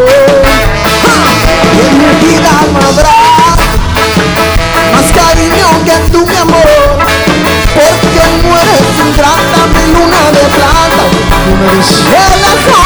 Y 1.73 1.79
en 1.87 1.93
mi 1.97 2.11
vida 2.25 2.53
no 2.73 2.79
habrá 2.89 3.21
más 4.91 5.07
cariño 5.13 5.67
que 5.85 5.95
tú, 6.11 6.19
mi 6.25 6.37
amor. 6.37 6.99
Porque 7.75 8.23
mueres 8.47 8.87
ingrata 9.05 9.59
mi 9.73 9.83
luna 9.93 10.21
de 10.31 10.43
plata, 10.55 11.03
luna 11.47 11.71
de 11.73 11.83
Xelajú, 11.83 12.79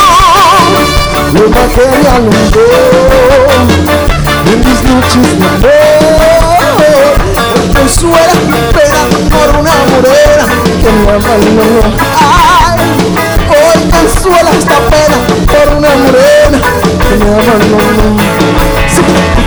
luna 1.34 1.62
que 1.74 1.84
me 1.86 2.08
alumbró 2.10 2.68
en 4.46 4.60
mis 4.60 4.80
noches 4.84 5.30
de 5.40 5.46
amor. 5.46 6.35
Consuela 7.86 8.34
mi 8.48 8.58
pena 8.74 9.02
por 9.30 9.60
una 9.60 9.72
morena 9.92 10.46
que 10.82 10.92
me 10.92 11.08
abandonó. 11.08 11.82
Ay, 12.00 12.80
hoy 13.48 13.90
consuela 13.92 14.50
esta 14.50 14.80
pena 14.90 15.18
por 15.46 15.76
una 15.76 15.96
morena 15.96 16.60
que 17.00 17.16
me 17.16 17.30
abandonó. 17.30 18.18
Sí. 18.90 19.45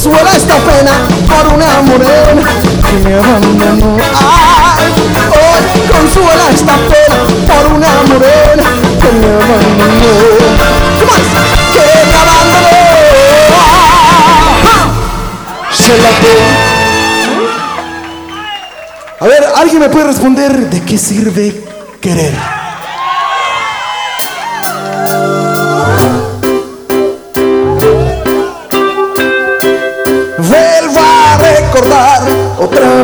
Y 0.00 0.02
consuela 0.02 0.34
esta 0.34 0.56
pena 0.56 0.92
por 1.28 1.44
una 1.52 1.82
morena 1.82 2.48
que 2.86 2.92
me 3.06 3.14
abandonó. 3.16 3.98
Ay, 4.00 4.88
hoy 5.28 5.62
consuela 5.92 6.48
esta 6.48 6.74
pena 6.74 7.16
por 7.46 7.64
una 7.74 7.92
morena 8.08 8.64
que 8.98 9.10
me 9.18 9.26
abandonó. 9.26 10.12
¿Qué 10.96 11.04
más? 11.04 11.26
Que 11.74 11.84
me 12.06 12.14
abandonó. 12.14 12.80
Xelajú. 15.70 16.34
A 19.20 19.26
ver, 19.26 19.42
¿alguien 19.54 19.80
me 19.80 19.90
puede 19.90 20.06
responder 20.06 20.70
de 20.70 20.80
qué 20.82 20.96
sirve 20.96 21.62
querer? 22.00 22.59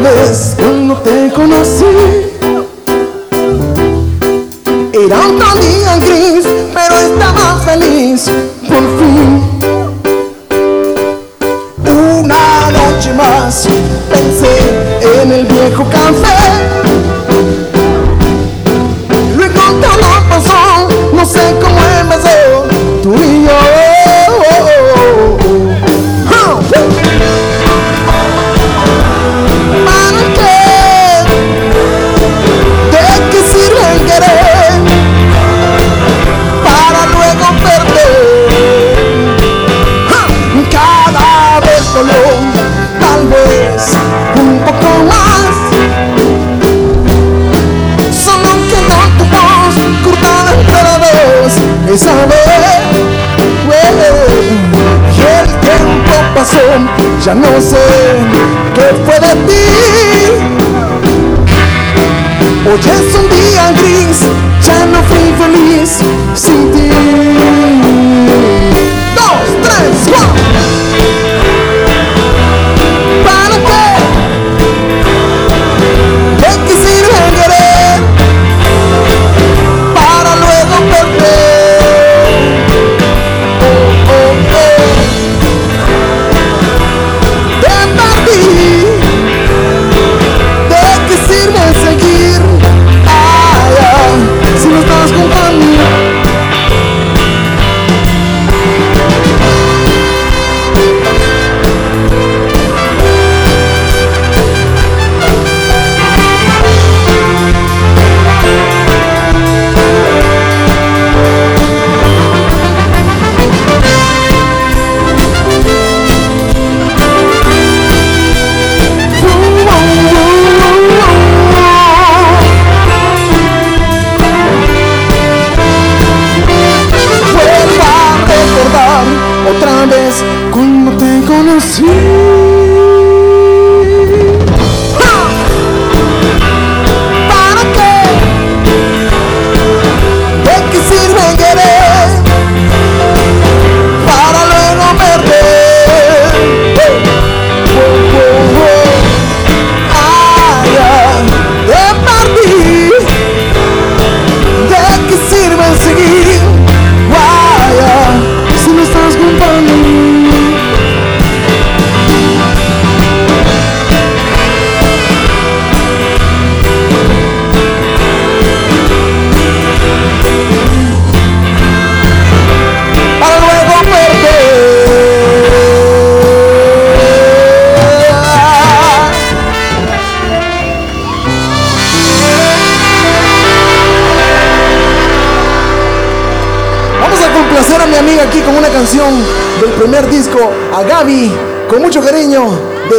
Vez 0.01 0.55
cuando 0.59 0.97
te 0.97 1.31
conocí. 1.33 1.86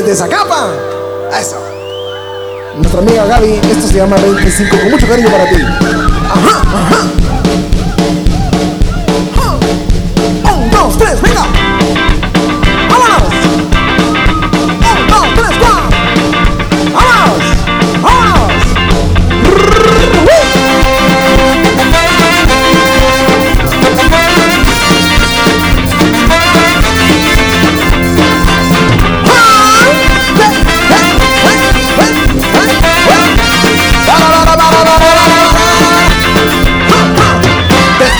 Desde 0.02 0.16
Zacapa. 0.16 0.72
Eso. 1.40 1.58
Nuestra 2.76 3.02
amiga 3.02 3.26
Gaby, 3.26 3.60
esto 3.72 3.88
se 3.88 3.96
llama 3.96 4.18
25, 4.18 4.78
con 4.78 4.92
mucho 4.92 5.08
cariño 5.08 5.30
para 5.30 5.50
ti. 5.50 5.77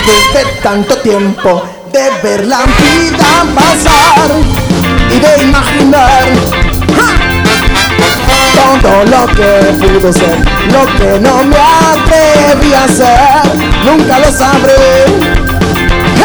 Después 0.08 0.34
de 0.34 0.62
tanto 0.62 0.96
tiempo 1.00 1.64
de 1.92 2.10
ver 2.24 2.46
la 2.46 2.60
vida 2.60 3.46
pasar 3.54 4.30
y 5.12 5.20
de 5.20 5.44
imaginar 5.44 6.24
todo 8.82 9.04
lo 9.06 9.26
que 9.28 9.50
pudo 9.80 10.14
ser, 10.14 10.38
lo 10.72 10.86
que 10.98 11.20
no 11.20 11.44
me 11.44 11.58
atreví 11.58 12.74
a 12.74 12.84
hacer, 12.86 13.42
nunca 13.84 14.20
lo 14.20 14.32
sabré. 14.32 15.06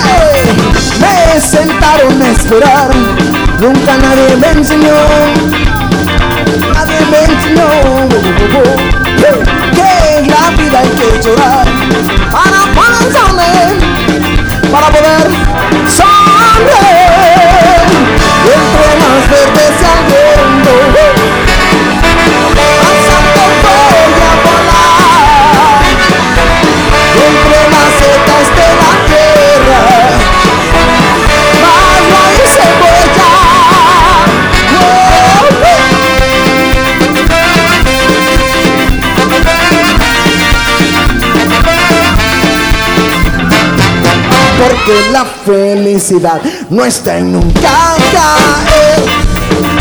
¡Hey! 0.00 0.54
Me 1.00 1.40
sentaron 1.40 2.22
a 2.22 2.30
esperar, 2.30 2.90
nunca 3.60 3.96
nadie 3.96 4.36
me 4.36 4.50
enseñó, 4.50 4.94
nadie 6.72 7.00
me 7.10 7.18
enseñó. 7.32 7.52
La 10.42 10.50
vida 10.50 10.80
hay 10.80 10.88
que 10.88 11.20
llorar 11.22 11.66
para 12.30 12.60
poder 12.74 13.12
sonreír, 13.12 13.76
para 14.72 14.88
poder 14.88 15.30
sonreír. 15.86 17.12
Y 18.44 18.50
entre 18.58 18.90
más 19.00 19.22
verde 19.30 19.64
se 19.78 20.21
Porque 44.62 45.10
la 45.10 45.24
felicidad 45.24 46.40
no 46.70 46.84
está 46.84 47.18
en 47.18 47.32
nunca 47.32 47.96
caer, 48.12 49.02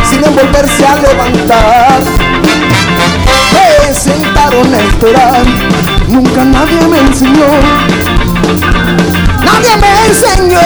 sino 0.09 0.27
en 0.27 0.35
volverse 0.35 0.85
a 0.85 0.95
levantar. 0.97 1.99
Me 3.53 3.93
sentaron 3.93 4.73
a 4.73 4.79
nunca 6.07 6.43
nadie 6.45 6.87
me 6.87 6.97
enseñó. 6.97 7.45
Nadie 9.45 9.77
me 9.77 10.07
enseñó. 10.07 10.59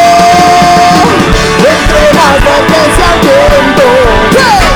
Entre 1.60 2.14
más 2.14 2.36
volverse 2.46 3.04
al 3.04 4.75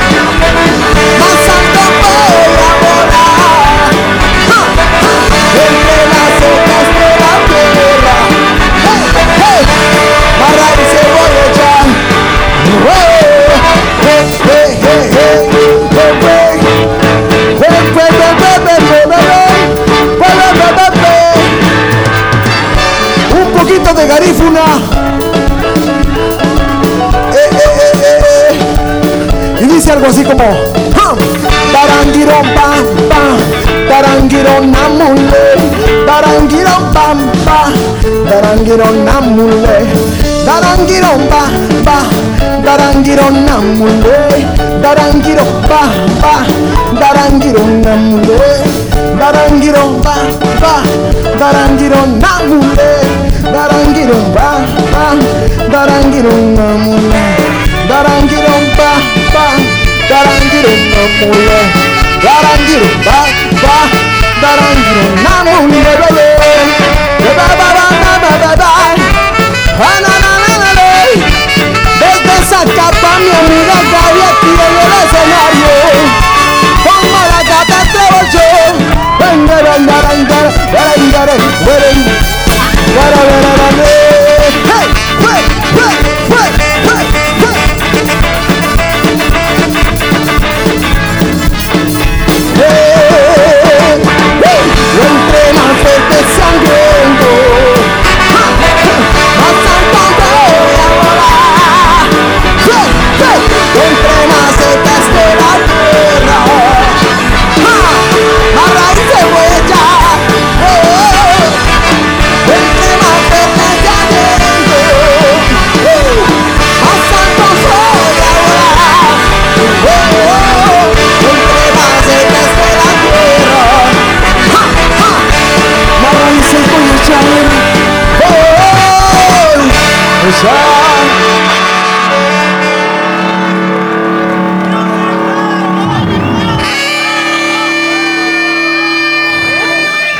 Kuna. 24.50 24.66
Eh, 27.32 27.50
eh, 27.52 28.50
eh, 28.50 29.62
y 29.62 29.66
dice 29.66 29.92
algo 29.92 30.08
así 30.08 30.24
como: 30.24 30.42
Darangirón, 31.72 32.46
pam, 32.56 32.84
pam. 33.08 33.38
Darangirón, 33.88 34.72
namule. 34.72 35.54
Darangirón, 36.04 36.92
pam, 36.92 37.18
pam. 37.44 37.72
Darangirón, 38.24 39.04
namule. 39.04 39.86
Darangirón, 40.44 41.28
pam, 41.28 41.54
pam. 41.84 42.64
Darangirón, 42.64 43.46
namule. 43.46 44.46
Darangirón, 44.82 45.46
pam, 45.68 45.90
pam. 46.20 46.46
Darangirón, 46.98 47.82
namule. 47.82 48.52
Darangirón, 49.16 50.00
pam, 50.02 50.28
pam. 50.60 50.84
Darangirón, 51.38 52.18
namule. 52.18 53.29
Darangirum 53.54 54.24
pa 54.34 54.48
pa 54.92 55.04
Darangirum 55.72 56.54
namule 56.54 57.26
Darangirum 57.90 58.64
pa 58.78 58.90
pa 59.34 59.46
Darangirum 60.10 60.80
namule 60.92 61.58
Darangirum 62.24 62.94
pa 63.06 63.18
pa 63.62 63.76
Darangirum 64.42 65.12
namule 65.26 65.92
bebe 66.00 66.28
Bebe 67.18 67.44
baba 67.58 67.84
na 68.02 68.12
bebe 68.22 68.52
ba 68.60 68.70
Ana 69.80 70.12
na 70.22 70.32
na 70.44 70.52
na 70.62 70.70
le. 70.78 70.92
Desde 72.00 72.32
esa 72.40 72.60
capa 72.76 73.10
mi 73.18 73.28
amiga 73.40 73.78
Gabriel 73.92 74.34
tira 74.42 74.66
en 74.70 74.76
el 74.84 74.92
escenario 75.02 75.74
Como 76.84 77.18
la 77.32 77.40
cata 77.50 77.78
te 77.92 78.02
voy 78.12 78.26
yo 78.34 78.46
Venga, 79.20 79.56
venga, 79.66 79.96
venga, 80.06 80.40
venga, 80.72 81.20
venga, 81.26 81.50
venga 81.66 82.39
Para 82.96 83.24
ver 83.24 83.44
a 83.44 83.82
la 83.82 83.89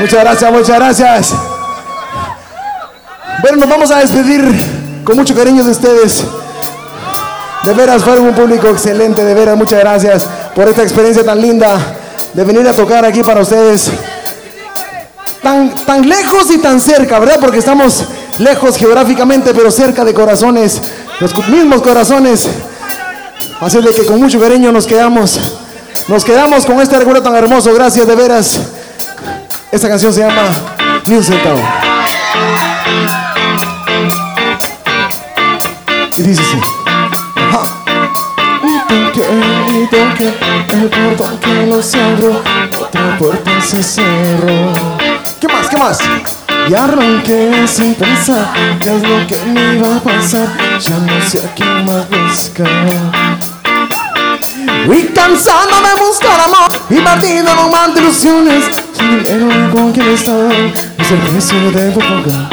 Muchas 0.00 0.20
gracias, 0.24 0.50
muchas 0.50 0.76
gracias. 0.76 1.34
Bueno, 3.42 3.58
nos 3.58 3.68
vamos 3.68 3.90
a 3.90 3.98
despedir 3.98 4.42
con 5.04 5.14
mucho 5.14 5.34
cariño 5.34 5.62
de 5.62 5.70
ustedes. 5.72 6.24
De 7.64 7.74
veras, 7.74 8.02
fueron 8.02 8.28
un 8.28 8.34
público 8.34 8.68
excelente, 8.68 9.22
de 9.22 9.34
veras, 9.34 9.58
muchas 9.58 9.80
gracias 9.80 10.26
por 10.54 10.66
esta 10.66 10.82
experiencia 10.82 11.22
tan 11.22 11.38
linda 11.38 11.78
de 12.32 12.44
venir 12.44 12.66
a 12.66 12.72
tocar 12.72 13.04
aquí 13.04 13.22
para 13.22 13.42
ustedes. 13.42 13.90
Tan, 15.42 15.74
tan 15.84 16.08
lejos 16.08 16.50
y 16.50 16.56
tan 16.56 16.80
cerca, 16.80 17.18
¿verdad? 17.18 17.36
Porque 17.38 17.58
estamos 17.58 18.06
lejos 18.38 18.78
geográficamente, 18.78 19.52
pero 19.52 19.70
cerca 19.70 20.02
de 20.02 20.14
corazones, 20.14 20.80
los 21.20 21.48
mismos 21.48 21.82
corazones. 21.82 22.48
Así 23.60 23.82
de 23.82 23.90
que 23.90 24.06
con 24.06 24.18
mucho 24.18 24.40
cariño 24.40 24.72
nos 24.72 24.86
quedamos, 24.86 25.38
nos 26.08 26.24
quedamos 26.24 26.64
con 26.64 26.80
este 26.80 26.98
recuerdo 26.98 27.22
tan 27.22 27.36
hermoso. 27.36 27.74
Gracias, 27.74 28.06
de 28.06 28.14
veras. 28.14 28.60
Esta 29.72 29.88
canción 29.88 30.12
se 30.12 30.20
llama 30.20 30.50
Ni 31.06 31.14
un 31.14 31.22
centavo. 31.22 31.62
Y 36.16 36.22
dice 36.22 36.42
así. 36.42 36.58
Y 39.72 39.86
toqué 39.86 40.34
el 40.72 40.90
portón 40.90 41.38
que 41.38 41.82
se 41.82 42.02
abrió, 42.02 42.42
otra 42.78 43.16
puerta 43.16 43.60
se 43.60 43.80
cerró. 43.82 44.72
¿Qué 45.40 45.46
más? 45.46 45.68
¿Qué 45.68 45.76
más? 45.76 45.98
Y 46.68 46.74
arranqué 46.74 47.66
sin 47.68 47.94
pensar 47.94 48.52
qué 48.80 48.96
es 48.96 49.02
lo 49.02 49.26
que 49.28 49.44
me 49.46 49.76
iba 49.76 49.96
a 49.96 50.00
pasar. 50.00 50.48
Ya 50.80 50.98
no 50.98 51.20
sé 51.22 51.44
a 51.44 51.54
quién 51.54 51.84
más 51.84 52.08
buscar. 52.10 52.68
Y 54.86 55.02
cansado 55.14 55.80
de 55.80 56.04
buscar 56.04 56.40
amor 56.40 56.70
y 56.90 56.96
perdido 56.96 57.52
en 57.52 57.58
un 57.58 57.98
ilusiones. 57.98 58.79
Dinero 59.00 59.48
con 59.72 59.92
quién 59.92 60.08
estar, 60.10 60.52
es 60.52 61.10
el 61.10 61.18
precio 61.18 61.70
debo 61.72 62.00
pagar. 62.00 62.50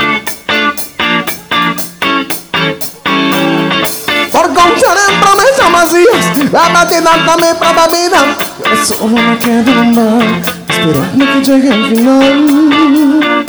Por 4.32 4.54
confiar 4.54 4.98
en 5.10 5.20
promesas 5.20 5.72
vacías, 5.74 6.52
la 6.52 6.70
batida 6.70 7.12
hasta 7.14 7.36
mi 7.36 7.54
propia 7.60 7.88
vida. 7.88 8.20
Y 8.60 8.68
ahora 8.68 8.86
solo 8.86 9.08
me 9.08 9.38
quedo 9.40 9.74
bar, 9.94 10.28
esperando 10.70 11.26
que 11.26 11.40
llegue 11.44 11.70
el 11.70 11.84
final. 11.90 13.46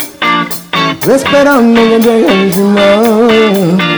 Esperando 1.07 1.81
que 1.81 1.99
llegue 2.01 2.45
el 2.45 2.53
final. 2.53 3.98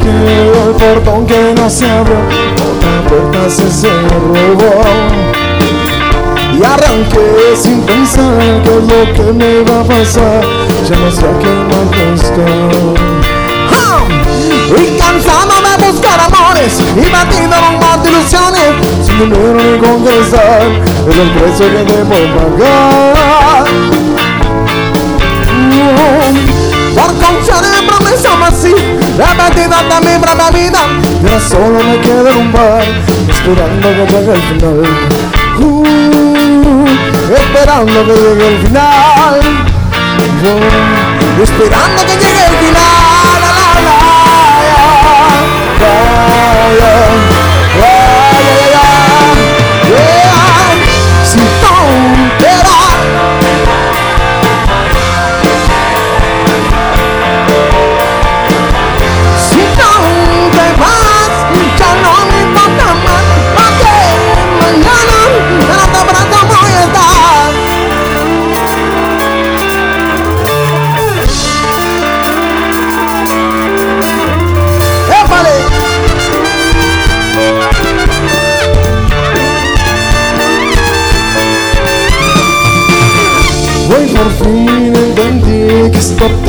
Toqué 0.00 0.52
el 0.66 0.72
portón 0.74 1.26
que 1.26 1.54
no 1.54 1.68
se 1.68 1.84
abrió, 1.86 2.16
otra 2.16 3.02
puerta 3.08 3.50
se 3.50 3.70
cerró. 3.70 4.82
Y 6.52 6.64
arranqué 6.64 7.56
sin 7.56 7.80
pensar 7.82 8.62
qué 8.62 8.70
es 8.70 8.84
lo 8.84 9.12
que 9.14 9.32
me 9.32 9.60
iba 9.60 9.80
a 9.80 9.84
pasar, 9.84 10.42
ya 10.88 10.96
no 10.96 11.10
sé 11.10 11.26
a 11.26 11.38
quién 11.38 11.68
más 11.68 11.88
buscar. 12.12 12.50
Y 14.70 14.98
cansado 14.98 15.54
de 15.62 15.72
buscar 15.86 16.20
amores 16.20 16.78
y 16.80 17.10
batido 17.10 17.56
de 18.02 18.10
ilusiones, 18.10 18.70
sin 19.04 19.18
dinero 19.18 19.54
ni 19.54 19.78
conquistar, 19.78 20.62
es 21.08 21.16
el 21.16 21.30
precio 21.30 21.66
que 21.66 21.82
debo 21.92 22.18
pagar. 22.36 23.20
Por 26.94 27.14
confiar 27.18 27.64
en 27.78 27.86
promesas 27.86 28.32
así 28.48 28.74
Repetida 29.16 29.80
hasta 29.80 30.00
mi 30.00 30.18
propia 30.18 30.50
vida. 30.50 30.80
Y 31.22 31.26
ahora 31.26 31.40
solo 31.40 31.78
me 31.84 32.00
quedo 32.00 32.28
en 32.28 32.36
un 32.36 32.52
bar 32.52 32.82
Esperando 33.28 33.88
que 33.88 34.06
llegue 34.06 34.32
el 34.32 34.42
final. 34.42 34.82
Uh, 35.60 36.84
Esperando 37.34 38.06
que 38.06 38.12
llegue 38.12 38.48
el 38.48 38.58
final. 38.66 39.40
Esperando 41.42 42.06
que 42.06 42.16
llegue 42.16 42.44
el 42.46 42.56
final. 42.56 42.80
La, 43.00 43.40
la, 45.80 45.98
la, 46.78 47.29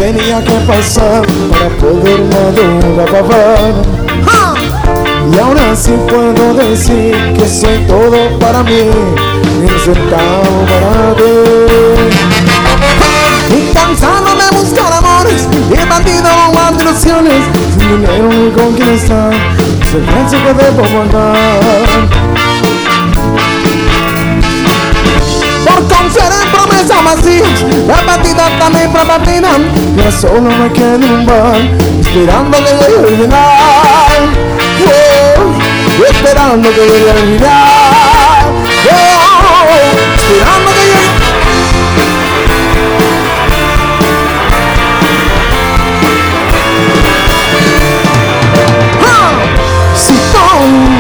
tenía 0.01 0.43
que 0.43 0.55
pasar 0.65 1.21
para 1.51 1.69
poder 1.77 2.27
papar. 3.11 3.73
Y 5.31 5.37
ahora 5.37 5.75
sí 5.75 5.91
puedo 6.09 6.55
decir 6.55 7.15
que 7.37 7.47
soy 7.47 7.85
todo 7.87 8.39
para 8.39 8.63
mí, 8.63 8.89
insertado 9.61 10.65
para 10.71 11.15
ti. 11.15 11.23
Y 13.55 13.73
cansado 13.73 14.35
de 14.35 14.57
buscar 14.57 14.91
amores 14.91 15.47
bandido 15.87 16.29
en 16.29 16.53
mar 16.53 16.75
de 16.75 16.83
ilusiones, 16.83 17.43
sin 17.77 18.01
dinero 18.01 18.29
ni 18.29 18.49
con 18.51 18.73
quién 18.73 18.89
estar, 18.89 19.31
es 19.33 20.33
el 20.33 20.43
que 20.43 20.53
debo 20.53 20.81
pagar. 20.81 22.40
Por 25.65 25.87
confiar 25.87 26.31
en 26.31 26.51
promesas 26.51 27.03
vacías 27.03 27.65
La 27.87 28.05
partida 28.05 28.47
hasta 28.47 28.69
mi 28.69 28.87
propia 28.87 29.17
vida 29.19 29.49
Y 29.95 29.99
ahora 29.99 30.11
solo 30.11 30.41
me 30.41 30.71
quedo 30.73 30.95
en 30.95 31.03
un 31.03 31.25
bar 31.25 31.91
Esperando 32.11 32.57
que 32.57 32.71
llegue 32.73 33.09
el 33.09 33.15
final. 33.21 34.21
Oh, 34.85 36.03
Esperando 36.09 36.69
que 36.69 36.81
llegue 36.81 37.11
el 37.11 37.17
final. 37.17 37.51
Oh, 38.91 39.69
Esperando 40.17 40.71
que 40.73 40.81
llegue. 40.81 41.09
¡Ah! 49.07 49.31
Si 49.95 50.13
tú 50.13 50.45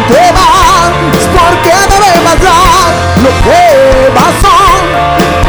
te 0.07 0.23
vas, 0.31 0.91
es 1.19 1.25
porque 1.27 1.71
debe 1.89 2.11
pasar 2.23 2.60
lo 3.23 3.29
que 3.29 4.09
pasó. 4.15 4.55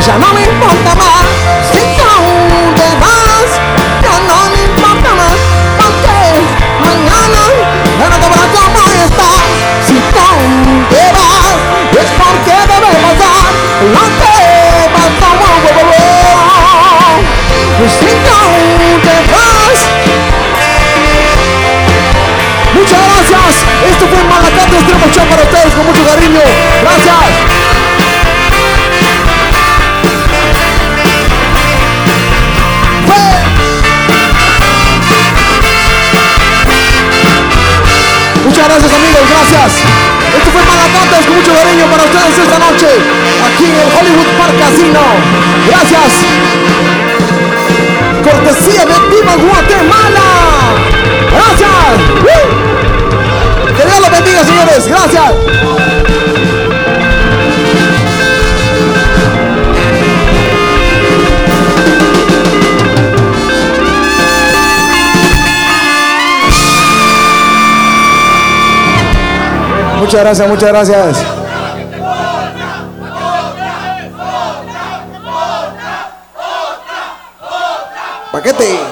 Ya 0.04 0.18
no 0.18 0.28
me 0.34 0.42
importa 0.42 0.94
más. 0.94 1.24
Si 1.72 1.80
tú 1.96 2.12
te 2.76 2.88
vas, 3.00 3.50
ya 4.02 4.16
no 4.28 4.38
me 4.52 4.60
importa 4.64 5.10
más. 5.14 5.38
Porque 5.78 6.18
mañana 6.84 7.42
en 8.04 8.12
otro 8.12 8.28
brazo 8.28 8.60
voy 8.74 8.92
a 8.92 9.04
estar. 9.04 9.40
Si 9.86 9.96
tú 10.12 10.28
te 10.92 11.04
vas, 11.16 11.48
es 12.00 12.08
porque 12.20 12.54
debe 12.72 12.92
pasar 13.04 13.42
lo 13.94 14.04
que 14.20 14.36
pasó. 14.92 15.22
Si 17.98 18.10
tú 18.26 18.40
te 19.02 19.16
vas, 19.32 19.78
Muchas 22.74 22.98
gracias. 22.98 23.64
Esto 23.90 24.04
fue 24.08 24.22
Malacate 24.24 24.76
Extremo 24.76 25.06
Show 25.12 25.26
para 25.26 25.42
ustedes 25.42 25.74
con 25.74 25.86
mucho 25.86 26.04
cariño. 26.04 26.40
Para 41.52 42.04
ustedes 42.04 42.38
esta 42.38 42.58
noche, 42.58 42.86
aquí 43.44 43.64
en 43.66 43.72
el 43.72 43.86
Hollywood 43.94 44.26
Park 44.38 44.58
Casino. 44.58 45.00
Gracias. 45.68 46.24
Cortesía 48.24 48.86
de 48.86 48.94
Viva 49.10 49.34
Guatemala. 49.36 50.20
Gracias. 51.30 51.70
¡Uh! 52.22 53.76
Que 53.76 53.84
Dios 53.84 54.00
los 54.00 54.10
bendiga, 54.10 54.44
señores. 54.44 54.88
Gracias. 54.88 55.32
Muchas 69.98 70.20
gracias, 70.20 70.48
muchas 70.48 70.68
gracias. 70.70 71.41
Marketing. 78.44 78.91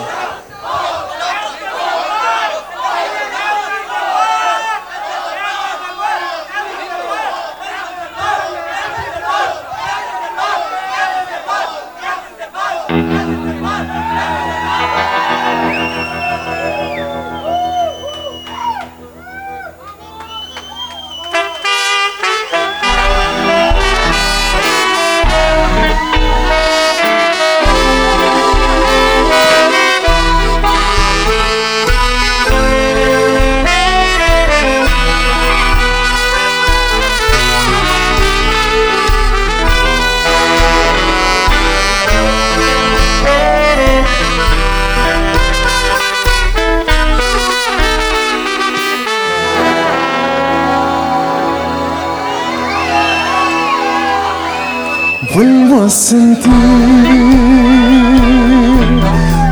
Sentir. 55.90 56.50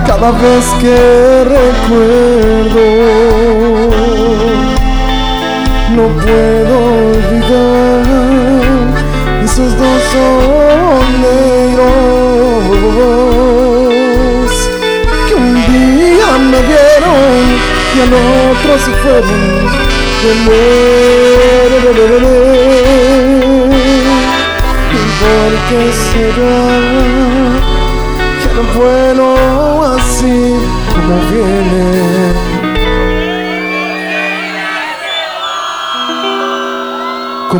Cada 0.06 0.30
vez 0.32 0.64
que 0.80 1.27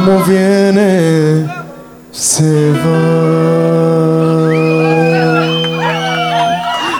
Como 0.09 0.25
viene, 0.25 1.47
se 2.13 2.73
va. 2.73 3.29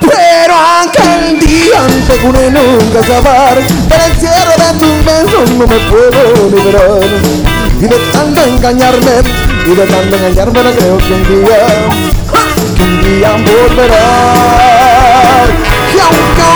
Pero 0.03 0.55
aquel 0.83 1.41
día 1.41 1.87
te 2.07 2.19
juré 2.19 2.51
nunca 2.51 2.99
acabar 2.99 3.57
Del 3.57 4.01
encierro 4.11 4.57
de 4.59 4.71
tus 4.79 4.97
besos 5.07 5.51
no 5.53 5.67
me 5.67 5.79
puedo 5.89 6.21
liberar 6.51 7.09
Y 7.81 7.85
de 7.85 7.99
tanto 8.13 8.45
engañarme 8.45 9.23
Y 9.65 9.75
de 9.75 9.87
tanto 9.87 10.15
engañarme 10.15 10.63
no 10.65 10.71
creo 10.73 10.99
que 10.99 11.15
un 11.15 11.23
día 11.29 11.61
Que 12.77 12.83
un 12.83 12.95
día 13.05 13.31
volverá 13.33 14.07
Y 15.95 15.99
aunque 15.99 16.47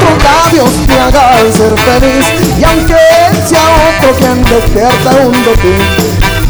otros 0.00 0.24
labios 0.24 0.86
te 0.86 0.94
hagan 0.98 1.52
ser 1.52 1.74
feliz 1.78 2.24
Y 2.58 2.64
aunque 2.64 3.13
sea 3.46 3.64
otro 3.88 4.14
quien 4.18 4.42
despierta 4.44 5.10
un 5.24 5.32
de 5.32 5.56
ti 5.56 5.76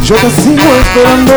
Yo 0.03 0.17
te 0.17 0.31
sigo 0.31 0.69
esperando. 0.81 1.33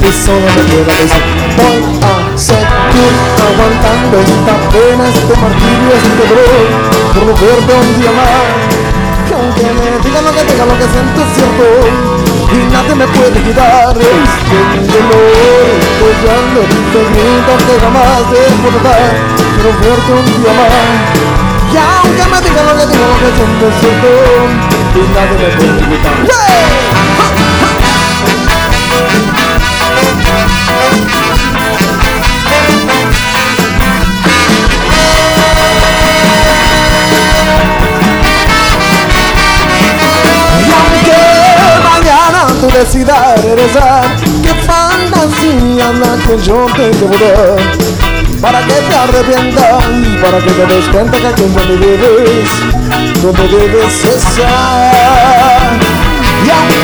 Y 0.00 0.12
solo 0.12 0.46
me 0.56 0.62
queda 0.70 0.94
decir 1.00 1.24
Voy 1.56 1.82
a 2.00 2.38
seguir 2.38 3.14
aguantando 3.48 4.20
esta 4.20 4.54
pena, 4.70 5.04
este 5.08 5.34
martirio, 5.40 5.90
este 5.98 6.22
dolor 6.30 6.66
Por 7.14 7.22
no 7.26 7.32
verte 7.34 7.72
un 7.74 8.00
día 8.00 8.12
más. 8.12 8.46
Que 9.26 9.34
aunque 9.34 9.62
me 9.62 9.98
digan 10.04 10.24
lo 10.24 10.32
que 10.32 10.44
diga, 10.44 10.64
lo 10.66 10.76
que 10.78 10.86
siento 10.88 11.20
es 11.20 11.30
cierto 11.34 11.66
Y 12.52 12.72
nadie 12.72 12.94
me 12.94 13.06
puede 13.08 13.42
quitar. 13.42 13.96
Este 13.96 14.90
dolor 14.94 15.70
Apoyando 16.00 16.60
te 16.92 17.00
grito 17.12 17.52
que 17.66 17.74
jamás 17.80 18.24
de 18.30 18.40
dar 18.84 19.14
Quiero 19.54 19.70
verte 19.80 20.12
un 20.12 20.42
día 20.42 20.52
más 20.54 21.49
Y 21.72 21.76
aunque 21.76 22.24
me 22.26 22.40
digan 22.40 22.66
lo 22.66 22.76
que 22.76 22.86
diga, 22.86 23.06
lo 23.06 23.16
que 23.18 23.30
siento 23.36 23.68
es 23.68 23.74
cierto 23.80 24.08
Y 24.94 24.98
nadie 25.14 25.36
me 25.38 25.48
puede 25.56 25.82
quitar 25.88 26.14
Y 40.58 40.72
aunque 40.72 41.20
mañana 41.88 42.40
tú 42.60 42.66
decidas 42.66 43.44
regresar 43.44 44.16
Qué 44.42 44.52
fantasía 44.54 45.92
la 45.92 46.12
que 46.26 46.34
yo 46.42 46.66
te 46.74 46.90
debo 46.90 47.14
dar 47.18 47.99
Para 48.40 48.66
que 48.66 48.72
te 48.72 48.94
arrepientas 48.96 49.84
y 50.02 50.16
para 50.16 50.38
que 50.38 50.50
te 50.50 50.66
des 50.66 50.88
cuenta 50.88 51.18
que 51.18 51.26
aquí 51.26 51.42
donde 51.42 51.76
debes 51.76 52.50
Donde 53.20 53.48
debes 53.48 54.04
estar 54.04 55.72
Y 56.46 56.50
aunque 56.50 56.74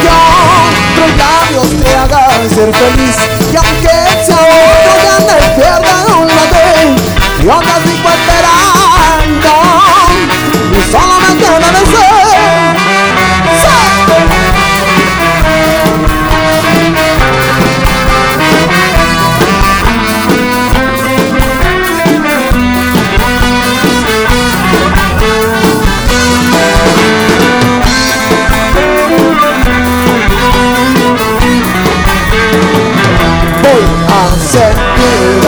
otros 0.92 1.10
labios 1.16 1.70
te 1.82 1.96
hagan 1.96 2.50
ser 2.50 2.74
feliz 2.74 3.16
Y 3.52 3.56
aunque 3.56 3.88
sea 4.26 4.44
otro 4.52 4.96
que 5.00 5.08
ande 5.08 5.36
pierda 5.56 6.16
un 6.18 6.28
late 6.28 6.66
Y 7.42 7.48
otras 7.48 7.85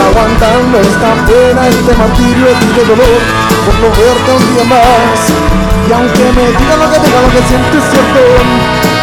aguantando 0.09 0.81
esta 0.81 1.15
pena, 1.27 1.69
este 1.69 1.93
martirio, 1.95 2.49
este 2.49 2.85
dolor 2.85 3.21
Por 3.65 3.75
no 3.81 3.89
verte 3.93 4.31
un 4.33 4.45
día 4.55 4.65
más. 4.65 5.21
Y 5.89 5.93
aunque 5.93 6.25
me 6.37 6.45
digan 6.53 6.79
lo 6.81 6.87
que 6.91 6.99
digan, 7.01 7.23
lo 7.25 7.31
que 7.33 7.43
siento 7.49 7.79
es 7.79 7.85
cierto 7.89 8.21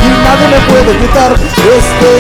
Y 0.06 0.10
nadie 0.22 0.48
me 0.53 0.60
puede 0.69 0.91
quitar 1.02 1.32
este 1.34 2.11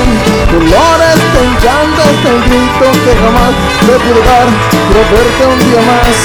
dolor, 0.49 0.97
este 1.05 1.41
llanto, 1.61 2.01
este 2.01 2.31
grito 2.49 2.85
que 3.05 3.13
jamás 3.13 3.53
te 3.85 3.93
pude 4.01 4.21
dar 4.25 4.47
Quiero 4.89 5.03
verte 5.13 5.43
un 5.45 5.59
día 5.69 5.81
más. 5.85 6.17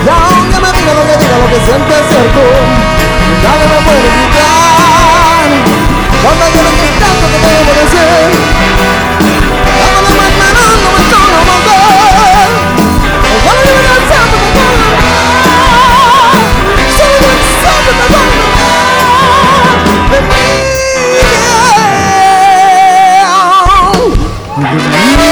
Y 0.00 0.08
aunque 0.08 0.56
me 0.56 0.70
digan 0.72 0.96
lo 0.96 1.04
que 1.04 1.16
digan, 1.20 1.40
lo 1.40 1.48
que 1.52 1.60
siento 1.68 1.92
es 1.92 2.04
cierto 2.08 2.40
Y 2.40 3.36
nadie 3.44 3.66
me 3.68 3.78
puede 3.84 4.08
quitar. 4.08 4.80
Cuando 6.20 6.44
yo 6.52 6.60
no 6.64 6.72
tanto 7.00 7.24
que 7.32 7.38
debo 7.44 7.72
decir 7.80 9.69
Muchas 24.60 25.29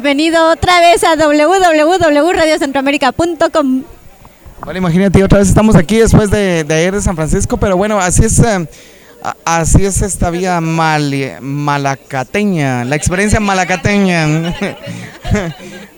Bienvenido 0.00 0.52
otra 0.52 0.78
vez 0.78 1.02
a 1.02 1.16
www.radiocentroamerica.com. 1.16 3.82
Bueno, 4.62 4.78
imagínate, 4.78 5.24
otra 5.24 5.40
vez 5.40 5.48
estamos 5.48 5.74
aquí 5.74 5.96
después 5.96 6.30
de, 6.30 6.62
de 6.62 6.92
de 6.92 7.02
San 7.02 7.16
Francisco, 7.16 7.56
pero 7.56 7.76
bueno, 7.76 7.98
así 7.98 8.24
es, 8.24 8.38
eh, 8.38 8.68
así 9.44 9.84
es 9.84 10.00
esta 10.02 10.30
vía 10.30 10.60
malacateña, 10.60 12.84
la 12.84 12.94
experiencia 12.94 13.40
malacateña. 13.40 14.28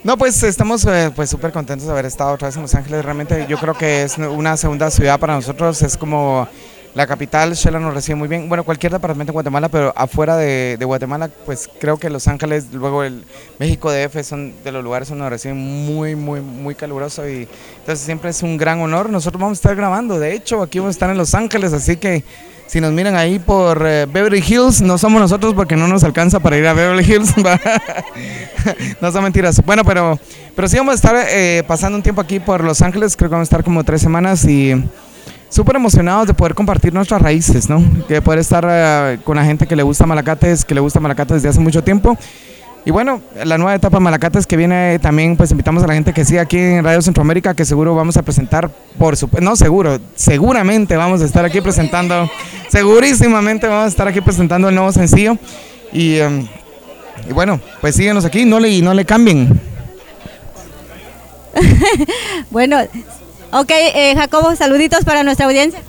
no, 0.02 0.16
pues 0.16 0.42
estamos 0.44 0.86
eh, 0.86 1.12
pues 1.14 1.28
súper 1.28 1.52
contentos 1.52 1.86
de 1.86 1.92
haber 1.92 2.06
estado 2.06 2.32
otra 2.32 2.48
vez 2.48 2.56
en 2.56 2.62
Los 2.62 2.74
Ángeles. 2.74 3.04
Realmente 3.04 3.44
yo 3.50 3.58
creo 3.58 3.74
que 3.74 4.04
es 4.04 4.16
una 4.16 4.56
segunda 4.56 4.90
ciudad 4.90 5.20
para 5.20 5.34
nosotros, 5.34 5.82
es 5.82 5.98
como 5.98 6.48
la 6.94 7.06
capital. 7.06 7.54
Shela 7.54 7.78
nos 7.78 7.94
recibe 7.94 8.16
muy 8.16 8.28
bien. 8.28 8.48
Bueno, 8.48 8.64
cualquier 8.64 8.92
departamento 8.92 9.30
en 9.30 9.34
Guatemala, 9.34 9.68
pero 9.68 9.92
afuera 9.96 10.36
de, 10.36 10.76
de 10.78 10.84
Guatemala, 10.84 11.30
pues 11.46 11.68
creo 11.78 11.98
que 11.98 12.10
Los 12.10 12.28
Ángeles, 12.28 12.66
luego 12.72 13.02
el 13.04 13.24
México 13.58 13.90
DF 13.90 14.22
son 14.24 14.54
de 14.62 14.72
los 14.72 14.82
lugares 14.82 15.08
donde 15.08 15.22
nos 15.22 15.30
reciben 15.30 15.56
muy, 15.58 16.16
muy, 16.16 16.40
muy 16.40 16.74
caluroso 16.74 17.28
y 17.28 17.48
entonces 17.78 18.00
siempre 18.00 18.30
es 18.30 18.42
un 18.42 18.56
gran 18.56 18.80
honor. 18.80 19.10
Nosotros 19.10 19.40
vamos 19.40 19.58
a 19.58 19.60
estar 19.60 19.76
grabando, 19.76 20.18
de 20.18 20.34
hecho, 20.34 20.62
aquí 20.62 20.78
vamos 20.78 20.92
a 20.92 20.96
estar 20.96 21.10
en 21.10 21.18
Los 21.18 21.34
Ángeles, 21.34 21.72
así 21.72 21.96
que 21.96 22.24
si 22.66 22.80
nos 22.80 22.92
miran 22.92 23.16
ahí 23.16 23.40
por 23.40 23.84
eh, 23.84 24.06
Beverly 24.06 24.44
Hills, 24.46 24.80
no 24.80 24.96
somos 24.96 25.20
nosotros 25.20 25.54
porque 25.54 25.74
no 25.74 25.88
nos 25.88 26.04
alcanza 26.04 26.38
para 26.38 26.56
ir 26.56 26.64
a 26.68 26.72
Beverly 26.72 27.02
Hills. 27.02 27.34
no 29.00 29.10
son 29.10 29.24
mentiras. 29.24 29.60
Bueno, 29.66 29.84
pero, 29.84 30.20
pero 30.54 30.68
sí 30.68 30.76
vamos 30.76 30.92
a 30.92 30.94
estar 30.94 31.16
eh, 31.30 31.64
pasando 31.66 31.96
un 31.96 32.02
tiempo 32.04 32.20
aquí 32.20 32.38
por 32.38 32.62
Los 32.62 32.80
Ángeles, 32.80 33.16
creo 33.16 33.28
que 33.28 33.34
vamos 33.34 33.46
a 33.46 33.50
estar 33.50 33.64
como 33.64 33.82
tres 33.82 34.00
semanas 34.00 34.44
y 34.44 34.80
súper 35.50 35.76
emocionados 35.76 36.26
de 36.26 36.32
poder 36.32 36.54
compartir 36.54 36.94
nuestras 36.94 37.20
raíces, 37.20 37.68
¿no? 37.68 37.84
De 38.08 38.22
poder 38.22 38.40
estar 38.40 38.66
eh, 38.68 39.18
con 39.24 39.36
la 39.36 39.44
gente 39.44 39.66
que 39.66 39.76
le 39.76 39.82
gusta 39.82 40.06
Malacates, 40.06 40.64
que 40.64 40.74
le 40.74 40.80
gusta 40.80 41.00
Malacates 41.00 41.34
desde 41.34 41.48
hace 41.50 41.60
mucho 41.60 41.84
tiempo. 41.84 42.16
Y 42.84 42.92
bueno, 42.92 43.20
la 43.44 43.58
nueva 43.58 43.74
etapa 43.74 43.98
de 43.98 44.04
Malacates 44.04 44.46
que 44.46 44.56
viene 44.56 44.98
también, 45.00 45.36
pues 45.36 45.50
invitamos 45.50 45.82
a 45.82 45.86
la 45.86 45.92
gente 45.92 46.14
que 46.14 46.24
sigue 46.24 46.40
aquí 46.40 46.56
en 46.56 46.82
Radio 46.82 47.02
Centroamérica, 47.02 47.52
que 47.52 47.66
seguro 47.66 47.94
vamos 47.94 48.16
a 48.16 48.22
presentar, 48.22 48.70
por 48.96 49.18
supuesto, 49.18 49.44
no 49.44 49.54
seguro, 49.54 49.98
seguramente 50.14 50.96
vamos 50.96 51.20
a 51.20 51.26
estar 51.26 51.44
aquí 51.44 51.60
presentando, 51.60 52.30
segurísimamente 52.68 53.66
vamos 53.66 53.84
a 53.84 53.88
estar 53.88 54.08
aquí 54.08 54.22
presentando 54.22 54.70
el 54.70 54.74
nuevo 54.74 54.92
sencillo. 54.92 55.36
Y, 55.92 56.16
em, 56.16 56.46
y 57.28 57.32
bueno, 57.34 57.60
pues 57.82 57.96
síguenos 57.96 58.24
aquí, 58.24 58.46
no 58.46 58.58
le, 58.60 58.80
no 58.80 58.94
le 58.94 59.04
cambien. 59.04 59.60
Bueno, 62.50 62.78
ok, 63.52 63.70
eh, 63.70 64.14
Jacobo, 64.16 64.54
saluditos 64.56 65.04
para 65.04 65.22
nuestra 65.22 65.46
audiencia. 65.46 65.80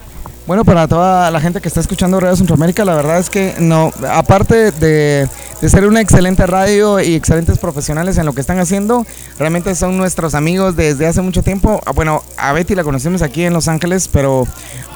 Bueno, 0.47 0.65
para 0.65 0.87
toda 0.87 1.29
la 1.31 1.39
gente 1.39 1.61
que 1.61 1.67
está 1.67 1.79
escuchando 1.79 2.19
Radio 2.19 2.35
Centroamérica, 2.35 2.83
la 2.83 2.95
verdad 2.95 3.19
es 3.19 3.29
que 3.29 3.53
no, 3.59 3.91
aparte 4.09 4.71
de, 4.71 5.29
ser 5.61 5.85
una 5.87 6.01
excelente 6.01 6.45
radio 6.47 6.99
y 6.99 7.13
excelentes 7.13 7.59
profesionales 7.59 8.17
en 8.17 8.25
lo 8.25 8.33
que 8.33 8.41
están 8.41 8.57
haciendo, 8.59 9.05
realmente 9.37 9.75
son 9.75 9.97
nuestros 9.97 10.33
amigos 10.33 10.75
desde 10.75 11.05
hace 11.05 11.21
mucho 11.21 11.43
tiempo. 11.43 11.79
Ah, 11.85 11.91
Bueno, 11.93 12.23
a 12.37 12.51
Betty 12.53 12.73
la 12.75 12.83
conocimos 12.83 13.21
aquí 13.21 13.43
en 13.43 13.53
Los 13.53 13.67
Ángeles, 13.67 14.09
pero 14.11 14.47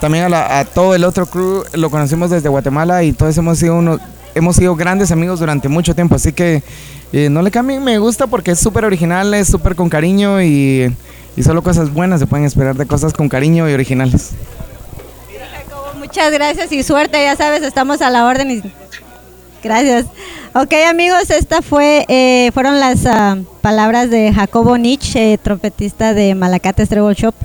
también 0.01 0.25
a, 0.25 0.29
la- 0.29 0.59
a 0.59 0.65
todo 0.65 0.95
el 0.95 1.03
otro 1.03 1.27
crew 1.27 1.63
lo 1.73 1.89
conocimos 1.91 2.31
desde 2.31 2.49
Guatemala 2.49 3.03
y 3.03 3.13
todos 3.13 3.37
hemos 3.37 3.59
sido 3.59 3.75
uno, 3.75 3.99
hemos 4.33 4.55
sido 4.55 4.75
grandes 4.75 5.11
amigos 5.11 5.39
durante 5.39 5.69
mucho 5.69 5.93
tiempo, 5.93 6.15
así 6.15 6.33
que 6.33 6.63
eh, 7.13 7.29
no 7.29 7.43
le 7.43 7.51
cambien, 7.51 7.83
me 7.83 7.99
gusta 7.99 8.25
porque 8.27 8.51
es 8.51 8.59
súper 8.59 8.83
original, 8.83 9.31
es 9.35 9.47
súper 9.47 9.75
con 9.75 9.89
cariño 9.89 10.41
y, 10.41 10.93
y 11.35 11.43
solo 11.43 11.61
cosas 11.61 11.93
buenas 11.93 12.19
se 12.19 12.27
pueden 12.27 12.45
esperar 12.45 12.75
de 12.75 12.85
cosas 12.85 13.13
con 13.13 13.29
cariño 13.29 13.69
y 13.69 13.73
originales. 13.73 14.31
Muchas 15.97 16.31
gracias 16.31 16.71
y 16.71 16.83
suerte, 16.83 17.21
ya 17.23 17.35
sabes, 17.35 17.63
estamos 17.63 18.01
a 18.01 18.09
la 18.09 18.25
orden. 18.25 18.51
Y... 18.51 18.61
Gracias. 19.63 20.05
Ok, 20.53 20.73
amigos, 20.87 21.29
esta 21.31 21.61
fue, 21.61 22.05
eh, 22.07 22.51
fueron 22.53 22.79
las 22.79 23.05
ah, 23.05 23.37
palabras 23.61 24.09
de 24.09 24.31
Jacobo 24.31 24.77
Nietzsche, 24.77 25.33
eh, 25.33 25.37
trompetista 25.37 26.13
de 26.13 26.35
Malacates 26.35 26.87
Treble 26.87 27.15
Shop, 27.15 27.35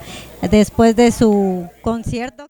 después 0.50 0.94
de 0.94 1.10
su 1.10 1.66
concierto. 1.82 2.48